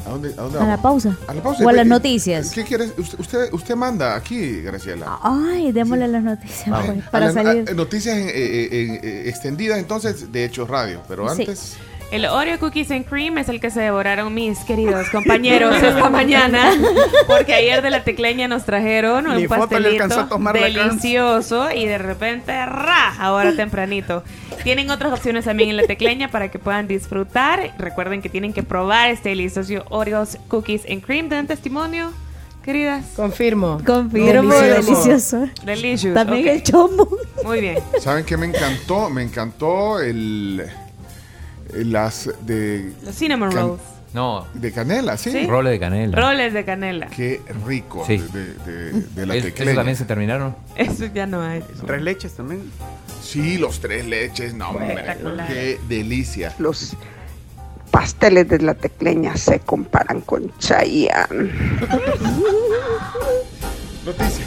[0.06, 1.18] ¿A dónde, a dónde A la pausa.
[1.26, 1.64] A la pausa.
[1.64, 2.50] O a las ¿Qué- noticias.
[2.52, 2.92] ¿Qué quieres?
[2.98, 5.18] Usted, usted, usted manda aquí, Graciela.
[5.24, 7.70] Ay, démosle las noticias Ah, pues, para salir.
[7.70, 11.46] a- noticias en- eh, eh, extendidas entonces de Hechos Radio, pero Sí.
[12.12, 16.72] El Oreo Cookies and Cream es el que se devoraron mis queridos compañeros esta mañana,
[17.28, 20.08] porque ayer de la tecleña nos trajeron Ni un a pastelito
[20.54, 23.16] delicioso y de repente ¡ra!
[23.18, 24.24] ahora tempranito.
[24.64, 27.74] Tienen otras opciones también en la tecleña para que puedan disfrutar.
[27.80, 31.30] Recuerden que tienen que probar este delicioso Oreos Cookies and Cream.
[31.30, 32.12] ¿Dan testimonio,
[32.64, 33.06] queridas?
[33.16, 33.82] Confirmo.
[33.84, 35.50] Confirmo, delicioso.
[35.66, 36.14] Delicious.
[36.14, 36.54] También ok.
[36.54, 37.10] el chombo.
[37.44, 37.80] Muy bien.
[38.00, 39.10] ¿Saben qué me encantó?
[39.10, 40.64] Me encantó el.
[41.76, 42.92] Las de.
[43.04, 43.82] Los cinnamon can- rolls.
[44.14, 44.46] No.
[44.54, 45.32] De canela, sí.
[45.32, 45.48] Sí.
[45.48, 46.20] Roles de canela.
[46.22, 47.08] Roles de canela.
[47.08, 48.04] Qué rico.
[48.06, 48.18] Sí.
[48.18, 49.72] De, de- de la ¿Es- tecleña.
[49.72, 50.56] ¿Eso también se terminaron?
[50.76, 51.64] Eso ya no hay.
[51.88, 52.62] Tres leches también.
[53.24, 54.54] Sí, los tres leches.
[54.54, 55.04] No, hombre.
[55.48, 56.54] Qué delicia.
[56.60, 56.96] Los
[57.90, 61.52] pasteles de la tecleña se comparan con Chayanne.
[64.06, 64.46] Noticia.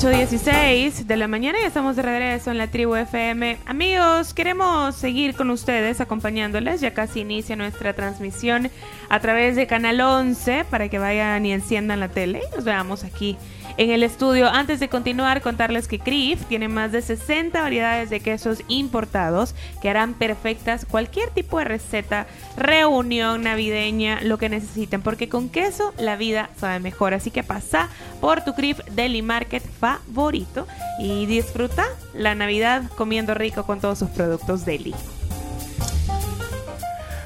[0.00, 3.58] 8.16 de la mañana y estamos de regreso en la tribu FM.
[3.64, 6.80] Amigos, queremos seguir con ustedes acompañándoles.
[6.80, 8.70] Ya casi inicia nuestra transmisión
[9.08, 13.04] a través de Canal 11 para que vayan y enciendan la tele y nos veamos
[13.04, 13.36] aquí
[13.76, 14.48] en el estudio.
[14.48, 19.90] Antes de continuar, contarles que CRIF tiene más de 60 variedades de quesos importados que
[19.90, 22.26] harán perfectas cualquier tipo de receta,
[22.56, 27.14] reunión navideña, lo que necesiten, porque con queso la vida sabe mejor.
[27.14, 27.88] Así que pasa
[28.20, 30.66] por tu CRIF Deli Market favorito
[30.98, 31.84] y disfruta
[32.14, 34.94] la Navidad comiendo rico con todos sus productos Deli.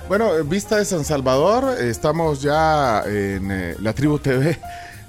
[0.09, 4.59] Bueno, en vista de San Salvador, estamos ya en eh, la Tribu TV,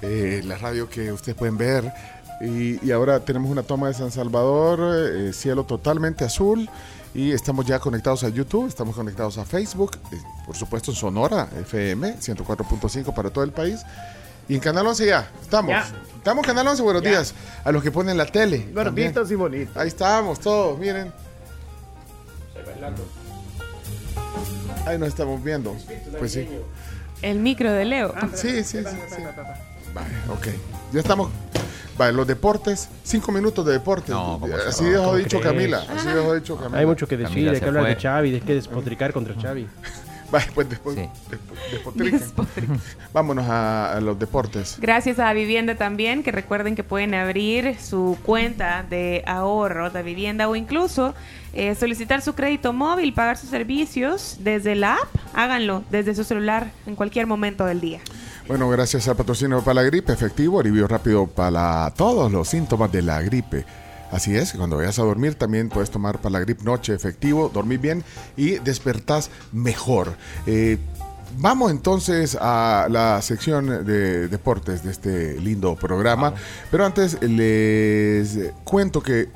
[0.02, 1.92] eh, la radio que ustedes pueden ver.
[2.40, 6.68] Y, y ahora tenemos una toma de San Salvador, eh, cielo totalmente azul.
[7.12, 10.16] Y estamos ya conectados a YouTube, estamos conectados a Facebook, eh,
[10.46, 13.80] por supuesto en Sonora, FM, 104.5 para todo el país.
[14.48, 15.70] Y en Canal 11 ya, estamos.
[15.70, 15.86] Ya.
[16.16, 17.10] Estamos en Canal 11, buenos Ya.
[17.10, 17.34] días.
[17.64, 18.68] A los que ponen la tele.
[18.72, 19.76] Gorditos y bonitos.
[19.76, 21.12] Ahí estamos todos, miren.
[24.86, 25.76] Ahí nos estamos viendo.
[26.18, 26.48] Pues sí.
[27.22, 28.14] El micro de Leo.
[28.34, 28.84] Sí, sí, sí.
[28.84, 29.22] sí.
[29.94, 30.48] Vale, ok.
[30.92, 31.30] Ya estamos.
[31.98, 34.10] Vale, los deportes, cinco minutos de deportes.
[34.10, 34.90] No, ¿cómo se así va?
[34.90, 35.52] dejó ¿Cómo dicho crees?
[35.52, 35.84] Camila.
[35.94, 36.78] Así dejó dicho Camila.
[36.78, 37.94] Hay mucho que decir, Camila hay que hablar fue.
[37.94, 39.66] de Xavi, hay que despotricar contra Xavi.
[40.30, 40.96] Vale, pues después.
[41.96, 42.80] despotriquen.
[43.12, 44.76] Vámonos a, a los deportes.
[44.80, 50.48] Gracias a Vivienda también, que recuerden que pueden abrir su cuenta de ahorro de vivienda
[50.48, 51.14] o incluso
[51.52, 55.08] eh, solicitar su crédito móvil, pagar sus servicios desde la app.
[55.34, 58.00] Háganlo desde su celular en cualquier momento del día.
[58.50, 63.00] Bueno, gracias al patrocinio para la gripe, efectivo, alivio rápido para todos los síntomas de
[63.00, 63.64] la gripe.
[64.10, 67.78] Así es, cuando vayas a dormir también puedes tomar para la gripe noche efectivo, dormir
[67.78, 68.02] bien
[68.36, 70.16] y despertás mejor.
[70.48, 70.78] Eh,
[71.38, 76.34] vamos entonces a la sección de deportes de este lindo programa,
[76.72, 79.28] pero antes les cuento que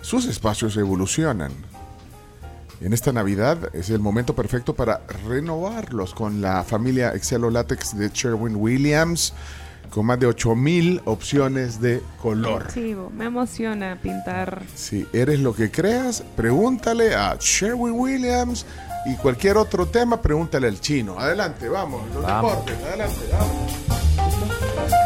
[0.00, 1.52] sus espacios evolucionan.
[2.80, 8.10] En esta Navidad es el momento perfecto para renovarlos con la familia Excelo Latex de
[8.12, 9.32] Sherwin Williams,
[9.90, 12.66] con más de 8000 opciones de color.
[12.72, 14.62] Sí, me emociona pintar.
[14.74, 18.66] Si eres lo que creas, pregúntale a Sherwin Williams
[19.06, 21.18] y cualquier otro tema, pregúntale al chino.
[21.18, 22.52] Adelante, vamos, los Vamos.
[22.52, 25.05] deportes, adelante, vamos.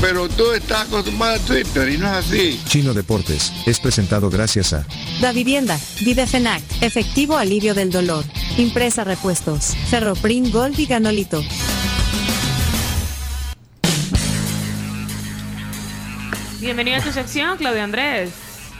[0.00, 2.60] Pero tú estás acostumbrado a Twitter y no es así.
[2.68, 4.86] Chino Deportes es presentado gracias a
[5.20, 8.24] Da Vivienda, Videfenac, efectivo alivio del dolor.
[8.58, 11.42] Impresa repuestos, Ferroprim Gold y Ganolito.
[16.60, 18.30] Bienvenido a tu sección, Claudio Andrés.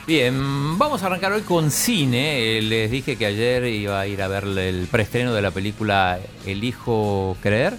[0.07, 2.59] Bien, vamos a arrancar hoy con cine.
[2.59, 6.19] Eh, Les dije que ayer iba a ir a ver el preestreno de la película
[6.47, 7.75] Elijo Creer.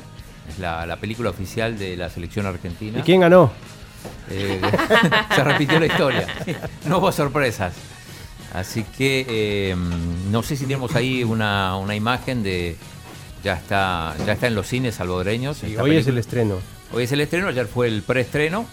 [0.50, 3.00] Es la, la película oficial de la selección argentina.
[3.00, 3.52] ¿Y quién ganó?
[4.30, 4.62] Eh,
[5.36, 6.28] se repitió la historia.
[6.86, 7.74] No hubo sorpresas.
[8.54, 9.76] Así que eh,
[10.32, 12.76] no sé si tenemos ahí una, una imagen de.
[13.44, 15.62] Ya está, ya está en los cines salvadoreños.
[15.80, 16.56] hoy es el estreno.
[16.94, 18.66] Hoy es el estreno, ayer fue el preestreno.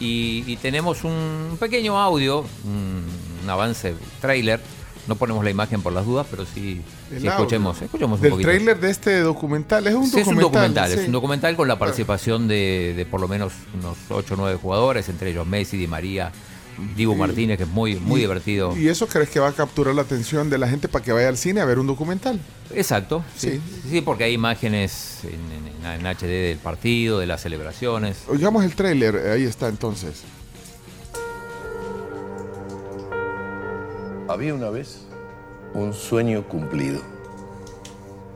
[0.00, 3.04] Y, y tenemos un pequeño audio, un,
[3.42, 4.60] un avance, trailer.
[5.06, 8.48] No ponemos la imagen por las dudas, pero sí, El escuchemos, escuchemos un poquito.
[8.48, 10.52] tráiler de este documental, es un Sí, es un documental.
[10.52, 11.00] documental, sí.
[11.00, 14.58] es un documental con la participación de, de por lo menos unos 8 o 9
[14.60, 16.32] jugadores, entre ellos Messi, Di María,
[16.96, 18.76] Diego Y- Martínez, que es muy, muy y- divertido.
[18.76, 21.28] ¿Y eso crees que va a capturar la atención de la gente para que vaya
[21.28, 22.40] al cine a ver un documental?
[22.74, 23.50] Exacto, sí.
[23.50, 23.60] Sí.
[23.90, 24.00] sí.
[24.00, 28.22] porque hay imágenes en, en- en HD del partido, de las celebraciones.
[28.26, 30.22] Oigamos el tráiler, ahí está entonces.
[34.26, 35.02] Había una vez
[35.74, 36.98] un sueño cumplido.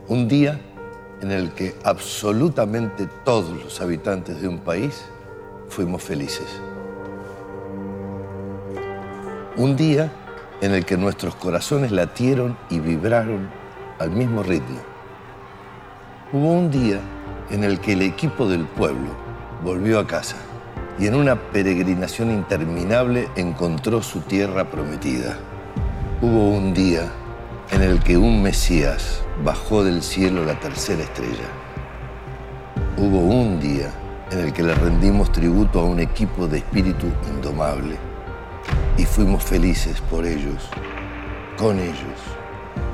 [0.07, 0.61] Un día
[1.19, 5.03] en el que absolutamente todos los habitantes de un país
[5.67, 6.45] fuimos felices.
[9.57, 10.11] Un día
[10.61, 13.49] en el que nuestros corazones latieron y vibraron
[13.97, 14.79] al mismo ritmo.
[16.31, 16.99] Hubo un día
[17.49, 19.09] en el que el equipo del pueblo
[19.63, 20.35] volvió a casa
[20.99, 25.48] y en una peregrinación interminable encontró su tierra prometida.
[26.21, 27.03] Hubo un día
[27.71, 31.47] en el que un Mesías bajó del cielo la tercera estrella.
[32.97, 33.89] Hubo un día
[34.31, 37.95] en el que le rendimos tributo a un equipo de espíritu indomable.
[38.97, 40.69] y fuimos felices por ellos,
[41.57, 42.19] con ellos,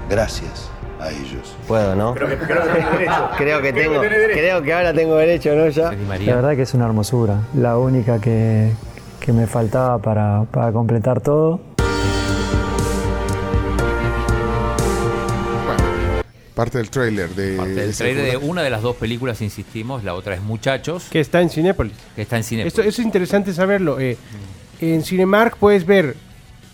[0.07, 0.69] gracias
[1.01, 1.57] a ellos.
[1.67, 2.13] Puedo, ¿no?
[2.13, 3.29] Creo que, creo que tiene derecho.
[3.37, 5.67] Creo que Creo tengo, que creo que ahora tengo derecho, ¿no?
[5.69, 5.91] Ya.
[6.19, 8.71] La verdad que es una hermosura, la única que,
[9.19, 11.59] que me faltaba para, para completar todo.
[16.55, 17.57] Parte del trailer de.
[17.57, 21.41] Parte del de una de las dos películas, insistimos, la otra es Muchachos, Que está
[21.41, 21.93] en Cinépolis.
[22.15, 22.65] que está en cine.
[22.65, 23.99] Esto es interesante saberlo.
[23.99, 24.17] eh,
[24.81, 26.15] en Cinemark puedes ver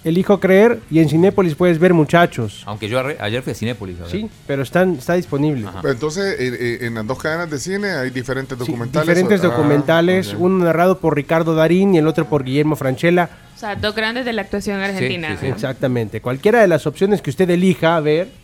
[0.03, 2.63] Elijo Creer y en Cinépolis puedes ver Muchachos.
[2.65, 3.99] Aunque yo ayer fui a Cinépolis.
[4.01, 4.09] a.
[4.09, 5.67] Sí, pero están, está disponible.
[5.81, 9.07] Pero Entonces, en las dos cadenas de cine hay diferentes documentales.
[9.07, 13.29] Diferentes Ah, documentales, uno narrado por Ricardo Darín y el otro por Guillermo Franchella.
[13.55, 15.37] O sea, dos grandes de la actuación argentina.
[15.41, 16.19] Exactamente.
[16.21, 18.40] Cualquiera de las opciones que usted elija ver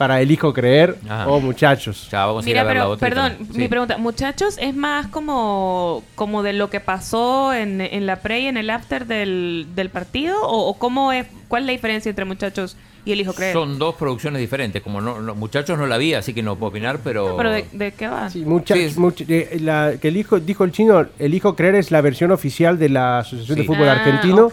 [0.00, 1.28] para Elijo Creer Ajá.
[1.28, 2.08] o Muchachos.
[2.10, 6.80] Ya, vamos Mira, pero, perdón, mi pregunta, muchachos, ¿es más como, como de lo que
[6.80, 10.40] pasó en, en la pre y en el after del, del partido?
[10.40, 13.52] ¿O, o cómo es, cuál es la diferencia entre muchachos y el hijo creer?
[13.52, 14.80] Son dos producciones diferentes.
[14.82, 17.36] Como no, no- muchachos no la vi, así que no puedo opinar, pero.
[17.36, 18.30] ¿Pero de, de qué va?
[18.30, 22.00] Sí, mucha- eh, la, que el hijo, dijo el chino, el hijo creer es la
[22.00, 23.64] versión oficial de la Asociación de.
[23.64, 24.48] Fútbol Ah, Argentino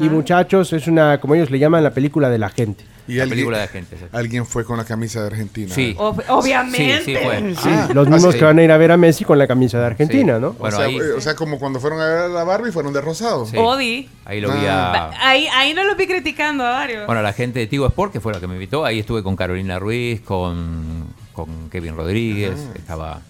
[0.00, 2.84] y Muchachos es una, como ellos le llaman, la película de la gente.
[3.08, 4.04] Y La alguien- película de gente, sí.
[4.12, 5.74] Alguien fue con la camisa de Argentina.
[5.74, 5.92] Sí.
[5.98, 6.98] Ob- obviamente.
[7.04, 7.54] Sí, sí, fue.
[7.56, 9.48] Sí, Ah, los ah, mismos que van a ir a ver a Messi con la
[9.48, 10.54] camisa de Argentina, ¿no?
[10.56, 13.00] o, sea, eh, o sea, como cuando fueron a ver a la Barbie, fueron de
[13.00, 13.44] rosado.
[13.46, 13.56] Sí.
[13.58, 14.08] Odi.
[14.24, 15.10] Ahí lo vi a.
[15.20, 17.06] Ahí, ahí no lo vi criticando a varios.
[17.06, 19.36] Bueno, la gente de Tigo Sport, que fue la que me invitó, ahí estuve con
[19.36, 23.20] Carolina Ruiz, con, con Kevin Rodríguez, estaba.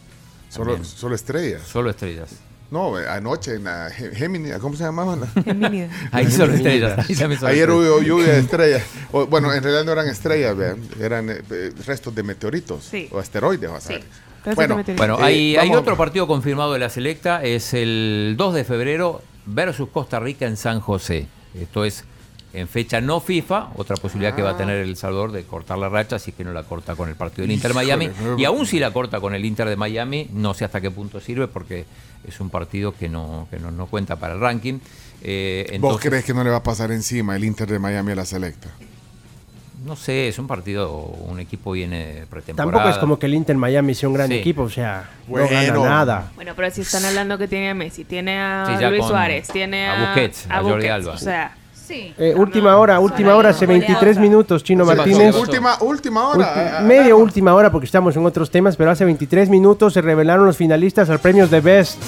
[0.49, 1.63] Solo, solo estrellas.
[1.67, 2.31] Solo estrellas.
[2.71, 5.17] No, eh, anoche en la Géminis, ¿cómo se llamaba?
[6.13, 7.07] Ahí solo estrellas.
[7.09, 8.83] Ahí también solo Ayer hubo lluvia de estrellas.
[9.13, 10.57] O, bueno, en realidad no eran estrellas,
[11.01, 13.09] eran eh, eh, restos de meteoritos Sí.
[13.11, 13.71] o asteroides.
[13.71, 14.03] vas a ver.
[14.45, 14.83] Restos Bueno.
[14.97, 18.65] Bueno, eh, hay, hay vamos- otro partido confirmado de la selecta, es el 2 de
[18.65, 21.27] febrero versus Costa Rica en San José.
[21.55, 22.05] Esto es
[22.55, 25.89] en fecha no FIFA, otra posibilidad que va a tener El Salvador de cortar la
[25.89, 28.11] racha si es que no la corta con el partido del Inter Miami.
[28.23, 30.91] no- Y aún si la corta con el Inter de Miami, no sé hasta qué
[30.91, 31.87] punto sirve porque
[32.29, 34.79] es un partido que no, que no, no cuenta para el ranking.
[35.23, 38.17] Eh, ¿Vos crees que no le va a pasar encima el Inter de Miami a
[38.17, 38.69] la selecta?
[39.85, 42.71] No sé, es un partido, un equipo viene pretemporada.
[42.73, 44.35] Tampoco es como que el Inter Miami sea un gran Sí.
[44.35, 45.47] equipo, o sea, Bueno.
[45.47, 45.51] no
[45.83, 46.33] gana nada.
[46.37, 49.49] Bueno, pero si están hablando que tiene a Messi, tiene a Sí, Luis con- Suárez,
[49.49, 51.15] tiene a a, Busquets, a Jordi Alba.
[51.15, 51.57] O sea,
[51.93, 52.15] Sí.
[52.19, 55.35] Eh, última hora, última hora, hace 23 minutos, Chino Martínez.
[55.37, 56.39] Última, última hora.
[56.55, 60.01] Ulti- Ah, medio última hora porque estamos en otros temas, pero hace 23 minutos se
[60.01, 62.01] revelaron los finalistas al premios de Best.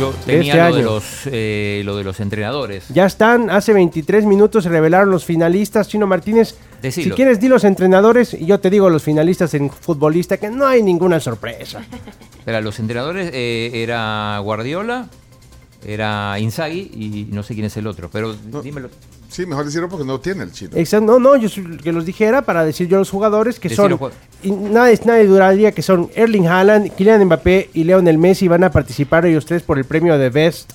[0.00, 2.88] Yo tenía este lo, de los, eh, lo de los entrenadores.
[2.88, 6.56] Ya están, hace 23 minutos se revelaron los finalistas, Chino Martínez.
[6.80, 7.10] Decilo.
[7.10, 10.66] Si quieres, di los entrenadores y yo te digo los finalistas en futbolista, que no
[10.66, 11.82] hay ninguna sorpresa.
[12.38, 15.06] Espera, los entrenadores eh, era Guardiola,
[15.84, 18.88] era Inzaghi y no sé quién es el otro, pero dímelo.
[19.28, 20.72] Sí, mejor decirlo porque no tiene el chino.
[20.74, 23.98] Exacto, no, no, yo soy- que los dijera para decir yo los jugadores que son.
[24.42, 28.70] Y nadie, nadie dudaría que son Erling Haaland, Kylian Mbappé y Lionel Messi van a
[28.70, 30.72] participar ellos tres por el premio de Best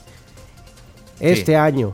[1.19, 1.53] este Sí.
[1.55, 1.93] año.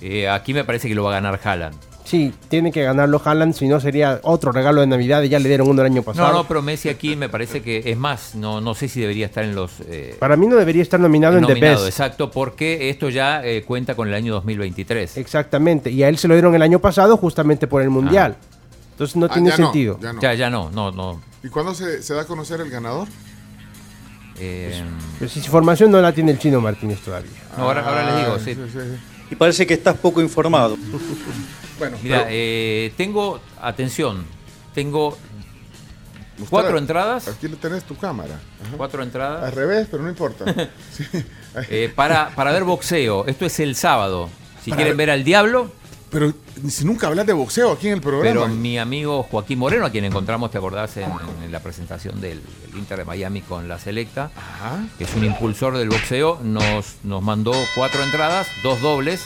[0.00, 1.76] Eh, aquí me parece que lo va a ganar Haaland.
[2.12, 5.48] Sí, tiene que ganarlo Haaland, si no sería otro regalo de Navidad y ya le
[5.48, 6.28] dieron uno el año pasado.
[6.30, 9.24] No, no, pero Messi aquí me parece que es más, no, no sé si debería
[9.24, 9.80] estar en los...
[9.88, 11.86] eh, Para mí no debería estar nominado en The nominado, Best.
[11.98, 15.16] exacto, porque esto ya eh, cuenta con el año 2023.
[15.16, 18.36] Exactamente, y a él se lo dieron el año pasado justamente por el Mundial.
[18.90, 19.98] Entonces no Ah, tiene ya no, sentido.
[20.02, 20.20] ya no.
[20.20, 21.18] Ya, ya no, no, no.
[21.42, 23.08] ¿Y cuándo se, se da a conocer el ganador?
[24.38, 24.82] eh,
[25.18, 27.30] Pues esa información no la tiene el chino Martínez todavía.
[27.56, 28.54] no, ahora, ahora les digo, Ah, sí.
[28.54, 29.11] sí, sí, sí.
[29.32, 30.76] Y parece que estás poco informado.
[31.78, 34.24] Bueno, Mira, pero eh, tengo, atención,
[34.72, 35.08] tengo
[36.38, 38.34] usted- cuatro entradas, Aquí le tenés tu cámara.
[38.60, 38.76] Ajá.
[38.76, 39.42] cuatro entradas.
[39.42, 40.44] Al revés, pero no importa.
[40.92, 41.04] Sí.
[41.68, 43.26] Eh, para, para ver boxeo.
[43.26, 44.28] Esto es el sábado.
[44.62, 45.72] Si Para quieren ver al diablo,
[46.12, 46.32] Pero
[46.68, 48.42] si nunca hablas de boxeo aquí en el programa.
[48.42, 51.10] pero mi amigo Joaquín Moreno, a quien encontramos, te acordás, en,
[51.42, 54.84] en la presentación del, del Inter de Miami con la Selecta, Ajá.
[54.98, 59.24] que es un impulsor del boxeo, nos, nos mandó cuatro entradas, dos dobles,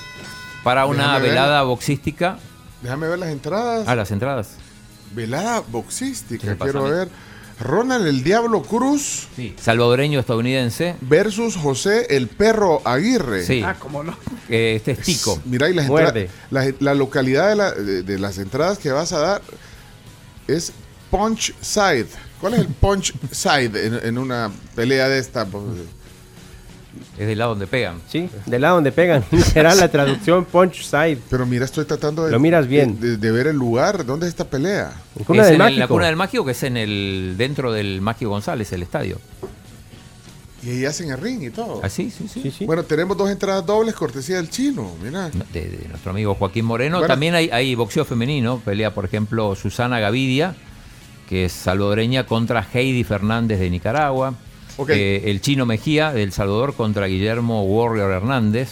[0.62, 1.28] para una Déjame ver.
[1.30, 2.38] velada boxística.
[2.82, 3.84] Déjame ver las entradas.
[3.88, 4.50] Ah, las entradas.
[5.12, 6.56] Velada ¿Qué boxística.
[6.56, 7.08] Quiero ver.
[7.58, 9.54] Ronald el Diablo Cruz Sí.
[9.60, 10.96] Salvadoreño estadounidense.
[11.00, 13.44] versus José el Perro Aguirre.
[13.44, 13.62] Sí.
[13.64, 14.16] Ah, cómo no.
[14.48, 15.40] Eh, este es Tico.
[15.46, 16.12] Mira, y las entradas-
[16.50, 19.42] la, la localidad de, la- de- de las entradas que vas a dar
[20.46, 20.72] es
[21.10, 22.06] Punch Side.
[22.40, 25.46] ¿Cuál es el Punch Side en, en una pelea de esta?
[27.18, 28.00] Es del lado donde pegan.
[28.08, 29.24] Sí, del lado donde pegan.
[29.52, 31.18] Será la traducción Punch Side.
[31.30, 33.00] Pero mira, estoy tratando de, Lo miras bien.
[33.00, 34.04] de, de ver el lugar.
[34.04, 34.92] ¿Dónde es esta pelea?
[35.18, 35.94] En Cuna es del en el- la Mágico.
[35.94, 39.18] cuna del mágico, que es en el dentro del Mágico González, el estadio.
[40.62, 41.80] Y ahí hacen el ring y todo.
[41.84, 42.64] Ah, sí, sí, sí.
[42.66, 45.30] Bueno, tenemos dos entradas dobles, cortesía del chino, mira.
[45.52, 46.98] De, de nuestro amigo Joaquín Moreno.
[46.98, 47.12] Bueno.
[47.12, 48.58] También hay, hay boxeo femenino.
[48.64, 50.56] Pelea, por ejemplo, Susana Gavidia,
[51.28, 54.34] que es salvadoreña, contra Heidi Fernández de Nicaragua.
[54.88, 58.68] Eh, el chino Mejía de El Salvador contra Guillermo Warrior Hernández,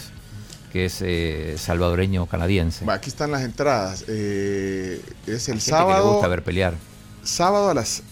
[0.72, 2.84] que es eh, salvadoreño canadiense.
[2.90, 4.04] Aquí están las entradas.
[4.08, 6.12] Eh, es el Gente que le sábado.
[6.12, 6.74] gusta ver pelear.
[7.22, 8.02] Sábado a las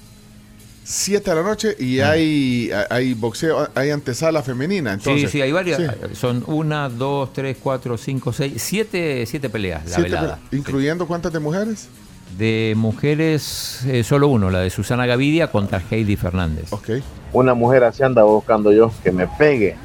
[0.85, 4.95] 7 de la noche y hay, hay boxeo, hay antesala femenina.
[4.95, 5.79] Entonces, sí, sí, hay varias.
[5.81, 5.87] Sí.
[6.17, 10.41] Son una, dos, tres, cuatro, cinco, seis, siete, siete peleas la Siete velada.
[10.51, 11.89] pe- ¿Incluyendo cuántas de mujeres?
[12.39, 16.73] De mujeres, eh, solo uno, la de Susana Gavidia contra Heidi Fernández.
[16.73, 16.91] Ok.
[17.33, 19.77] Una mujer así anda buscando yo, que me pegue.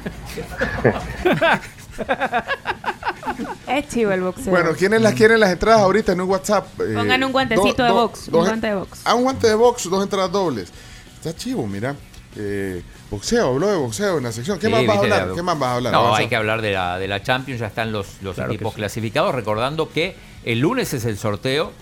[3.66, 4.50] Es chivo el boxeo.
[4.50, 6.66] Bueno, ¿quiénes las quieren las entradas ahorita en un WhatsApp?
[6.80, 9.00] Eh, Pongan un guantecito de box, un guante de box.
[9.04, 10.72] Ah, un guante de box, dos entradas dobles.
[11.16, 11.94] Está chivo, mira.
[12.36, 14.58] Eh, boxeo, habló de boxeo en la sección.
[14.58, 15.28] ¿Qué Sí, más vas a hablar?
[15.28, 15.92] la- ¿Qué más vas a hablar?
[15.92, 18.72] No, hay que hablar de la, de la Champions, ya están los, los Claro equipos
[18.72, 18.76] sí.
[18.78, 21.72] clasificados, recordando que el lunes es el sorteo.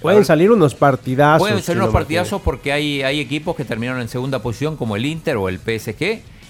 [0.00, 1.40] Pueden salir unos partidazos.
[1.48, 4.96] Pueden ser Chino unos partidazos porque hay, hay equipos que terminaron en segunda posición, como
[4.96, 5.96] el Inter o el PSG,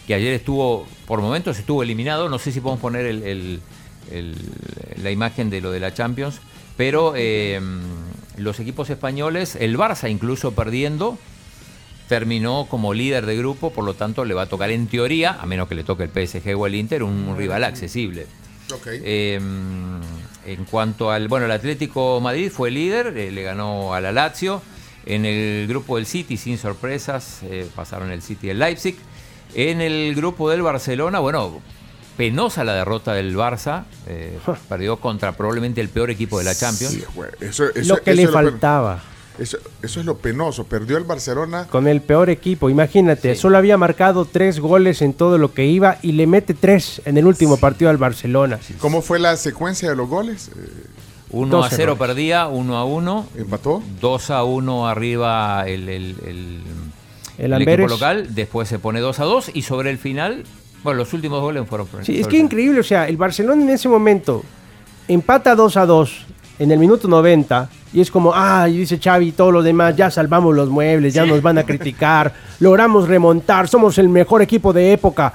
[0.06, 2.28] que ayer estuvo, por momentos estuvo eliminado.
[2.28, 3.60] No sé si podemos poner el- el-
[4.12, 4.36] el-
[5.02, 6.40] la imagen de lo de la Champions,
[6.76, 7.60] pero eh,
[8.36, 11.16] los equipos españoles, el Barça incluso perdiendo,
[12.08, 15.46] terminó como líder de grupo, por lo tanto le va a tocar en teoría, a
[15.46, 18.26] menos que le toque el PSG o el Inter, un rival accesible.
[18.72, 18.86] Ok.
[18.90, 19.40] Eh,
[20.46, 21.28] en cuanto al.
[21.28, 24.62] Bueno, el Atlético Madrid fue líder, eh, le ganó a la Lazio.
[25.06, 28.96] En el grupo del City, sin sorpresas, eh, pasaron el City y el Leipzig.
[29.54, 31.60] En el grupo del Barcelona, bueno,
[32.16, 33.84] penosa la derrota del Barça.
[34.06, 34.38] eh,
[34.68, 36.94] perdió contra probablemente el peor equipo de la Champions.
[36.94, 39.02] Sí, güey, eso- eso- Lo que eso le faltaba.
[39.38, 40.64] Eso, eso es lo penoso.
[40.64, 41.66] Perdió el Barcelona.
[41.68, 45.98] Con el peor equipo, imagínate, solo había marcado tres goles en todo lo que iba
[46.02, 48.60] y le mete tres en el último partido al Barcelona.
[48.78, 50.50] ¿Cómo fue la secuencia de los goles?
[50.56, 50.86] Eh,
[51.30, 51.98] 1 a Dos 0 errores.
[51.98, 53.26] perdía, 1 a 1.
[53.36, 53.82] ¿Empató?
[54.00, 56.60] 2 a 1 arriba el, el, el-
[57.38, 58.28] El el equipo local.
[58.36, 60.44] Después se pone 2 a 2 y sobre el final,
[60.84, 63.70] bueno, los últimos goles fueron por Sí, es que increíble, o sea, el Barcelona en
[63.70, 64.44] ese momento
[65.08, 66.26] empata 2 a 2
[66.60, 69.94] en el minuto 90 y es como, ah, y dice Xavi y todo lo demás,
[69.94, 74.72] ya salvamos los muebles, ya nos van a criticar, logramos remontar, somos el mejor equipo
[74.72, 75.32] de época.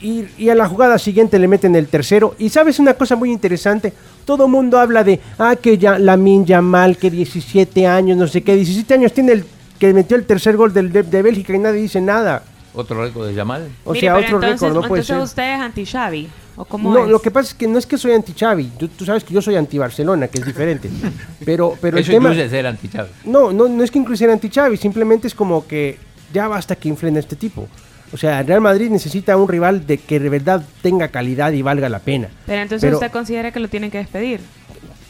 [0.00, 2.36] Y, y a la jugada siguiente le meten el tercero.
[2.38, 3.92] Y sabes una cosa muy interesante,
[4.24, 8.54] todo mundo habla de, ah, que ya Lamin Yamal, que 17 años, no sé qué,
[8.54, 9.44] 17 años tiene el
[9.80, 12.44] que metió el tercer gol del, de, de Bélgica y nadie dice nada.
[12.74, 13.68] Otro récord de Yamal.
[13.84, 15.18] O Mire, sea, otro entonces, récord, no puede entonces ser.
[15.18, 16.28] usted es anti-Xavi.
[16.58, 17.10] ¿O cómo No, es?
[17.10, 18.72] lo que pasa es que no es que soy anti-Xavi.
[18.78, 20.90] Tú, tú sabes que yo soy anti-Barcelona, que es diferente.
[21.44, 22.28] Pero, pero el Eso tema...
[22.30, 23.08] incluye ser anti Xavi.
[23.24, 24.76] No, no, no es que incluya anti-Xavi.
[24.76, 25.96] Simplemente es como que
[26.34, 27.66] ya basta que inflen a este tipo.
[28.12, 31.62] O sea, el Real Madrid necesita un rival de que de verdad tenga calidad y
[31.62, 32.28] valga la pena.
[32.46, 34.40] Pero entonces Pero- usted considera que lo tienen que despedir.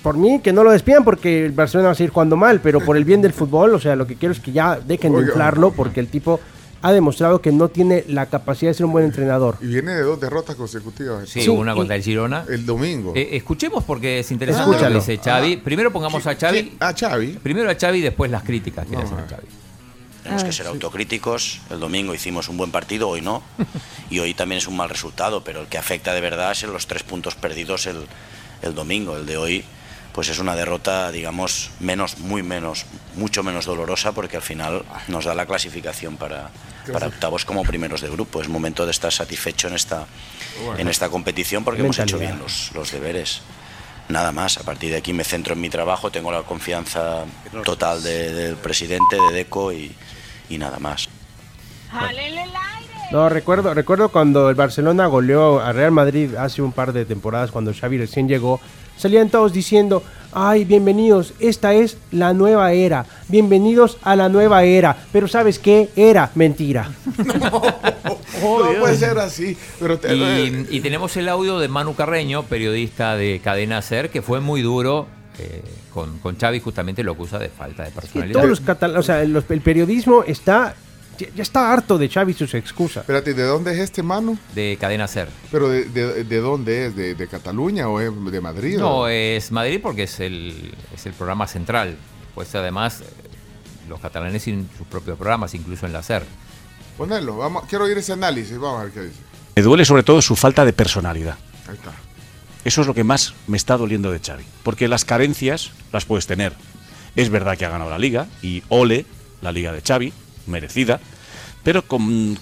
[0.03, 2.81] Por mí, que no lo despidan porque el Barcelona va a seguir jugando mal, pero
[2.81, 5.23] por el bien del fútbol, o sea, lo que quiero es que ya dejen de
[5.23, 6.39] inflarlo porque el tipo
[6.81, 9.57] ha demostrado que no tiene la capacidad de ser un buen entrenador.
[9.61, 11.29] Y viene de dos derrotas consecutivas.
[11.29, 12.45] Sí, una contra el Girona.
[12.49, 13.13] El domingo.
[13.17, 14.95] Eh, escuchemos porque es interesante Escúchalo.
[14.99, 15.57] lo que dice Xavi.
[15.59, 16.77] Primero pongamos a Xavi.
[16.81, 17.39] A Xavi.
[17.43, 19.47] Primero a Xavi y después las críticas que le hacen a Xavi.
[20.23, 21.61] Tenemos que ser autocríticos.
[21.71, 23.43] El domingo hicimos un buen partido, hoy no.
[24.11, 26.87] Y hoy también es un mal resultado, pero el que afecta de verdad es los
[26.87, 28.07] tres puntos perdidos el,
[28.63, 29.17] el domingo.
[29.17, 29.65] El de hoy,
[30.19, 35.27] pues es una derrota, digamos, menos, muy menos, mucho menos dolorosa, porque al final nos
[35.27, 36.51] da la clasificación para,
[36.93, 38.43] para octavos como primeros de grupo.
[38.43, 40.07] Es momento de estar satisfecho en esta,
[40.77, 43.43] en esta competición porque hemos hecho bien los, los deberes.
[44.09, 47.25] Nada más, a partir de aquí me centro en mi trabajo, tengo la confianza
[47.65, 49.95] total de- del presidente, de DECO y,
[50.49, 51.09] y nada más.
[53.13, 57.53] No, recuerdo, recuerdo cuando el Barcelona goleó a Real Madrid hace un par de temporadas,
[57.53, 58.61] cuando Xavi recién llegó,
[58.99, 60.03] salían todos diciendo,
[60.33, 65.89] ay, bienvenidos, esta es la nueva era, bienvenidos a la nueva era, pero ¿sabes qué?
[65.97, 66.91] Era mentira.
[68.43, 69.57] no puede ser así.
[69.81, 74.23] Pero te- Y, y tenemos el audio de Manu Carreño, periodista de Cadena Ser, que
[74.23, 75.07] fue muy duro
[75.39, 75.63] eh,
[75.93, 78.35] con, con Xavi, justamente lo acusa de falta de personalidad.
[78.35, 80.75] todos los catalanes, o sea, los- el periodismo está,
[81.19, 83.03] ya, ya está harto de Xavi sus excusas.
[83.03, 84.39] Espérate, ¿de dónde es este mano?
[84.55, 85.29] De Cadena Ser.
[85.51, 86.97] ¿Pero de, de- de dónde es?
[86.97, 88.79] ¿De, de Cataluña o es de Madrid?
[88.79, 91.97] No, o- es Madrid porque es el, es el programa central.
[92.35, 93.03] Pues además,
[93.89, 96.25] los catalanes tienen sus propios programas, incluso en la SER.
[96.97, 99.19] Ponelo, vamos, quiero oír ese análisis, vamos a ver qué dice.
[99.57, 101.37] Me duele sobre todo su falta de personalidad.
[101.69, 101.93] Ahí está.
[102.65, 104.45] Eso es lo que más me está doliendo de Xavi.
[104.63, 106.53] Porque las carencias las puedes tener.
[107.17, 109.07] Es verdad que ha ganado la liga y ole
[109.41, 110.13] la liga de Xavi,
[110.49, 111.01] merecida.
[111.65, 112.35] pero con,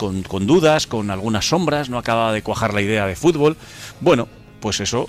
[0.47, 3.57] dudas, con algunas sombras, no acababa de cuajar la idea de fútbol.
[4.01, 4.29] Bueno,
[4.61, 5.09] pues eso,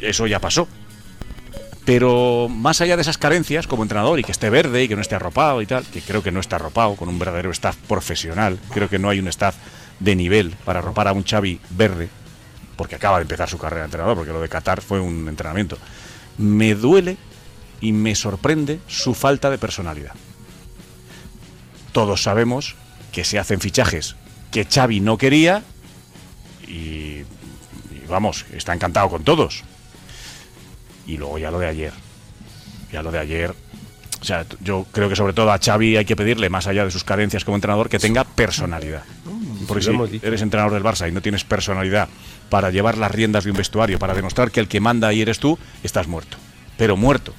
[0.00, 0.68] eso ya pasó.
[1.84, 5.02] Pero más allá de esas carencias como entrenador y que esté verde y que no
[5.02, 8.58] esté arropado y tal, que creo que no está arropado con un verdadero staff profesional,
[8.72, 9.54] creo que no hay un staff
[10.00, 12.08] de nivel para arropar a un Xavi verde,
[12.76, 15.78] porque acaba de empezar su carrera de entrenador, porque lo de Qatar fue un entrenamiento.
[16.38, 17.16] Me duele
[17.80, 20.14] y me sorprende su falta de personalidad.
[21.96, 22.74] Todos sabemos
[23.10, 24.16] que se hacen fichajes
[24.50, 25.62] que Xavi no quería
[26.68, 27.24] y, y
[28.06, 29.64] vamos, está encantado con todos.
[31.06, 31.94] Y luego ya lo de ayer.
[32.92, 33.54] Ya lo de ayer.
[34.20, 36.90] O sea, yo creo que sobre todo a Xavi hay que pedirle, más allá de
[36.90, 39.04] sus carencias como entrenador, que tenga personalidad.
[39.66, 42.10] Porque si eres entrenador del Barça y no tienes personalidad
[42.50, 45.38] para llevar las riendas de un vestuario, para demostrar que el que manda ahí eres
[45.38, 46.36] tú, estás muerto.
[46.76, 47.32] Pero muerto.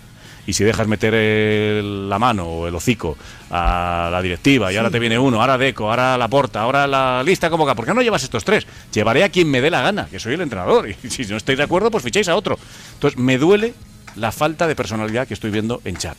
[0.48, 3.18] Y si dejas meter el- la mano o el hocico
[3.52, 7.22] a la directiva y ahora te viene uno, ahora Deco, ahora la porta, ahora la
[7.24, 8.66] lista convoca, ¿por qué no llevas estos tres?
[8.94, 10.88] Llevaré a quien me dé la gana, que soy el entrenador.
[10.90, 12.58] Y si no estáis de acuerdo, pues fichéis a otro.
[12.94, 13.74] Entonces, me duele
[14.16, 16.16] la falta de personalidad que estoy viendo en chat.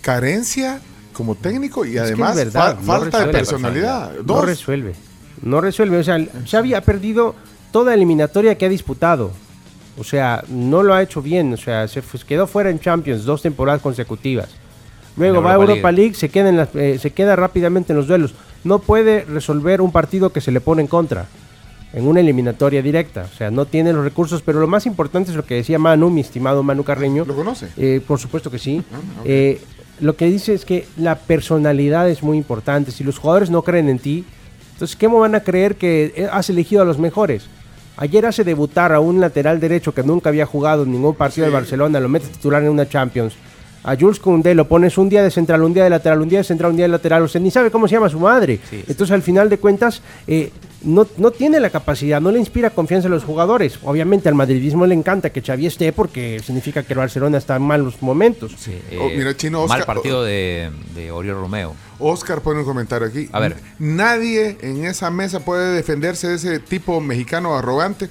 [0.00, 0.80] Carencia
[1.12, 3.32] como técnico y Es que además es verdad, fa- no falta de resuelve.
[3.38, 4.12] personalidad.
[4.24, 4.94] No resuelve.
[5.42, 5.98] No resuelve.
[5.98, 6.18] O sea,
[6.50, 7.34] Xavi ha perdido
[7.72, 9.32] toda eliminatoria que ha disputado.
[9.98, 11.52] O sea, no lo ha hecho bien.
[11.52, 14.48] O sea, se quedó fuera en Champions dos temporadas consecutivas.
[15.16, 18.06] Luego va a Europa League, se, queda en las- eh, se queda rápidamente en los
[18.06, 18.34] duelos.
[18.64, 21.26] No puede resolver un partido que se le pone en contra
[21.92, 23.26] en una eliminatoria directa.
[23.32, 26.10] O sea, no tiene los recursos, pero lo más importante es lo que decía Manu,
[26.10, 27.24] mi estimado Manu Carreño.
[27.24, 27.68] ¿Lo conoce?
[27.76, 28.82] Eh, por supuesto que sí.
[28.92, 28.96] Ah.
[29.24, 29.60] Eh,
[30.00, 32.92] lo que dice es que la personalidad es muy importante.
[32.92, 34.24] Si los jugadores no creen en ti,
[34.74, 37.46] entonces, ¿cómo van a creer que eh, has elegido a los mejores?
[38.00, 41.52] Ayer hace debutar a un lateral derecho que nunca había jugado en ningún partido de
[41.52, 43.34] Barcelona, lo mete titular en una Champions.
[43.82, 46.38] A Jules Koundé lo pones un día de central, un día de lateral, un día
[46.38, 47.24] de central, un día de lateral.
[47.24, 48.60] Usted ni sabe cómo se llama su madre.
[48.70, 50.52] Entonces, al final de cuentas, eh,
[50.82, 53.78] no, no tiene la capacidad, no le inspira confianza a los jugadores.
[53.82, 57.62] Obviamente, al madridismo le encanta que Xavi esté porque significa que el Barcelona está en
[57.62, 58.52] malos momentos.
[58.68, 61.74] Eh, Oh, mira, Chino, mal partido de, de Oriol Romeo.
[61.98, 63.28] Oscar pone un comentario aquí.
[63.32, 63.56] A ver.
[63.78, 68.08] Nadie en esa mesa puede defenderse de ese tipo mexicano arrogante.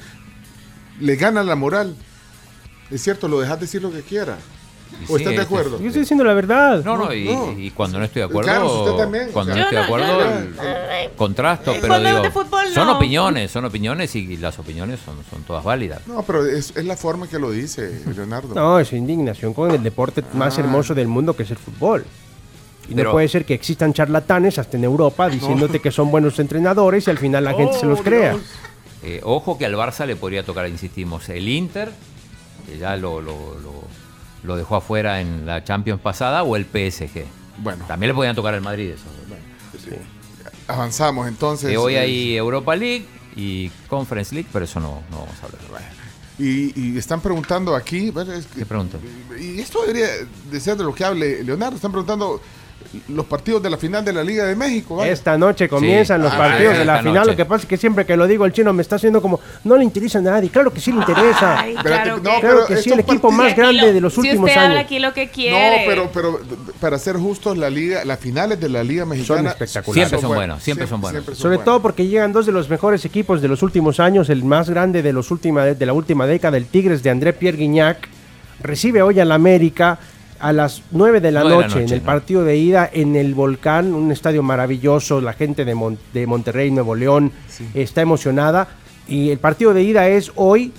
[1.00, 1.96] Le gana la moral.
[2.92, 4.38] Es cierto, lo dejas decir lo que quiera.
[5.04, 5.80] ¿O sí, estás de este- acuerdo?
[5.80, 6.84] Yo estoy diciendo la verdad.
[6.84, 9.78] No, no, y, y cuando no estoy de acuerdo, Carlos, usted también, cuando no estoy
[9.78, 12.98] de acuerdo, el- contrasto, pero digo, de fútbol, son no.
[12.98, 16.02] opiniones, son opiniones y las opiniones son, son todas válidas.
[16.08, 18.54] No, pero es, es la forma que lo dice Leonardo.
[18.56, 20.62] No, es indignación con el deporte más Ah.
[20.62, 22.06] hermoso del mundo que es el fútbol.
[22.90, 26.40] Y Pero- no puede ser que existan charlatanes hasta en Europa diciéndote que son buenos
[26.40, 28.36] entrenadores y al final la gente se los crea.
[29.04, 31.92] Eh, ojo que al Barça le podría tocar, insistimos, el Inter,
[32.66, 33.84] que ya lo, lo, lo-
[34.44, 37.26] lo dejó afuera en la Champions pasada, o el PSG.
[37.60, 37.86] Bueno.
[37.88, 39.06] También le podían tocar al Madrid eso.
[40.68, 41.70] Avanzamos entonces.
[41.70, 43.06] Que hoy eh, hay Europa League
[43.36, 45.62] y Conference League, pero eso no, no vamos a hablar.
[46.40, 48.12] Y, y están preguntando aquí.
[48.12, 49.00] bueno, es que- ¿Qué preguntan?
[49.40, 50.08] y esto debería
[50.52, 51.76] de ser de lo que hable Leonardo.
[51.78, 52.42] Están preguntando
[53.10, 54.96] los partidos de la final de la Liga de México.
[54.98, 55.12] ¿vale?
[55.12, 56.24] Esta noche comienzan Sí.
[56.24, 57.14] los Ah, partidos de la final.
[57.16, 57.32] noche.
[57.32, 59.40] Lo que pasa es que siempre que lo digo el chino me está haciendo como
[59.64, 60.50] no le interesa a nadie.
[60.50, 61.60] Claro que sí le interesa.
[61.60, 64.14] Ay, claro no, que- claro pero que sí, el equipo partidos- más grande de los
[64.14, 64.86] si últimos usted habla años.
[64.86, 65.84] aquí lo que No, quiere.
[65.88, 66.40] pero, pero
[66.80, 70.10] para ser justos, la liga, las finales de la Liga Mexicana espectaculares.
[70.10, 71.16] Siempre son buenos, siempre son buenos.
[71.24, 71.66] siempre son Sobre buenos.
[71.66, 75.02] todo porque llegan dos de los mejores equipos de los últimos años, el más grande
[75.02, 78.08] de los última, de la última década, el Tigres de André Pierre Guignac,
[78.62, 80.00] recibe hoy al América
[80.40, 82.06] a las 9 de la, Nueve de la noche, en el ¿no?
[82.06, 86.72] partido de ida en el Volcán, un estadio maravilloso, la gente de, Mon- de Monterrey,
[86.72, 87.32] Nuevo León,
[87.74, 88.68] está emocionada
[89.08, 90.72] y el partido de ida es hoy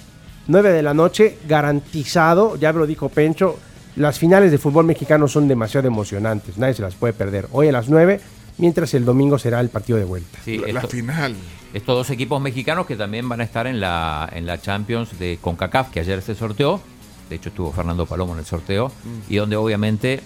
[0.47, 3.59] 9 de la noche, garantizado, ya lo dijo Pencho,
[3.97, 7.49] las finales de fútbol mexicano son demasiado emocionantes, nadie se las puede perder.
[7.53, 8.21] Hoy a las 9,
[8.59, 10.39] mientras el domingo será el partido de vuelta.
[10.45, 11.35] Sí, La, la final.
[11.75, 15.39] estos dos equipos mexicanos que también van a estar en la, en la Champions de
[15.41, 16.81] CONCACAF, que ayer se sorteó.
[17.29, 18.89] De hecho, estuvo Fernando Palomo en el sorteo.
[18.89, 19.33] Mm.
[19.33, 20.21] Y donde obviamente,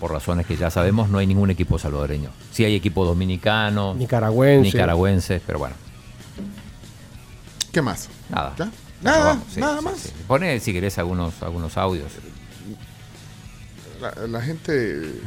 [0.00, 2.30] por razones que ya sabemos, no hay ningún equipo salvadoreño.
[2.52, 4.64] Sí hay equipo dominicano, Nicaragüense.
[4.72, 5.74] nicaragüenses, pero bueno,
[7.72, 8.08] ¿Qué más?
[8.30, 8.54] nada.
[9.02, 9.98] Nada, nos vamos, sí, nada sí, más.
[9.98, 10.10] sí.
[10.26, 12.10] Pone, si querés, algunos, algunos audios.
[14.00, 15.20] La, la gente.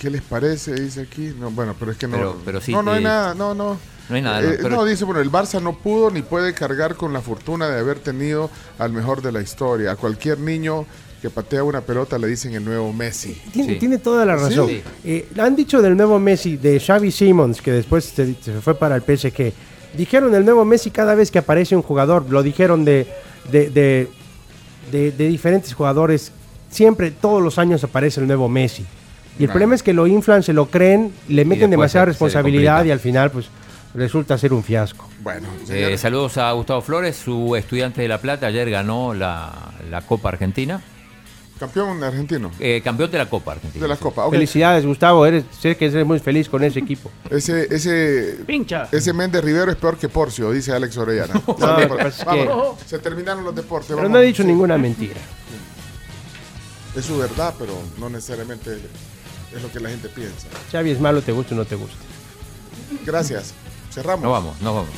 [0.00, 0.74] ¿Qué les parece?
[0.74, 1.34] Dice aquí.
[1.38, 2.16] No, bueno, pero es que no.
[2.16, 3.34] Pero- pero sí no, no hay te- nada.
[3.34, 3.78] No, no.
[4.08, 6.52] No hay nada, Eh, no, pero- no, dice, bueno, el Barça no pudo ni puede
[6.54, 9.92] cargar con la fortuna de haber tenido al mejor de la historia.
[9.92, 10.84] A cualquier niño
[11.20, 13.40] que patea una pelota le dicen el nuevo Messi.
[13.52, 13.78] Tiene, Sí.
[13.80, 14.68] tiene toda la razón.
[14.68, 14.82] Sí.
[15.04, 18.94] Eh, han dicho del nuevo Messi, de Xavi Simons, que después se, se fue para
[18.96, 19.52] el PSG.
[19.96, 22.26] Dijeron el nuevo Messi cada vez que aparece un jugador.
[22.28, 23.06] Lo dijeron de,
[23.50, 24.08] de, de,
[24.92, 26.32] de- de diferentes jugadores.
[26.70, 28.84] Siempre, todos los años aparece el nuevo Messi.
[29.38, 32.90] Y el problema es que lo inflan, se lo creen, le meten demasiada responsabilidad y
[32.90, 33.46] al final pues
[33.96, 35.08] resulta ser un fiasco.
[35.22, 38.46] Bueno, Eh, saludos a Gustavo Flores, su estudiante de La Plata.
[38.46, 40.80] Ayer ganó la, la Copa Argentina.
[41.58, 42.50] Campeón argentino.
[42.60, 43.82] Eh, campeón de la Copa Argentina.
[43.82, 44.26] De la Copa.
[44.26, 44.32] ok.
[44.32, 47.10] Felicidades, Gustavo, eres, sé que eres muy feliz con ese equipo.
[47.30, 48.88] Ese, ese, Pincha.
[48.92, 51.32] ese Méndez Rivero es peor que Porcio, dice Alex Orellana.
[51.46, 53.86] lo que pasa es que- Vámonos, se terminaron los deportes.
[53.88, 54.10] Pero vamos.
[54.12, 54.48] no he dicho Sí.
[54.48, 55.16] ninguna mentira.
[56.94, 58.78] Es su verdad, pero no necesariamente
[59.54, 60.48] es lo que la gente piensa.
[60.72, 61.96] Xavi es malo, te gusta o no te gusta.
[63.06, 63.54] Gracias.
[63.96, 64.24] Cerramos.
[64.24, 64.90] Nos vamos, nos vamos.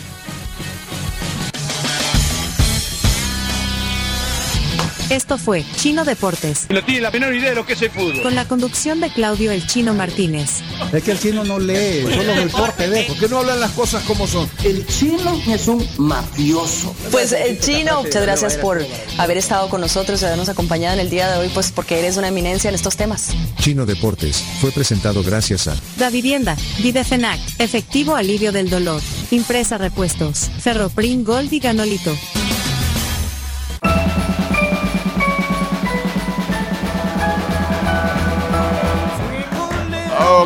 [5.11, 8.23] Esto fue Chino Deportes, No tiene la menor idea de lo que es el fútbol.
[8.23, 10.61] con la conducción de Claudio El Chino Martínez.
[10.93, 13.05] Es que el chino no lee, solo el deporte ve.
[13.09, 14.49] ¿Por qué no hablan las cosas como son?
[14.65, 16.95] El chino es un mafioso.
[17.11, 18.85] Pues el chino, muchas gracias por
[19.17, 22.17] haber estado con nosotros y habernos acompañado en el día de hoy, pues porque eres
[22.19, 23.31] una eminencia en estos temas.
[23.61, 30.51] Chino Deportes fue presentado gracias a Da Vivienda, Videfenac, Efectivo Alivio del Dolor, Impresa Repuestos,
[30.61, 32.15] Ferroprim Gold y Ganolito.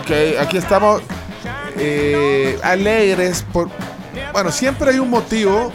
[0.02, 0.10] Ok,
[0.40, 1.02] aquí estamos
[1.76, 3.68] eh, alegres por...
[4.32, 5.72] Bueno, siempre hay un motivo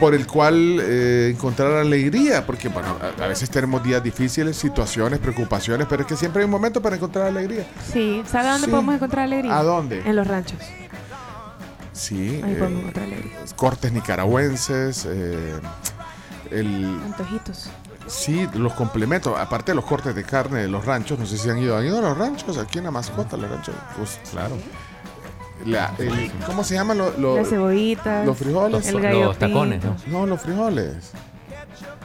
[0.00, 5.18] por el cual eh, encontrar alegría, porque bueno, a, a veces tenemos días difíciles, situaciones,
[5.20, 7.64] preocupaciones, pero es que siempre hay un momento para encontrar alegría.
[7.92, 8.70] Sí, ¿sabe dónde Sí.
[8.70, 9.58] podemos encontrar alegría?
[9.58, 10.00] ¿A dónde?
[10.04, 10.58] En los ranchos.
[11.92, 13.36] Sí, Ahí eh, podemos encontrar alegría.
[13.54, 15.52] cortes nicaragüenses, eh,
[16.50, 17.68] el, Antojitos.
[18.06, 21.48] Sí, los complementos, aparte de los cortes de carne de los ranchos, no sé si
[21.48, 24.56] han ido, ¿han ido a los ranchos, aquí en la mascota, los ranchos, pues claro.
[25.64, 28.26] La- el- ¿Cómo se llaman los, los, Las cebollitas.
[28.26, 28.86] los frijoles?
[28.88, 30.02] El Los tacones, pinto.
[30.08, 31.12] No, los frijoles.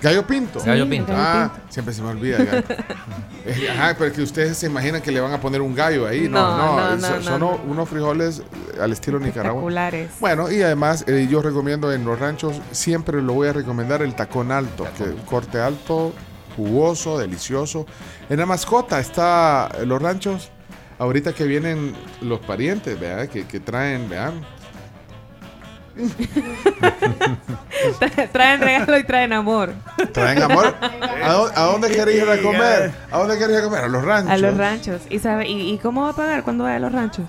[0.01, 0.59] Gallo pinto.
[0.59, 1.11] Sí, Gallo pinto.
[1.15, 2.37] Ah, siempre se me olvida.
[2.37, 2.63] gallo.
[3.45, 6.27] Es- Ajá, pero que ustedes se imaginan que le van a poner un gallo ahí.
[6.27, 8.41] No, No, no, no, so- no, son no, unos frijoles
[8.81, 9.67] al estilo nicaragüense.
[9.79, 10.11] Espectaculares.
[10.19, 14.13] Bueno, y además eh, yo recomiendo en los ranchos, siempre lo voy a recomendar el
[14.15, 16.13] tacón alto, que un corte alto,
[16.57, 17.85] jugoso, delicioso.
[18.29, 20.51] En la mascota está eh, los ranchos,
[20.99, 23.27] ahorita que vienen los parientes, ¿verdad?
[23.29, 24.45] Que, que traen, vean.
[28.31, 29.73] traen regalo y traen amor.
[30.13, 30.73] Traen amor.
[31.23, 32.93] ¿A dónde, a dónde queréis ir a comer?
[33.11, 33.83] ¿A dónde queréis ir a comer?
[33.83, 34.31] A los ranchos.
[34.31, 35.01] A los ranchos.
[35.09, 37.25] ¿Y, sabe, y, y cómo va a pagar cuando vaya a los ranchos?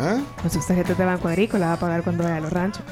[0.00, 0.18] ¿Ah?
[0.40, 2.82] Con sus tarjetas de Banco Agrícola va a pagar cuando vaya a los ranchos.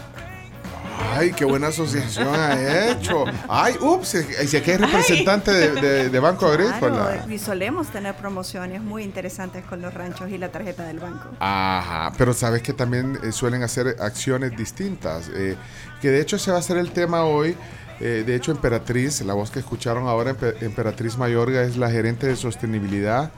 [0.99, 3.25] Ay, qué buena asociación ha hecho.
[3.49, 6.79] Ay, ups, y si aquí hay representante de, de- de Banco Agrícola.
[7.15, 11.29] Claro, y solemos tener promociones muy interesantes con los ranchos y la tarjeta del banco.
[11.41, 15.57] Ajá, pero sabes que también eh, suelen hacer acciones distintas, eh,
[16.03, 17.57] que de hecho se va a hacer el tema hoy.
[18.01, 22.27] eh, de hecho, Emperatriz, la voz que escucharon ahora, Empe- Emperatriz Mayorga, es la gerente
[22.27, 23.31] de sostenibilidad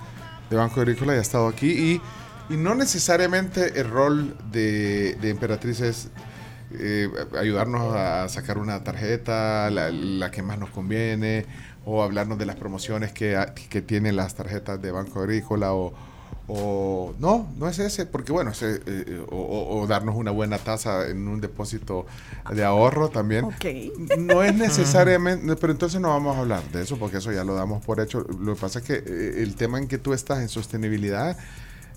[0.51, 1.71] de Banco Agrícola y ha estado aquí.
[1.71, 2.01] Y,
[2.53, 6.09] y no necesariamente el rol de, de Emperatriz es
[6.73, 7.09] eh,
[7.39, 11.47] ayudarnos a sacar una tarjeta, la, la que más nos conviene,
[11.85, 13.39] o hablarnos de las promociones que,
[13.71, 15.95] que tienen las tarjetas de Banco Agrícola, o,
[16.47, 21.09] o- no, no es ese, porque bueno, ese, eh, o, o- darnos una buena tasa
[21.09, 22.07] en un depósito
[22.53, 23.45] de ahorro también.
[24.19, 27.55] No es necesariamente, pero entonces no vamos a hablar de eso, porque eso ya lo
[27.55, 28.21] damos por hecho.
[28.41, 31.37] Lo que pasa es que eh, el tema en que tú estás en sostenibilidad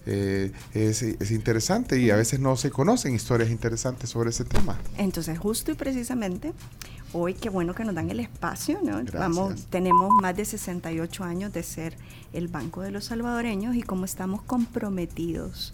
[0.05, 4.79] eh, es, es interesante y a veces no se conocen historias interesantes sobre ese tema.
[4.97, 6.53] Entonces, justo y precisamente,
[7.13, 9.01] hoy qué bueno que nos dan el espacio, ¿no?
[9.13, 11.95] Vamos, tenemos más de 68 años de ser
[12.33, 15.73] el Banco de los Salvadoreños y como estamos comprometidos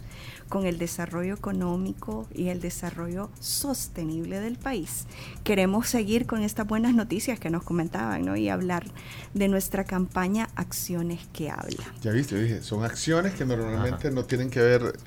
[0.49, 5.05] con el desarrollo económico y el desarrollo sostenible del país.
[5.43, 8.35] Queremos seguir con estas buenas noticias que nos comentaban, ¿no?
[8.37, 8.85] Y hablar
[9.33, 11.87] de nuestra campaña Acciones que Hablan.
[12.01, 14.97] Ya viste, yo dije, son acciones que normalmente no tienen que ver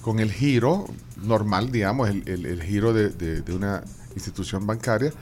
[0.00, 0.86] con el giro
[1.22, 3.84] normal, digamos, el, el- el giro de, de- de una
[4.14, 5.12] institución bancaria,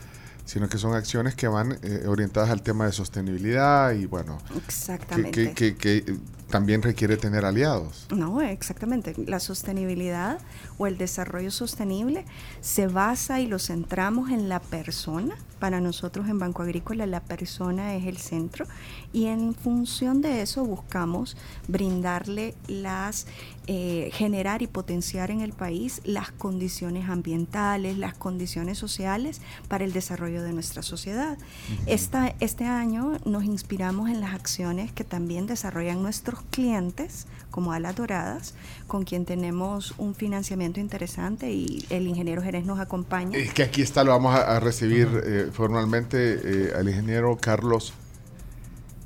[0.51, 4.59] sino que son acciones que van eh, orientadas al tema de sostenibilidad y bueno, que,
[4.59, 5.31] Exactamente.
[5.31, 6.17] que- que- que, eh,
[6.51, 8.09] también requiere tener aliados.
[8.11, 9.15] No, exactamente.
[9.29, 10.39] La sostenibilidad
[10.81, 12.25] o el desarrollo sostenible
[12.63, 15.37] se basa y lo centramos en la persona.
[15.59, 18.65] Para nosotros en Banco Agrícola la persona es el centro
[19.13, 21.37] y en función de eso buscamos
[21.69, 23.27] brindarle las,
[23.67, 29.93] eh, generar y potenciar en el país las condiciones ambientales, las condiciones sociales para el
[29.93, 31.37] desarrollo de nuestra sociedad.
[31.85, 37.97] Esta, este año nos inspiramos en las acciones que también desarrollan nuestros clientes, como Alas
[37.97, 38.55] Doradas,
[38.87, 43.37] con quien tenemos un financiamiento interesante y el ingeniero Jerez nos acompaña.
[43.37, 47.93] Es que aquí está, lo vamos a, a recibir eh, formalmente eh, al ingeniero Carlos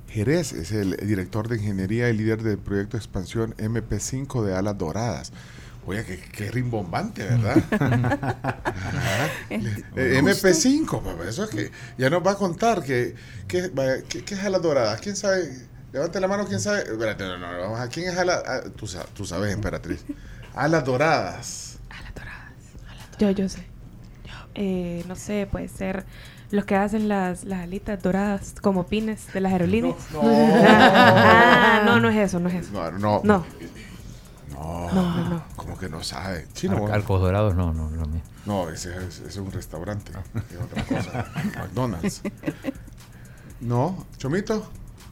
[0.09, 4.77] Jerez es el director de ingeniería y líder del proyecto de expansión MP5 de Alas
[4.79, 5.33] Doradas.
[5.87, 7.57] Oye, qué, qué rimbombante, ¿verdad?
[9.51, 13.15] Eh, MP5, papá, eso es que ya nos va a contar que,
[13.49, 13.71] que-
[14.09, 15.01] ¿qué, qué es Alas Doradas.
[15.01, 15.51] ¿Quién sabe?
[15.93, 16.81] Levante la mano, ¿quién sabe?
[16.83, 18.43] Espérate, no, no, vamos a- ¿Quién es Alas?
[18.47, 20.05] ah, tú, tú sabes, emperatriz.
[20.55, 21.79] Alas Doradas.
[23.19, 23.65] Yo, yo sé.
[24.57, 26.05] Eh, no sé, puede ser
[26.51, 29.97] los que hacen las, las alitas doradas como pines de las aerolíneas.
[30.13, 32.73] No, Ah, no, no es eso, no es eso.
[32.73, 33.21] No, no.
[33.25, 33.45] No.
[34.53, 35.45] No, No, no, no.
[35.57, 36.47] ¿Cómo que no sabe?
[36.55, 38.07] Chino, Ar- vos- Arcos dorados, no, no, no.
[38.47, 40.13] No, ese es, ese es un restaurante.
[40.51, 41.27] Es otra cosa.
[41.57, 42.23] McDonald's.
[43.61, 44.69] No, Chomito,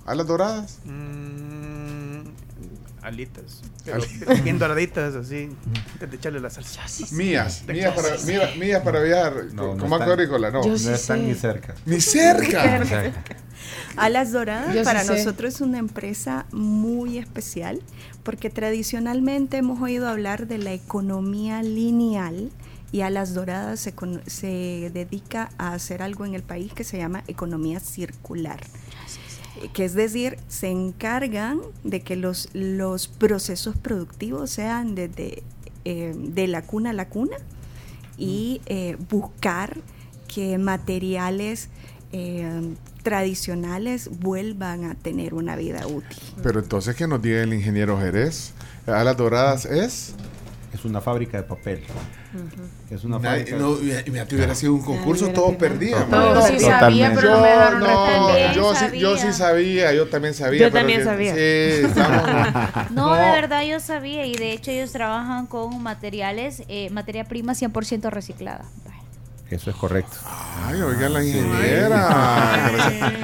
[0.06, 0.78] alas doradas.
[0.84, 2.20] Mm,
[3.02, 3.62] alitas.
[3.84, 4.00] Pero
[4.44, 5.50] bien doraditas, así.
[5.94, 6.82] Antes de echarle la salsa.
[7.14, 10.62] Mías, mías para, mías, mías para viajar No, con no están- agrícola, no.
[10.64, 11.16] No están sé.
[11.18, 11.74] ni cerca.
[11.86, 12.78] Ni cerca.
[12.80, 13.36] Ni cerca.
[13.96, 15.12] Alas Doradas Yo sí para sé.
[15.16, 17.80] nosotros es una empresa muy especial
[18.22, 22.50] porque tradicionalmente hemos oído hablar de la economía lineal
[22.90, 26.98] y Alas Doradas se, con- se dedica a hacer algo en el país que se
[26.98, 28.60] llama economía circular.
[29.72, 35.42] Que es decir, se encargan de que los, los procesos productivos sean desde
[35.84, 37.36] eh, de la cuna a la cuna
[38.16, 39.78] y eh, buscar
[40.28, 41.68] que materiales
[42.12, 46.18] eh, tradicionales vuelvan a tener una vida útil.
[46.42, 48.52] Pero entonces que nos diga el ingeniero Jerez,
[48.86, 50.14] alas doradas es.
[50.72, 51.82] Es una fábrica de papel.
[52.90, 53.56] Es una Nadie- fábrica.
[53.58, 56.08] no, y- y mira, te hubiera sido un concurso, todos perdían.
[56.08, 60.08] Todos sí sabía, pero no me dejaron Yo yo, sí, También yo sí sabía, yo
[60.08, 60.60] también sabía.
[60.60, 61.34] Yo pero también que- sabía.
[61.34, 66.88] Sí, estamos- No, de verdad yo sabía y de hecho ellos trabajan con materiales, eh,
[66.90, 68.64] materia prima 100% reciclada.
[69.52, 70.16] Eso es correcto.
[70.66, 72.68] Ay, oiga la ingeniera.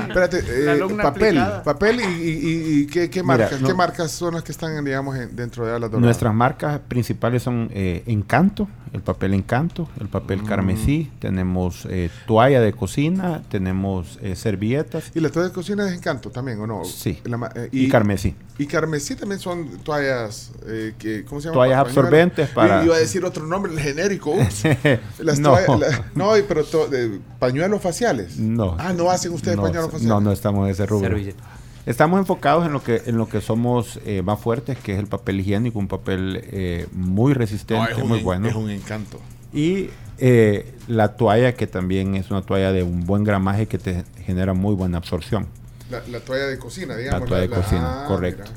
[0.09, 1.63] Espérate, eh, papel, aplicada.
[1.63, 4.53] papel y, y- y- y ¿qué, qué Mira, marcas, no- qué marcas son las que
[4.53, 6.01] están, digamos, en- dentro de Doradas?
[6.01, 10.47] Nuestras marcas principales son eh, Encanto, el papel Encanto, el papel Mm.
[10.47, 15.11] carmesí, tenemos eh, toalla de cocina, tenemos eh, servilletas.
[15.15, 16.85] ¿Y la toalla de cocina es Encanto también o no?
[16.85, 17.19] Sí.
[17.25, 18.35] La eh, Y carmesí.
[18.59, 21.55] Y carmesí también son toallas, eh, que, ¿cómo se llama?
[21.55, 24.35] Toallas absorbentes para- Yo Iba a decir otro nombre, el genérico.
[25.19, 25.51] Las No.
[25.57, 28.37] toallas- la- no, y- pero to- de pañuelos faciales.
[28.39, 28.77] No.
[28.79, 30.09] Ah, no hacen ustedes no, pañuelos faciales.
[30.09, 31.09] No, no estamos en ese rubro.
[31.09, 31.45] Servilleta.
[31.87, 35.07] Estamos enfocados en lo que en lo que somos eh, más fuertes, que es el
[35.07, 38.49] papel higiénico, un papel eh, muy resistente, No, es un muy en- bueno.
[38.49, 39.19] es un encanto.
[39.55, 39.89] Y
[40.19, 44.53] eh, la toalla, que también es una toalla de un buen gramaje que te genera
[44.53, 45.47] muy buena absorción.
[45.91, 47.21] La, la toalla de cocina, digamos.
[47.23, 48.43] La toalla de cocina, ah, correcto.
[48.45, 48.57] mira.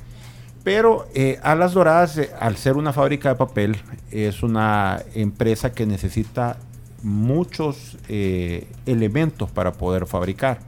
[0.65, 3.77] Pero eh, Alas Doradas, eh, al ser una fábrica de papel,
[4.11, 6.57] es una empresa que necesita
[7.02, 10.60] muchos eh, elementos para poder fabricar.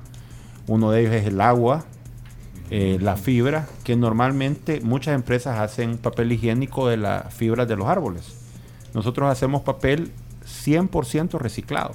[0.68, 1.86] Uno de ellos es el agua,
[2.76, 7.88] eh, la fibra, que normalmente muchas empresas hacen papel higiénico de las fibras de los
[7.88, 8.34] árboles.
[8.96, 10.12] Nosotros hacemos papel
[10.66, 11.94] 100% reciclado.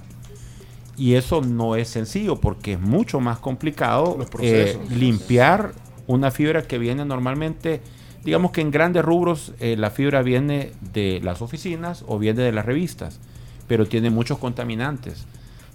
[0.97, 4.91] Y eso no es sencillo porque es mucho más complicado eh, procesos.
[4.93, 5.73] limpiar
[6.07, 7.81] una fibra que viene normalmente,
[8.25, 12.53] digamos que en grandes rubros eh, la fibra viene de las oficinas o viene de
[12.53, 13.19] las revistas,
[13.67, 15.27] pero tiene muchos contaminantes.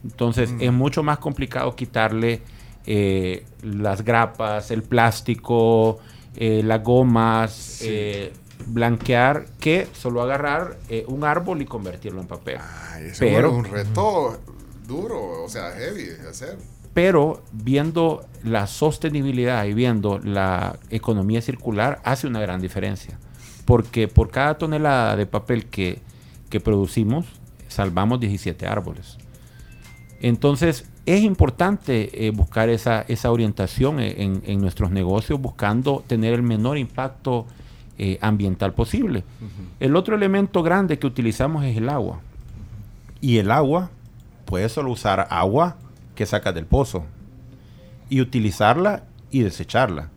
[0.06, 0.62] Entonces Mm.
[0.62, 2.42] es mucho más complicado quitarle
[2.86, 6.00] eh, las grapas, el plástico,
[6.36, 8.34] eh, las gomas, eh,
[8.66, 12.58] blanquear, que solo agarrar eh, un árbol y convertirlo en papel.
[13.20, 14.40] Pero, es un reto
[14.88, 16.58] duro, o sea, heavy de hacer.
[16.94, 23.20] pero viendo la sostenibilidad y viendo la economía circular hace una gran diferencia.
[23.66, 26.02] Porque por cada tonelada de papel que,
[26.50, 27.26] que producimos,
[27.68, 29.18] salvamos 17 árboles.
[30.20, 36.34] Entonces, es importante eh, buscar esa, esa orientación e- en, en nuestros negocios, buscando tener
[36.34, 37.46] el menor impacto
[37.98, 39.24] eh, ambiental posible.
[39.80, 42.22] El otro elemento grande que utilizamos es el agua.
[43.22, 43.90] Y el agua,
[44.46, 45.78] puedes solo usar agua
[46.16, 47.04] que sacas del pozo
[48.10, 50.10] y utilizarla y desecharla.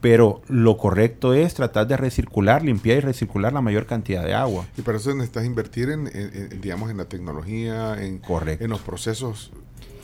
[0.00, 4.64] Pero lo correcto es tratar de recircular, limpiar y recircular la mayor cantidad de agua.
[4.76, 8.20] Y para eso necesitas invertir en, en- en, digamos, en la tecnología, en,
[8.60, 9.50] en los procesos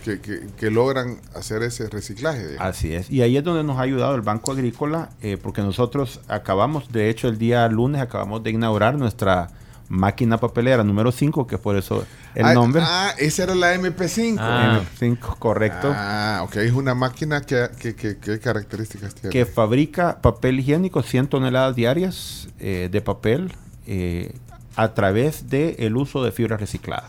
[0.05, 2.47] que, que- que logran hacer ese reciclaje.
[2.47, 2.61] digamos.
[2.69, 3.11] Así es.
[3.11, 7.09] Y ahí es donde nos ha ayudado el Banco Agrícola, eh, porque nosotros acabamos, de
[7.09, 9.49] hecho el día lunes acabamos de inaugurar nuestra
[9.89, 12.83] máquina papelera número 5, que es por eso el ah, nombre.
[12.85, 14.39] Ah, esa era la MP5.
[14.39, 15.93] MP5, correcto.
[15.95, 16.57] Ah, ok.
[16.57, 19.31] Es una máquina que, que, que- ¿qué características tiene?
[19.31, 23.53] que fabrica papel higiénico, 100 toneladas diarias eh, de papel
[23.87, 24.35] eh,
[24.77, 27.09] a través del uso de fibra reciclada.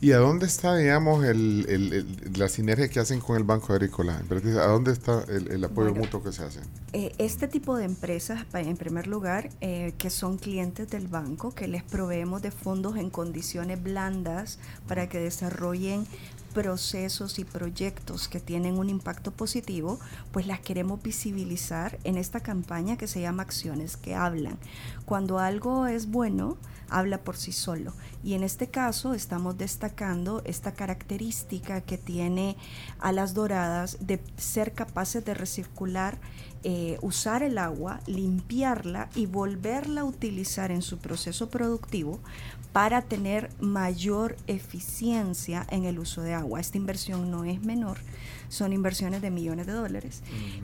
[0.00, 3.72] ¿Y a dónde está, digamos, el, el- el- la sinergia que hacen con el Banco
[3.72, 4.20] Agrícola?
[4.60, 6.04] ¿A dónde está el, apoyo Bueno.
[6.04, 6.60] mutuo que se hace?
[6.92, 11.68] Eh, este tipo de empresas, en primer lugar, eh, que son clientes del banco, que
[11.68, 16.06] les proveemos de fondos en condiciones blandas para que desarrollen
[16.52, 19.98] procesos y proyectos que tienen un impacto positivo,
[20.32, 24.56] pues las queremos visibilizar en esta campaña que se llama Acciones que Hablan.
[25.04, 26.56] Cuando algo es bueno,
[26.94, 27.92] habla por sí solo.
[28.22, 32.56] Y en este caso estamos destacando esta característica que tiene
[33.00, 36.18] a las doradas de ser capaces de recircular,
[36.62, 42.20] eh, usar el agua, limpiarla y volverla a utilizar en su proceso productivo
[42.72, 46.60] para tener mayor eficiencia en el uso de agua.
[46.60, 47.98] Esta inversión no es menor,
[48.48, 50.22] son inversiones de millones de dólares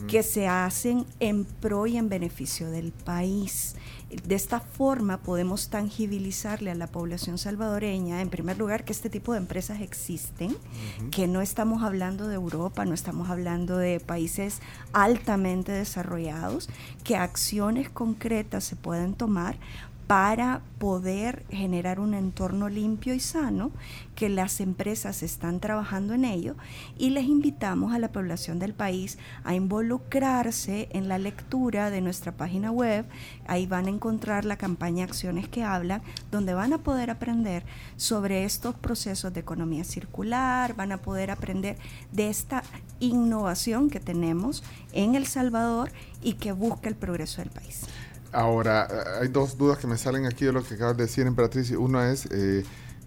[0.09, 3.77] que se hacen en pro y en beneficio del país.
[4.11, 9.33] De esta forma podemos tangibilizarle a la población salvadoreña, en primer lugar, que este tipo
[9.33, 10.57] de empresas existen,
[11.13, 14.61] que no estamos hablando de Europa, no estamos hablando de países
[14.93, 16.69] altamente desarrollados,
[17.05, 19.57] que acciones concretas se pueden tomar
[20.11, 23.71] para poder generar un entorno limpio y sano,
[24.17, 26.57] que las empresas están trabajando en ello
[26.99, 32.33] y les invitamos a la población del país a involucrarse en la lectura de nuestra
[32.33, 33.07] página web.
[33.47, 37.63] Ahí van a encontrar la campaña Acciones que Hablan, donde van a poder aprender
[37.97, 41.77] sobre estos procesos de economía circular, van a poder aprender
[42.11, 42.65] de esta
[42.99, 47.87] innovación que tenemos en El Salvador y que busca el progreso del país.
[48.33, 51.27] Ahora, eh, hay dos dudas que me salen aquí de lo que acabas de decir,
[51.27, 51.71] Emperatriz.
[51.73, 52.65] Una es eh,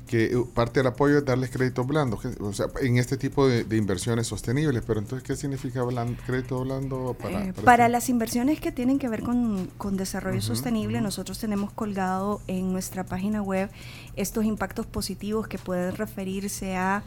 [0.08, 3.64] que eh, parte del apoyo es darles créditos blandos, o sea, en este tipo de,
[3.64, 4.84] de inversiones sostenibles.
[4.86, 9.08] Pero entonces, ¿qué significa blan- crédito blando para, Eh, para las inversiones que tienen que
[9.08, 13.70] ver con, con desarrollo sostenible, nosotros tenemos colgado en nuestra página web
[14.18, 17.02] estos impactos positivos que pueden referirse a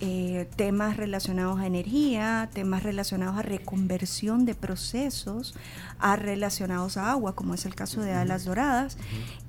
[0.00, 5.54] eh, temas relacionados a energía, temas relacionados a reconversión de procesos,
[5.98, 8.96] a relacionados a agua, como es el caso de Alas Doradas.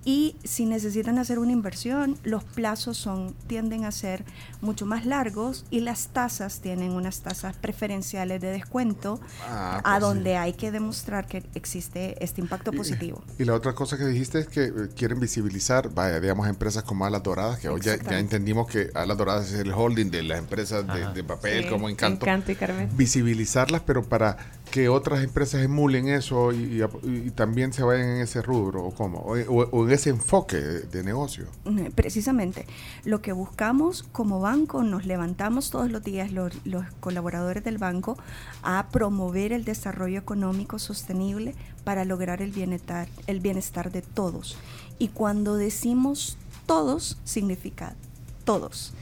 [0.05, 4.23] Y si necesitan hacer una inversión, los plazos son, tienden a ser
[4.61, 9.95] mucho más largos y las tasas tienen unas tasas preferenciales de descuento Ah, a pues
[9.95, 9.99] sí.
[10.01, 13.21] donde hay que demostrar que existe este impacto positivo.
[13.37, 17.05] Y la otra cosa que dijiste es que eh, quieren visibilizar, vaya, digamos, empresas como
[17.05, 20.87] Alas Doradas, que hoy ya, entendimos que Alas Doradas es el holding de las empresas
[20.87, 22.25] de, de papel Sí, como Encanto.
[22.25, 22.89] Encanto y Carmen.
[22.95, 24.37] Visibilizarlas, pero para
[24.71, 28.93] que otras empresas emulen eso y, y- y también se vayan en ese rubro, o
[28.93, 31.47] cómo, o, o- o ese enfoque de, negocio.
[31.65, 32.65] Mm, Precisamente,
[33.05, 36.53] lo que buscamos como banco, nos levantamos todos los días los,
[36.99, 38.17] colaboradores del banco
[38.63, 44.57] a promover el desarrollo económico sostenible para lograr el bienestar, el bienestar de todos.
[44.97, 47.95] Y cuando decimos todos, significa
[48.43, 48.93] todos.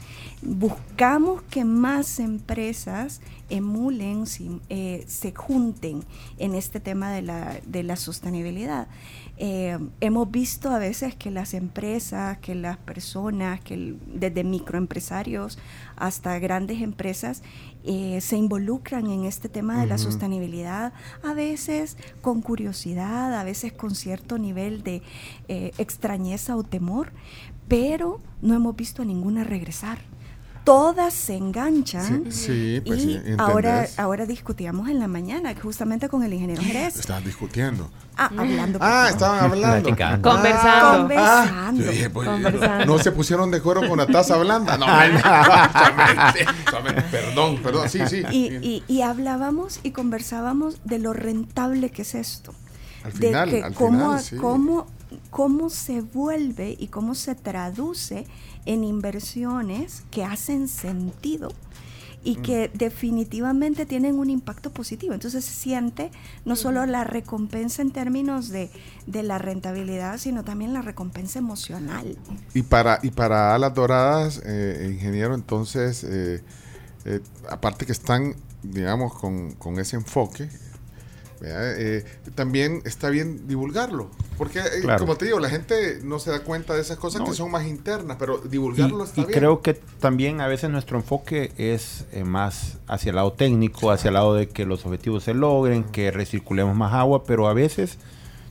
[0.41, 4.25] Buscamos que más empresas emulen,
[4.69, 6.03] eh, se junten
[6.37, 8.87] en este tema de la, de la sostenibilidad.
[9.39, 15.59] Eh, hemos visto a veces que las empresas, que las personas, que el- desde microempresarios
[15.95, 17.43] hasta grandes empresas,
[17.83, 20.91] eh, se involucran en este tema de la sostenibilidad,
[21.23, 25.01] a veces con curiosidad, a veces con cierto nivel de
[25.47, 27.11] eh, extrañeza o temor,
[27.67, 29.99] pero no hemos visto a ninguna regresar.
[30.67, 36.09] Todas se enganchan Sí, sí, pues y sí, ahora, ahora discutíamos en la mañana justamente
[36.09, 36.97] con el ingeniero Jerez.
[36.99, 37.89] Estaban discutiendo.
[38.17, 38.77] Ah, hablando.
[38.81, 39.83] Ah, estaban hablando.
[39.83, 40.29] Platicando.
[40.29, 40.97] Conversando.
[40.99, 41.83] Conversando.
[41.85, 42.85] Yo dije, pues, Conversando.
[42.85, 44.77] no se pusieron de acuerdo con la taza blanda.
[44.77, 44.87] No,
[47.11, 48.23] perdón, perdón, sí, sí.
[48.31, 52.53] Y, y- y hablábamos y conversábamos de lo rentable que es esto.
[53.03, 54.35] Al de final, que al cómo, final, sí.
[54.35, 54.87] cómo,
[55.29, 58.25] cómo se vuelve y cómo se traduce
[58.65, 61.49] en inversiones que hacen sentido
[62.23, 62.41] y Mm.
[62.41, 65.13] que definitivamente tienen un impacto positivo.
[65.13, 66.11] Entonces se siente
[66.45, 68.69] no solo la recompensa en términos de,
[69.05, 72.17] de la rentabilidad, sino también la recompensa emocional.
[72.53, 76.43] Y para, y para alas doradas, eh, ingeniero, entonces, eh,
[77.05, 80.49] eh, aparte que están, digamos, con, con ese enfoque.
[81.41, 82.03] Eh,
[82.35, 84.09] también está bien divulgarlo.
[84.37, 84.99] Porque, eh, Claro.
[84.99, 87.27] como te digo, la gente no se da cuenta de esas cosas No.
[87.27, 89.39] que son más internas, pero divulgarlo y, está y bien.
[89.39, 94.09] creo que también a veces nuestro enfoque es eh, más hacia el lado técnico, hacia
[94.09, 97.97] el lado de que los objetivos se logren, que recirculemos más agua, pero a veces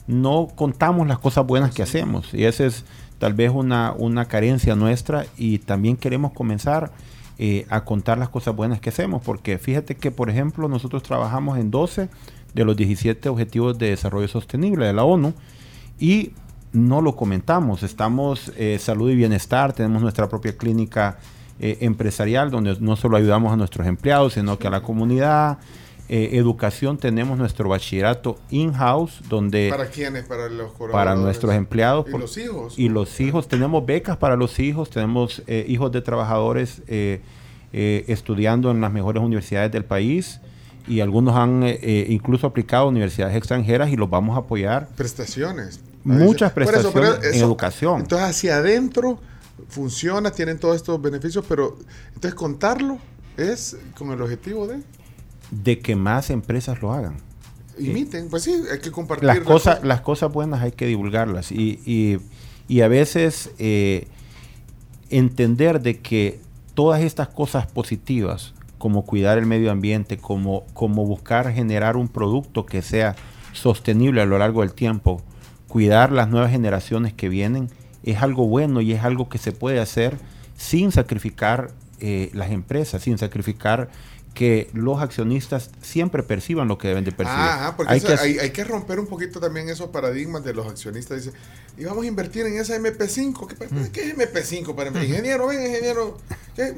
[0.07, 2.85] no contamos las cosas buenas que hacemos y esa es
[3.19, 6.93] tal vez una, una carencia nuestra y también queremos comenzar
[7.69, 11.71] a contar las cosas buenas que hacemos, porque fíjate que por ejemplo nosotros trabajamos en
[11.71, 12.09] 12
[12.57, 15.35] de los 17 Objetivos de Desarrollo Sostenible de la ONU
[16.01, 16.33] y
[16.73, 17.83] no lo comentamos.
[17.83, 21.19] Estamos eh, salud y bienestar, tenemos nuestra propia clínica
[21.61, 25.59] eh, empresarial, donde no solo ayudamos a nuestros empleados, sino que a la comunidad.
[26.09, 30.25] Eh, educación tenemos nuestro bachillerato in-house, donde ¿Para quiénes?
[30.25, 32.07] Para los para nuestros empleados.
[32.09, 32.79] ¿Y por- los hijos?
[32.79, 36.83] Y los hijos, tenemos becas para los hijos, tenemos eh, hijos de trabajadores
[37.73, 40.41] estudiando en las mejores universidades del país
[40.89, 44.89] y algunos han eh, eh, incluso aplicado a universidades extranjeras y los vamos a apoyar.
[44.97, 45.81] Prestaciones.
[46.05, 48.01] Muchas Por eso, pero prestaciones en educación.
[48.03, 49.19] Entonces hacia adentro
[49.69, 51.77] funciona, tienen todos estos beneficios, pero
[52.09, 52.99] entonces contarlo
[53.37, 54.81] es con el objetivo de
[55.51, 57.17] de que más empresas lo hagan.
[57.79, 58.29] imiten.
[58.29, 59.27] Pues sí, hay que compartir.
[59.27, 59.85] Las cosas, cosas.
[59.87, 62.19] las cosas buenas hay que divulgarlas y, y-
[62.69, 64.09] y a veces eh,
[65.11, 66.41] entender de que
[66.75, 68.55] todas estas cosas positivas,
[68.87, 73.17] como cuidar el medio ambiente, como, como buscar generar un producto que sea
[73.53, 75.21] sostenible a lo largo del tiempo,
[75.67, 77.69] cuidar las nuevas generaciones que vienen,
[78.05, 80.19] es algo bueno y es algo que se puede hacer
[80.57, 83.89] sin sacrificar eh, las empresas, sin sacrificar
[84.35, 87.41] que los accionistas siempre perciban lo que deben de percibir.
[87.43, 90.69] Ah, porque Hay eso- que hay, que romper un poquito también esos paradigmas de los
[90.69, 91.25] accionistas.
[91.25, 91.37] Dice,
[91.77, 93.49] y vamos a invertir en esa MP5.
[93.49, 93.87] ¿Qué, Mm.
[93.91, 95.01] ¿qué es MP5 para mí?
[95.05, 96.19] Ingeniero, ven, ingeniero.
[96.55, 96.73] ¿qué?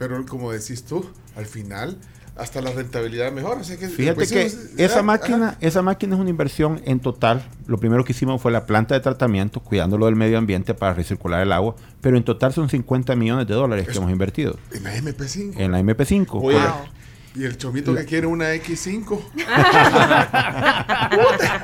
[0.00, 1.04] Pero como decís tú,
[1.36, 1.98] al final,
[2.36, 3.60] hasta la rentabilidad mejora.
[3.60, 4.50] O sea que, Fíjate pues que
[4.82, 7.46] esa máquina, esa máquina es una inversión en total.
[7.66, 11.42] Lo primero que hicimos fue la planta de tratamiento, cuidándolo del medio ambiente para recircular
[11.42, 14.96] el agua, pero en total son 50 millones de dólares que hemos invertido En la
[14.96, 15.54] MP5.
[15.58, 16.26] en la MP5.
[16.32, 16.88] Oye, Correcto.
[17.34, 19.20] y el chomito que quiere una X5.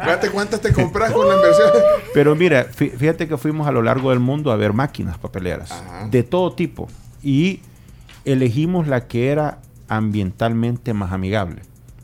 [0.04, 1.70] Fíjate cuántas te compras con la inversión.
[2.12, 5.72] Pero mira, fí- fíjate que fuimos a lo largo del mundo a ver máquinas papeleras
[6.10, 6.88] de todo tipo
[7.22, 7.60] y
[8.26, 11.62] elegimos la que era ambientalmente más amigable.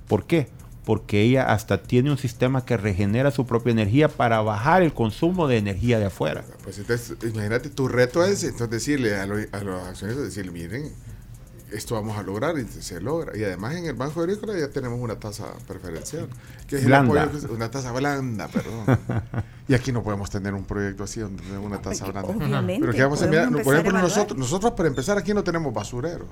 [0.08, 0.48] ¿Por qué?
[0.84, 5.46] Porque ella hasta tiene un sistema que regenera su propia energía para bajar el consumo
[5.46, 6.44] de energía de afuera.
[6.64, 10.92] Pues entonces, imagínate, tu reto es entonces decirle a, lo- a los accionistas, decirle, miren,
[11.72, 13.36] esto vamos a lograr y se logra.
[13.36, 16.28] Y además en el Banco Agrícola ya tenemos una tasa preferencial.
[16.66, 17.22] Que es el Blanda.
[17.24, 18.84] apoyo que- una tasa blanda, perdón.
[19.68, 22.28] y aquí no podemos tener un proyecto así donde tenemos una tasa blanda.
[22.30, 25.72] Obviamente, Pero que vamos a mirar, por ejemplo, nosotros, nosotros para empezar aquí no tenemos
[25.72, 26.28] basureros.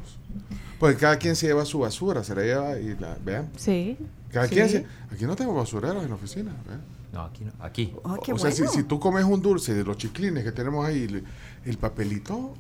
[0.79, 3.51] Pues cada quien se lleva su basura, se la lleva y la, vean.
[3.57, 3.99] Sí.
[4.33, 4.55] Cada Sí.
[4.55, 6.53] quien se, aquí no tenemos basureros en la oficina.
[6.67, 6.81] vean.
[7.13, 7.53] No, aquí no.
[7.59, 7.93] Aquí.
[8.05, 11.03] Oh, qué o sea, si tú comes un dulce de los chiclines que tenemos ahí,
[11.03, 11.25] el,
[11.65, 12.55] el papelito,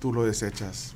[0.00, 0.94] tú lo desechas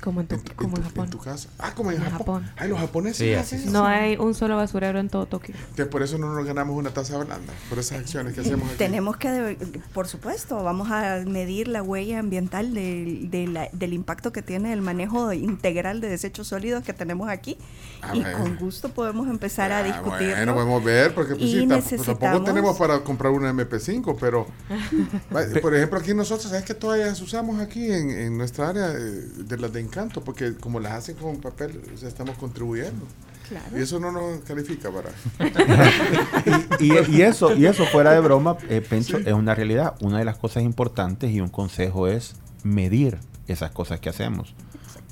[0.00, 1.10] Como en, tu- como en en Japón.
[1.10, 1.48] tu casa.
[1.58, 2.18] Ah, como en, En Japón.
[2.44, 2.50] Japón.
[2.56, 3.72] Ay, los japoneses Sí, hacen así eso.
[3.78, 5.54] No hay un solo basurero en todo Tokio.
[5.54, 8.78] Entonces, por eso no nos ganamos una tasa blanda, por esas acciones que hacemos aquí.
[8.78, 9.56] Tenemos que, de-
[9.92, 14.72] por supuesto, vamos a medir la huella ambiental del, de la- del impacto que tiene
[14.72, 17.58] el manejo integral de desechos sólidos que tenemos aquí.
[18.02, 18.38] Ah, y bueno.
[18.38, 20.30] con gusto podemos empezar a Ah, discutir.
[20.34, 24.46] Bueno, podemos ver, porque pues, sí, tamp- tampoco tenemos para comprar una MP5, pero,
[25.62, 29.56] por ejemplo, aquí nosotros, ¿sabes qué toallas usamos aquí en, en nuestra área eh, de
[29.58, 30.22] las de encanto?
[30.22, 33.04] Porque como las hacen con papel, o sea, estamos contribuyendo.
[33.48, 33.76] Claro.
[33.78, 35.10] Y eso no nos califica para...
[36.78, 39.94] y, y eso, y eso fuera de broma, eh, Pencho, es una realidad.
[40.00, 43.18] Una de las cosas importantes y un consejo es medir
[43.48, 44.54] esas cosas que hacemos.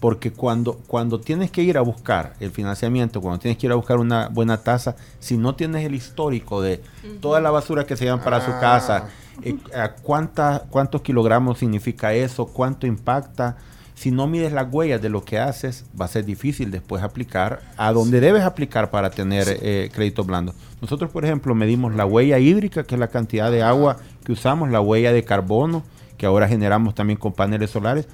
[0.00, 3.74] Porque cuando, cuando tienes que ir a buscar el financiamiento, cuando tienes que ir a
[3.74, 6.80] buscar una buena tasa, si no tienes el histórico de
[7.20, 8.60] toda la basura que se llevan para su Ah.
[8.60, 9.08] casa,
[9.42, 9.56] eh,
[10.02, 13.56] cuánta- cuántos kilogramos significa eso, cuánto impacta,
[13.98, 17.62] si no mides las huellas de lo que haces, va a ser difícil después aplicar
[17.76, 20.54] a donde debes aplicar para tener eh, crédito blando.
[20.80, 24.70] Nosotros, por ejemplo, medimos la huella hídrica, que es la cantidad de agua que usamos,
[24.70, 25.82] la huella de carbono,
[26.16, 28.06] que ahora generamos también con paneles solares,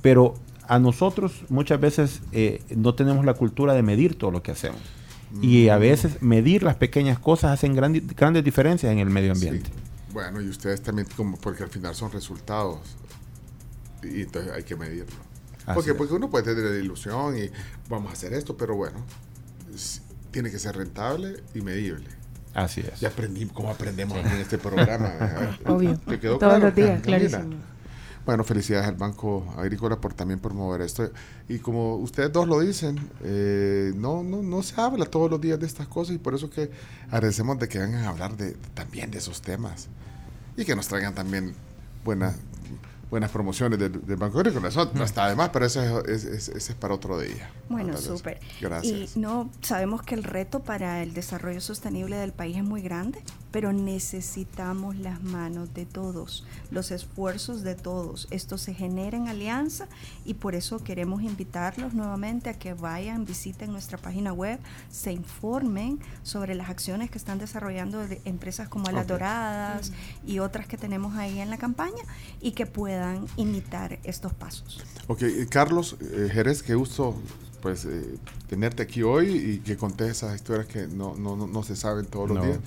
[0.00, 0.34] pero
[0.68, 4.80] a nosotros muchas veces eh, no tenemos la cultura de medir todo lo que hacemos.
[5.42, 9.68] Y a veces medir las pequeñas cosas hacen grandi- grandes diferencias en el medio ambiente.
[10.14, 12.78] Bueno, y ustedes también, como porque al final son resultados.
[14.02, 15.25] Y entonces hay que medirlo.
[15.66, 15.96] Así Porque, es.
[15.96, 17.50] porque uno puede tener la ilusión y
[17.88, 18.98] vamos a hacer esto, pero bueno,
[20.30, 22.06] tiene que ser rentable y medible.
[22.54, 23.00] Así es.
[23.00, 25.12] Ya aprendí cómo aprendemos aquí en este programa.
[25.66, 25.98] Obvio.
[25.98, 27.54] ¿Te quedó Todos claro, los días, clarísimo.
[28.24, 31.10] Bueno, felicidades al Banco Agrícola por también promover esto.
[31.48, 35.60] Y como ustedes dos lo dicen, eh, no, no, no se habla todos los días
[35.60, 36.70] de estas cosas y por eso que
[37.10, 39.88] agradecemos de que vengan a hablar de, también de esos temas
[40.56, 41.54] y que nos traigan también
[42.04, 42.36] buenas
[43.10, 44.68] buenas promociones del, del Banco Agrícola.
[44.68, 47.50] Eso no está de más, pero eso es, es- es- ese es para otro día.
[47.68, 48.40] Bueno, súper.
[48.60, 49.16] Gracias.
[49.16, 53.20] Y no, sabemos que el reto para el desarrollo sostenible del país es muy grande,
[53.56, 58.28] pero necesitamos las manos de todos, los esfuerzos de todos.
[58.30, 59.88] Esto se genera en alianza
[60.26, 64.58] y por eso queremos invitarlos nuevamente a que vayan, visiten nuestra página web,
[64.90, 69.08] se informen sobre las acciones que están desarrollando de empresas como Alas Ok.
[69.12, 69.90] Doradas
[70.26, 72.02] y otras que tenemos ahí en la campaña
[72.42, 74.84] y que puedan imitar estos pasos.
[75.06, 77.18] Ok, eh, Carlos eh, Jerez, qué gusto
[77.62, 78.18] pues eh,
[78.50, 82.04] tenerte aquí hoy y que contés esas historias que no, no, no, no se saben
[82.04, 82.58] todos los días.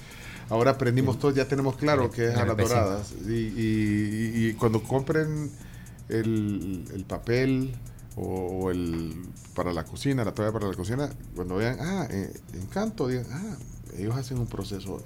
[0.49, 2.67] Ahora aprendimos todos, ya tenemos claro que es a las MP5.
[2.67, 3.13] doradas.
[3.27, 5.51] Y, y- y- y cuando compren
[6.09, 7.75] el, el papel
[8.15, 8.23] o,
[8.63, 9.15] o el
[9.53, 13.55] para la cocina, la toalla para la cocina, cuando vean, ah, eh, encanto, digan, ah,
[13.97, 15.03] ellos hacen un proceso.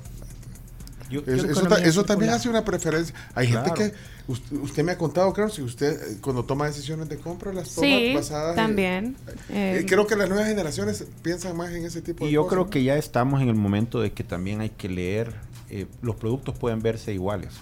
[1.10, 3.14] Yo- eso, yo eso economía ta- eso también hace una preferencia.
[3.36, 3.66] Hay Claro.
[3.76, 3.98] gente que,
[4.28, 7.74] usted, usted me ha contado, claro, si usted eh, cuando toma decisiones de compra las
[7.76, 9.16] toma Sí, basadas también.
[9.50, 12.44] eh, Eh, creo que las nuevas generaciones piensan más en ese tipo Y de yo
[12.44, 12.54] cosas.
[12.54, 15.34] creo que ya estamos en el momento de que también hay que leer,
[15.70, 17.54] eh, los productos pueden verse iguales,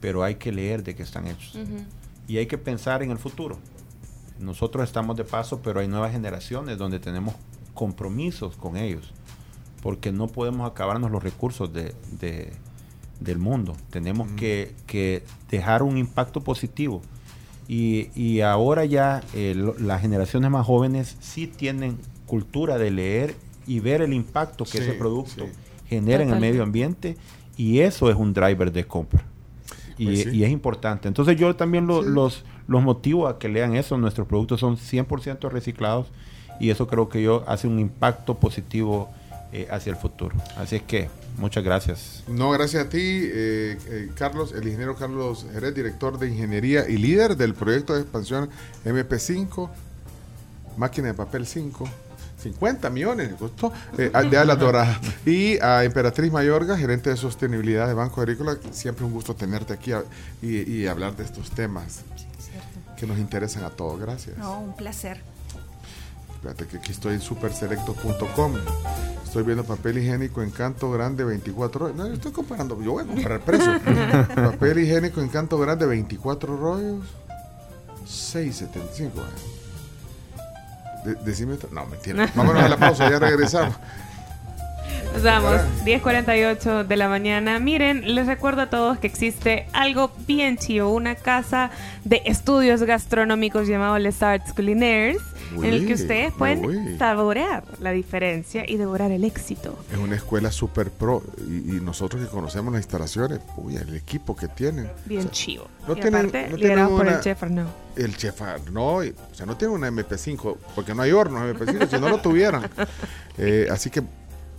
[0.00, 1.58] pero hay que leer de qué están hechos.
[2.28, 3.58] Y hay que pensar en el futuro.
[4.38, 7.34] Nosotros estamos de paso, pero hay nuevas generaciones donde tenemos
[7.72, 9.12] compromisos con ellos,
[9.82, 12.52] porque no podemos acabarnos los recursos de, de-
[13.20, 13.76] del mundo.
[13.90, 17.02] Tenemos que, que dejar un impacto positivo.
[17.68, 23.34] Y, y ahora ya eh, lo- las generaciones más jóvenes sí tienen cultura de leer
[23.66, 25.52] y ver el impacto que Sí, ese producto sí.
[25.88, 27.16] genera en el medio ambiente
[27.56, 29.24] y eso es un driver de compra.
[29.98, 30.30] Y, Pues sí.
[30.30, 31.08] y es importante.
[31.08, 33.96] Entonces yo también lo- los, los motivo a que lean eso.
[33.98, 36.06] Nuestros productos son 100% reciclados
[36.60, 39.08] y eso creo que yo hace un impacto positivo
[39.52, 40.36] eh, hacia el futuro.
[40.56, 42.22] Así es que muchas gracias.
[42.28, 46.96] No, gracias a ti, eh, eh, Carlos, el ingeniero Carlos Jerez, director de ingeniería y
[46.96, 48.48] líder del proyecto de expansión
[48.84, 49.70] MP5,
[50.76, 51.88] máquina de papel 5.
[52.42, 54.98] 50 millones le costó eh, de alas doradas.
[55.24, 59.92] Y a Emperatriz Mayorga, gerente de sostenibilidad de Banco Agrícola, siempre un gusto tenerte aquí
[59.92, 60.04] a-
[60.42, 62.00] y, y hablar de estos temas
[62.96, 63.98] que nos interesan a todos.
[64.00, 64.36] Gracias.
[64.38, 65.20] No, un placer.
[66.36, 68.54] Espérate que aquí estoy en superselecto.com.
[69.24, 71.96] Estoy viendo papel higiénico Encanto Grande 24 rollos.
[71.96, 72.80] No, yo estoy comparando.
[72.82, 73.72] Yo voy a comprar precio.
[74.34, 77.04] papel higiénico Encanto Grande 24 rollos.
[78.06, 79.10] 6.75.
[81.04, 82.30] De, decime otra- No, mentira.
[82.34, 83.74] Vámonos a la pausa, ya regresamos.
[85.14, 85.52] Nos vamos,
[85.84, 87.58] 10.48 de la mañana.
[87.58, 91.70] Miren, les recuerdo a todos que existe algo bien chido, una casa
[92.04, 95.18] de estudios gastronómicos llamado Les Arts Culinaires,
[95.54, 99.78] en el que ustedes pueden saborear la diferencia y devorar el éxito.
[99.92, 101.22] Es una escuela super pro.
[101.48, 104.90] Y, y nosotros que conocemos las instalaciones, uy, el equipo que tienen.
[105.06, 105.66] Bien O sea, chivo.
[105.86, 107.68] no y tienen- aparte, no tienen por una- el chef Arnaud.
[107.96, 108.40] El chef
[108.72, 109.02] no, o
[109.32, 112.68] sea, no tiene una MP5, porque no hay hornos MP5, si no lo tuvieran.
[113.38, 114.02] Eh, así que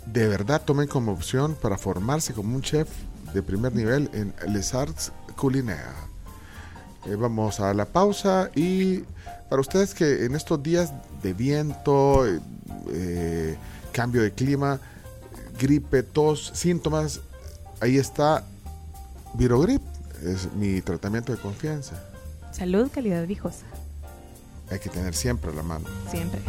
[0.05, 2.87] de verdad tomen como opción para formarse como un chef
[3.33, 5.81] de primer nivel en Les Arts Culinaire.
[7.07, 9.03] Eh, vamos a la pausa y
[9.49, 10.91] para ustedes que en estos días
[11.23, 12.39] de viento, eh,
[12.91, 13.57] eh,
[13.93, 14.79] cambio de clima,
[15.57, 17.21] gripe, tos, síntomas,
[17.79, 18.43] ahí está
[19.35, 19.81] Virogrip,
[20.23, 21.95] es mi tratamiento de confianza.
[22.51, 23.65] Salud, calidad viejosa.
[24.69, 25.85] Hay que tener siempre la mano.
[26.11, 26.41] Siempre.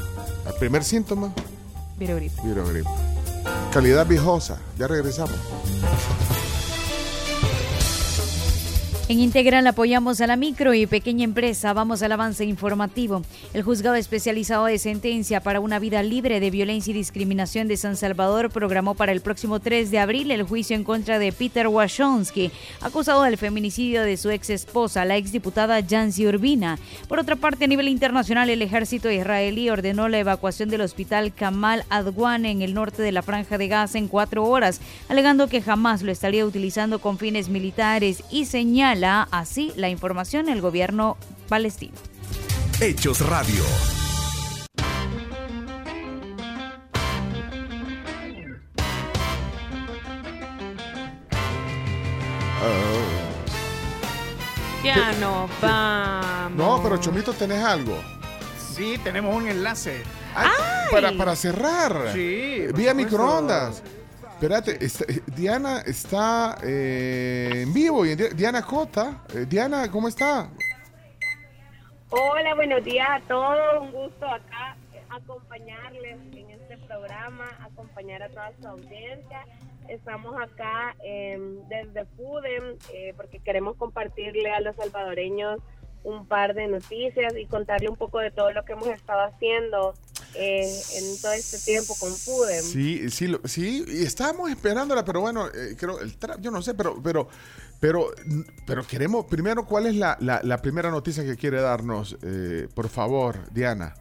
[0.46, 1.32] El primer síntoma,
[1.98, 2.32] Virogrip.
[2.42, 2.86] Virogrip.
[3.72, 4.58] Calidad viejosa.
[4.76, 5.38] Ya regresamos.
[9.10, 11.72] En Integral apoyamos a la micro y pequeña empresa.
[11.72, 13.22] Vamos al avance informativo.
[13.54, 17.96] El juzgado especializado de sentencia para una vida libre de violencia y discriminación de San
[17.96, 22.50] Salvador programó para el próximo 3 de abril el juicio en contra de Peter Washonsky,
[22.82, 26.78] acusado del feminicidio de su ex esposa, la exdiputada Jancy Urbina.
[27.08, 31.86] Por otra parte, a nivel internacional, el ejército israelí ordenó la evacuación del hospital Kamal
[31.88, 36.02] Adwan en el norte de la franja de Gaza en cuatro horas, alegando que jamás
[36.02, 38.44] lo estaría utilizando con fines militares y
[38.98, 41.16] señala así la información el gobierno
[41.48, 41.94] palestino.
[42.80, 43.62] Hechos Radio.
[54.82, 56.56] Ya no vamos.
[56.56, 57.96] No, pero Chomito, ¿tenés algo?
[58.74, 60.02] Sí, tenemos un enlace.
[60.34, 60.48] Ay,
[60.90, 62.12] Para, para cerrar.
[62.12, 63.82] Sí, Vía microondas.
[64.40, 68.06] Espérate, está- eh, Diana está eh, en vivo.
[68.06, 69.24] y Diana Cota.
[69.34, 70.48] Eh, Diana, ¿cómo está?
[72.10, 73.82] Hola, buenos días a todos.
[73.82, 79.44] Un gusto acá eh, acompañarles en este programa, acompañar a toda su audiencia.
[79.88, 81.36] Estamos acá eh,
[81.68, 85.60] desde FUDEM eh, porque queremos compartirle a los salvadoreños
[86.04, 89.94] un par de noticias y contarle un poco de todo lo que hemos estado haciendo
[90.34, 92.62] eh, en todo este tiempo con FUDEM.
[92.64, 96.74] Sí, sí, lo- sí, y estábamos esperándola, pero bueno, eh, creo, el yo no sé,
[96.74, 97.28] pero, pero,
[97.80, 98.12] pero,
[98.66, 102.16] pero queremos, primero, ¿cuál es la, la- la primera noticia que quiere darnos?
[102.22, 103.94] Eh, por favor, Diana.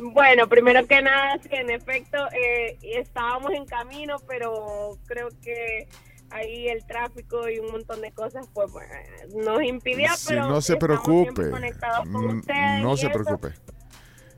[0.00, 5.88] Bueno, primero que nada, sí, en efecto, eh, estábamos en camino, pero creo que
[6.30, 8.92] ahí el tráfico y un montón de cosas pues bueno,
[9.34, 13.12] nos impidía, Sí, pero no se preocupe, siempre conectados con Mm, ustedes no se eso.
[13.14, 13.48] preocupe.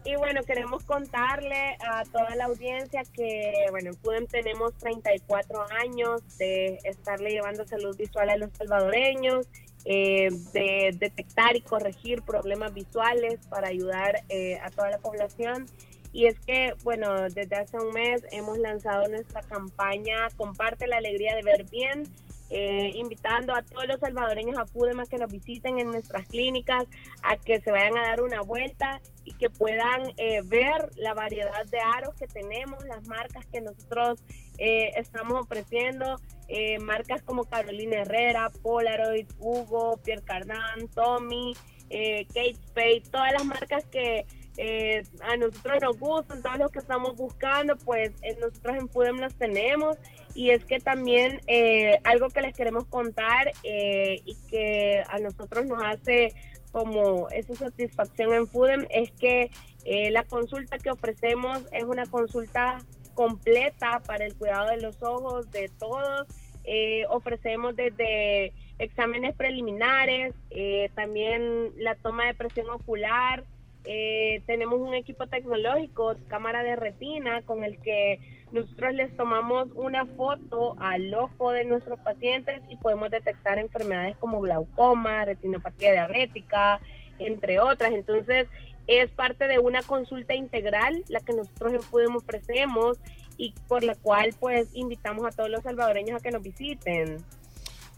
[0.05, 6.23] Y bueno, queremos contarle a toda la audiencia que, bueno, en FUDEM tenemos 34 años
[6.39, 9.47] de estarle llevando salud visual a los salvadoreños,
[9.85, 15.67] eh, de detectar y corregir problemas visuales para ayudar eh, a toda la población.
[16.13, 21.37] Y es que, bueno, desde hace un mes hemos lanzado nuestra campaña Comparte la alegría
[21.37, 22.05] de ver bien,
[22.51, 26.85] eh, invitando a todos los salvadoreños a FUDEM a que nos visiten en nuestras clínicas,
[27.23, 31.65] a que se vayan a dar una vuelta y que puedan eh, ver la variedad
[31.67, 34.23] de aros que tenemos, las marcas que nosotros
[34.59, 41.55] eh, estamos ofreciendo, eh, marcas como Carolina Herrera, Polaroid, Hugo, Pierre Cardin, Tommy,
[41.91, 46.79] eh, Kate Spade, todas las marcas que eh, a nosotros nos gustan, todos los que
[46.81, 49.97] estamos buscando, pues eh, nosotros en FUDEM las tenemos
[50.35, 55.67] y es que también eh, algo que les queremos contar eh, y que a nosotros
[55.67, 56.35] nos hace
[56.73, 59.51] como esa satisfacción en FUDEM es que
[59.85, 62.79] eh, la consulta que ofrecemos es una consulta
[63.15, 66.27] completa para el cuidado de los ojos de todos.
[66.65, 73.45] Eh, ofrecemos desde exámenes preliminares, eh, también la toma de presión ocular,
[73.85, 78.19] eh, tenemos un equipo tecnológico, cámara de retina, con el que
[78.53, 84.41] nosotros les tomamos una foto al ojo de nuestros pacientes y podemos detectar enfermedades como
[84.41, 86.81] glaucoma, retinopatía diabética,
[87.19, 87.93] entre otras.
[87.93, 88.49] Entonces,
[88.87, 92.99] es parte de una consulta integral la que nosotros FUDEM ofrecemos
[93.37, 97.25] y por la cual pues invitamos a todos los salvadoreños a que nos visiten.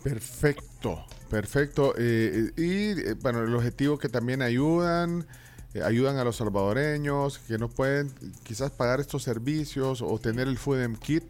[0.05, 1.94] Perfecto, perfecto.
[1.97, 5.27] Eh, y eh, bueno, el objetivo que también ayudan,
[5.75, 10.59] eh, ayudan a los salvadoreños que no pueden quizás pagar estos servicios o tener el
[10.59, 11.25] FUDEM Kit,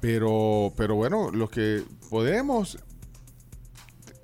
[0.00, 2.78] pero, pero bueno, lo que podemos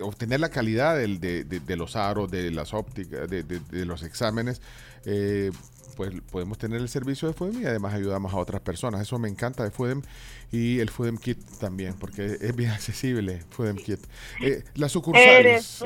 [0.00, 3.84] obtener la calidad del- de, de- de los aros, de las ópticas, de, de- de
[3.84, 4.60] los exámenes,
[5.04, 5.50] eh,
[5.96, 9.02] pues podemos tener el servicio de FUDEM y además ayudamos a otras personas.
[9.02, 10.02] Eso me encanta de FUDEM
[10.50, 14.00] y el FUDEM Kit también, porque es bien accesible FUDEM Kit.
[14.40, 15.84] Eh, las sucursales.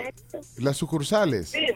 [0.59, 1.49] Las sucursales.
[1.51, 1.67] Sí.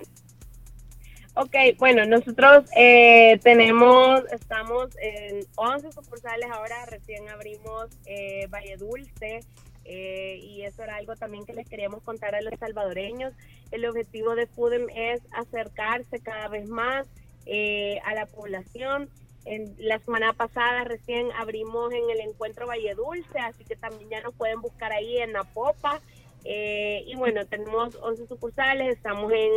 [1.34, 9.40] Ok, bueno, nosotros eh, tenemos, estamos en 11 sucursales ahora, recién abrimos eh, Valle Dulce
[9.84, 13.32] eh, y eso era algo también que les queríamos contar a los salvadoreños.
[13.70, 17.06] El objetivo de FUDEM es acercarse cada vez más
[17.46, 19.08] eh, a la población.
[19.44, 24.20] En la semana pasada recién abrimos en el encuentro Valle Dulce, así que también ya
[24.20, 26.00] nos pueden buscar ahí en Napopa.
[26.44, 29.50] Eh, y bueno, tenemos 11 sucursales, estamos en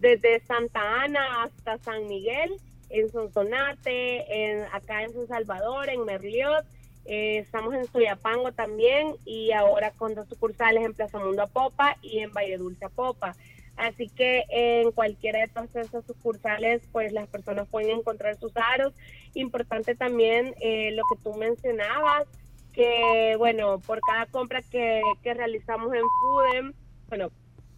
[0.00, 2.56] desde Santa Ana hasta San Miguel,
[2.90, 6.64] en Sonsonate, en, acá en San Salvador, en Merliot,
[7.04, 12.20] eh, estamos en Soyapango también y ahora con dos sucursales en Plaza Mundo Apopa y
[12.20, 13.34] en Valle Dulce Apopa.
[13.76, 18.92] Así que en cualquiera de todas esas sucursales, pues las personas pueden encontrar sus aros.
[19.34, 22.26] Importante también eh, lo que tú mencionabas,
[22.72, 26.72] que bueno, por cada compra que, que realizamos en FUDEM,
[27.08, 27.30] bueno,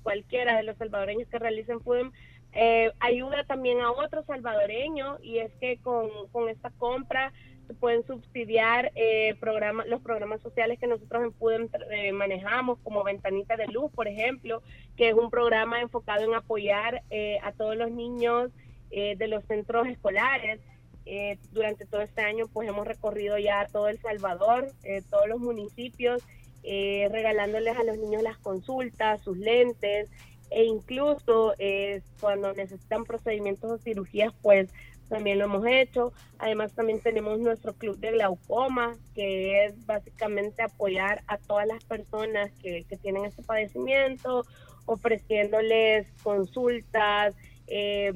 [0.03, 2.13] cualquiera de los salvadoreños que realicen FUDEM,
[2.53, 7.33] eh, ayuda también a otros salvadoreños y es que con, con esta compra
[7.67, 13.03] se pueden subsidiar eh, programas, los programas sociales que nosotros en FUDEM eh, manejamos, como
[13.03, 14.63] Ventanita de Luz, por ejemplo,
[14.97, 18.51] que es un programa enfocado en apoyar eh, a todos los niños
[18.91, 20.61] eh, de los centros escolares.
[21.07, 25.39] Eh, durante todo este año pues hemos recorrido ya todo El Salvador, eh, todos los
[25.39, 26.23] municipios,
[26.63, 30.09] eh, regalándoles a los niños las consultas, sus lentes
[30.51, 34.71] e incluso eh, cuando necesitan procedimientos o cirugías pues
[35.09, 36.13] también lo hemos hecho.
[36.39, 42.51] Además también tenemos nuestro club de glaucoma, que es básicamente apoyar a todas las personas
[42.63, 44.45] que, que tienen este padecimiento,
[44.87, 47.35] ofreciéndoles consultas,
[47.67, 48.13] eh,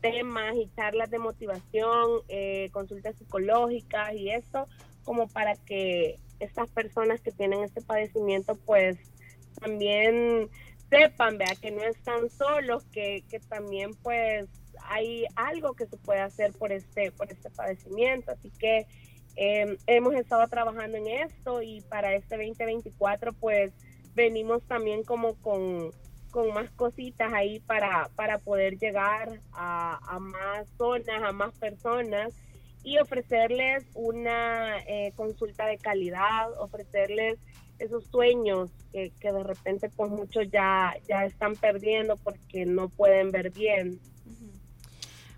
[0.00, 4.66] temas y charlas de motivación, eh, consultas psicológicas y esto,
[5.04, 8.98] como para que estas personas que tienen este padecimiento pues
[9.60, 10.48] también
[10.88, 14.48] sepan, vea, que no están solos, que, que también pues
[14.84, 18.32] hay algo que se puede hacer por este, por este padecimiento.
[18.32, 18.86] Así que
[19.36, 23.72] eh, hemos estado trabajando en esto y para este 2024 pues
[24.14, 25.92] venimos también como con,
[26.30, 32.32] con más cositas ahí para, para poder llegar a, a más zonas, a más personas.
[32.82, 37.38] y ofrecerles una eh, consulta de calidad, ofrecerles
[37.78, 43.30] esos sueños que, que de repente pues muchos ya, ya están perdiendo porque no pueden
[43.32, 43.98] ver bien.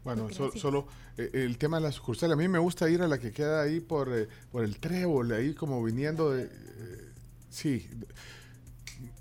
[0.05, 2.31] Bueno, so- solo eh, el tema de la sucursal.
[2.33, 5.33] A mí me gusta ir a la que queda ahí por, eh, por el trébol,
[5.33, 6.45] ahí como viniendo de.
[6.45, 6.49] eh,
[7.51, 7.89] sí,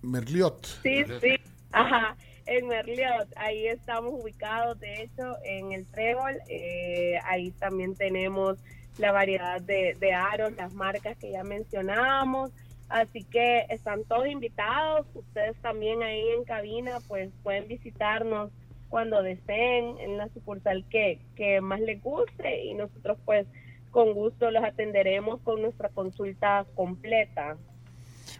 [0.01, 0.65] Merliot.
[0.83, 1.35] Sí, sí,
[1.71, 8.59] ajá, en Merliot, ahí estamos ubicados, de hecho, en el Trébol, eh, ahí también tenemos
[8.97, 12.51] la variedad de, de aros, las marcas que ya mencionábamos,
[12.89, 18.51] así que están todos invitados, ustedes también ahí en cabina, pues pueden visitarnos
[18.89, 23.47] cuando deseen en la sucursal que, que más les guste y nosotros pues
[23.89, 27.57] con gusto los atenderemos con nuestra consulta completa.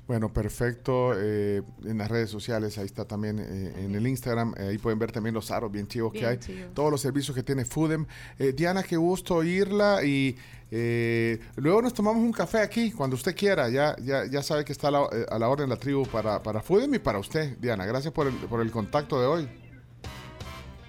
[0.07, 1.13] Bueno, perfecto.
[1.15, 4.53] eh, en las redes sociales, ahí está también eh, en el Instagram.
[4.57, 6.37] eh, ahí pueden ver también los aros bien chivos que hay.
[6.37, 6.73] chivos.
[6.73, 8.05] Todos los servicios que tiene Foodem.
[8.39, 10.03] Eh, Diana, qué gusto oírla.
[10.03, 10.35] Y
[10.71, 13.69] eh, luego nos tomamos un café aquí, cuando usted quiera.
[13.69, 16.61] Ya, ya, ya sabe que está a la, a la orden la tribu para, para
[16.61, 17.85] Foodem y para usted, Diana.
[17.85, 19.49] Gracias por el, por el contacto de hoy.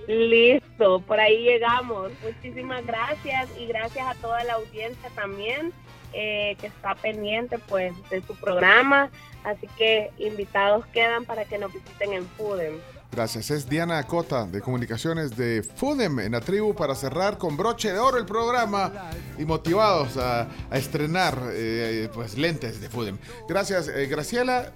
[0.09, 2.11] Listo, por ahí llegamos.
[2.25, 5.73] Muchísimas gracias y gracias a toda la audiencia también
[6.13, 9.11] eh, que está pendiente pues de su programa.
[9.45, 12.75] Así que invitados quedan para que nos visiten en Foodem.
[13.11, 13.51] Gracias.
[13.51, 17.99] Es Diana Acota de Comunicaciones de Foodem en la tribu para cerrar con broche de
[17.99, 18.91] oro el programa
[19.39, 23.19] y motivados a, a estrenar eh, pues lentes de Foodem.
[23.49, 24.73] Gracias, eh, Graciela.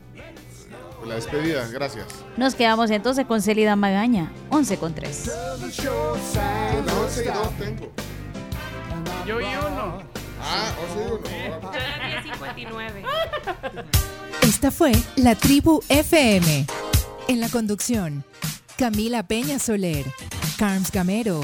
[1.06, 2.06] La despedida, gracias.
[2.36, 5.16] Nos quedamos entonces con Celida Magaña, 11 con 3.
[5.16, 7.92] Son las 11 y 2 tengo.
[9.24, 10.15] Yo y uno.
[10.40, 11.20] Ah, 11 y 1.
[11.62, 13.04] Yo era 10.59.
[14.42, 16.66] Esta fue La Tribu FM.
[17.28, 18.24] En la conducción,
[18.76, 20.06] Camila Peña Soler,
[20.58, 21.40] Carms Gamero,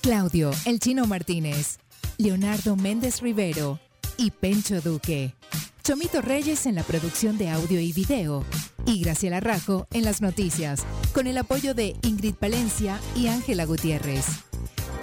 [0.00, 1.78] Claudio El Chino Martínez,
[2.16, 3.78] Leonardo Méndez Rivero
[4.16, 5.34] y Pencho Duque.
[5.82, 8.44] Chomito Reyes en la producción de audio y video.
[8.86, 14.26] Y Graciela Rajo en las noticias, con el apoyo de Ingrid Palencia y Ángela Gutiérrez.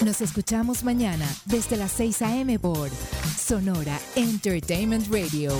[0.04, 2.60] Nos escuchamos mañana desde las 6 a.m.
[2.60, 2.90] por
[3.38, 5.54] Sonora Entertainment Radio.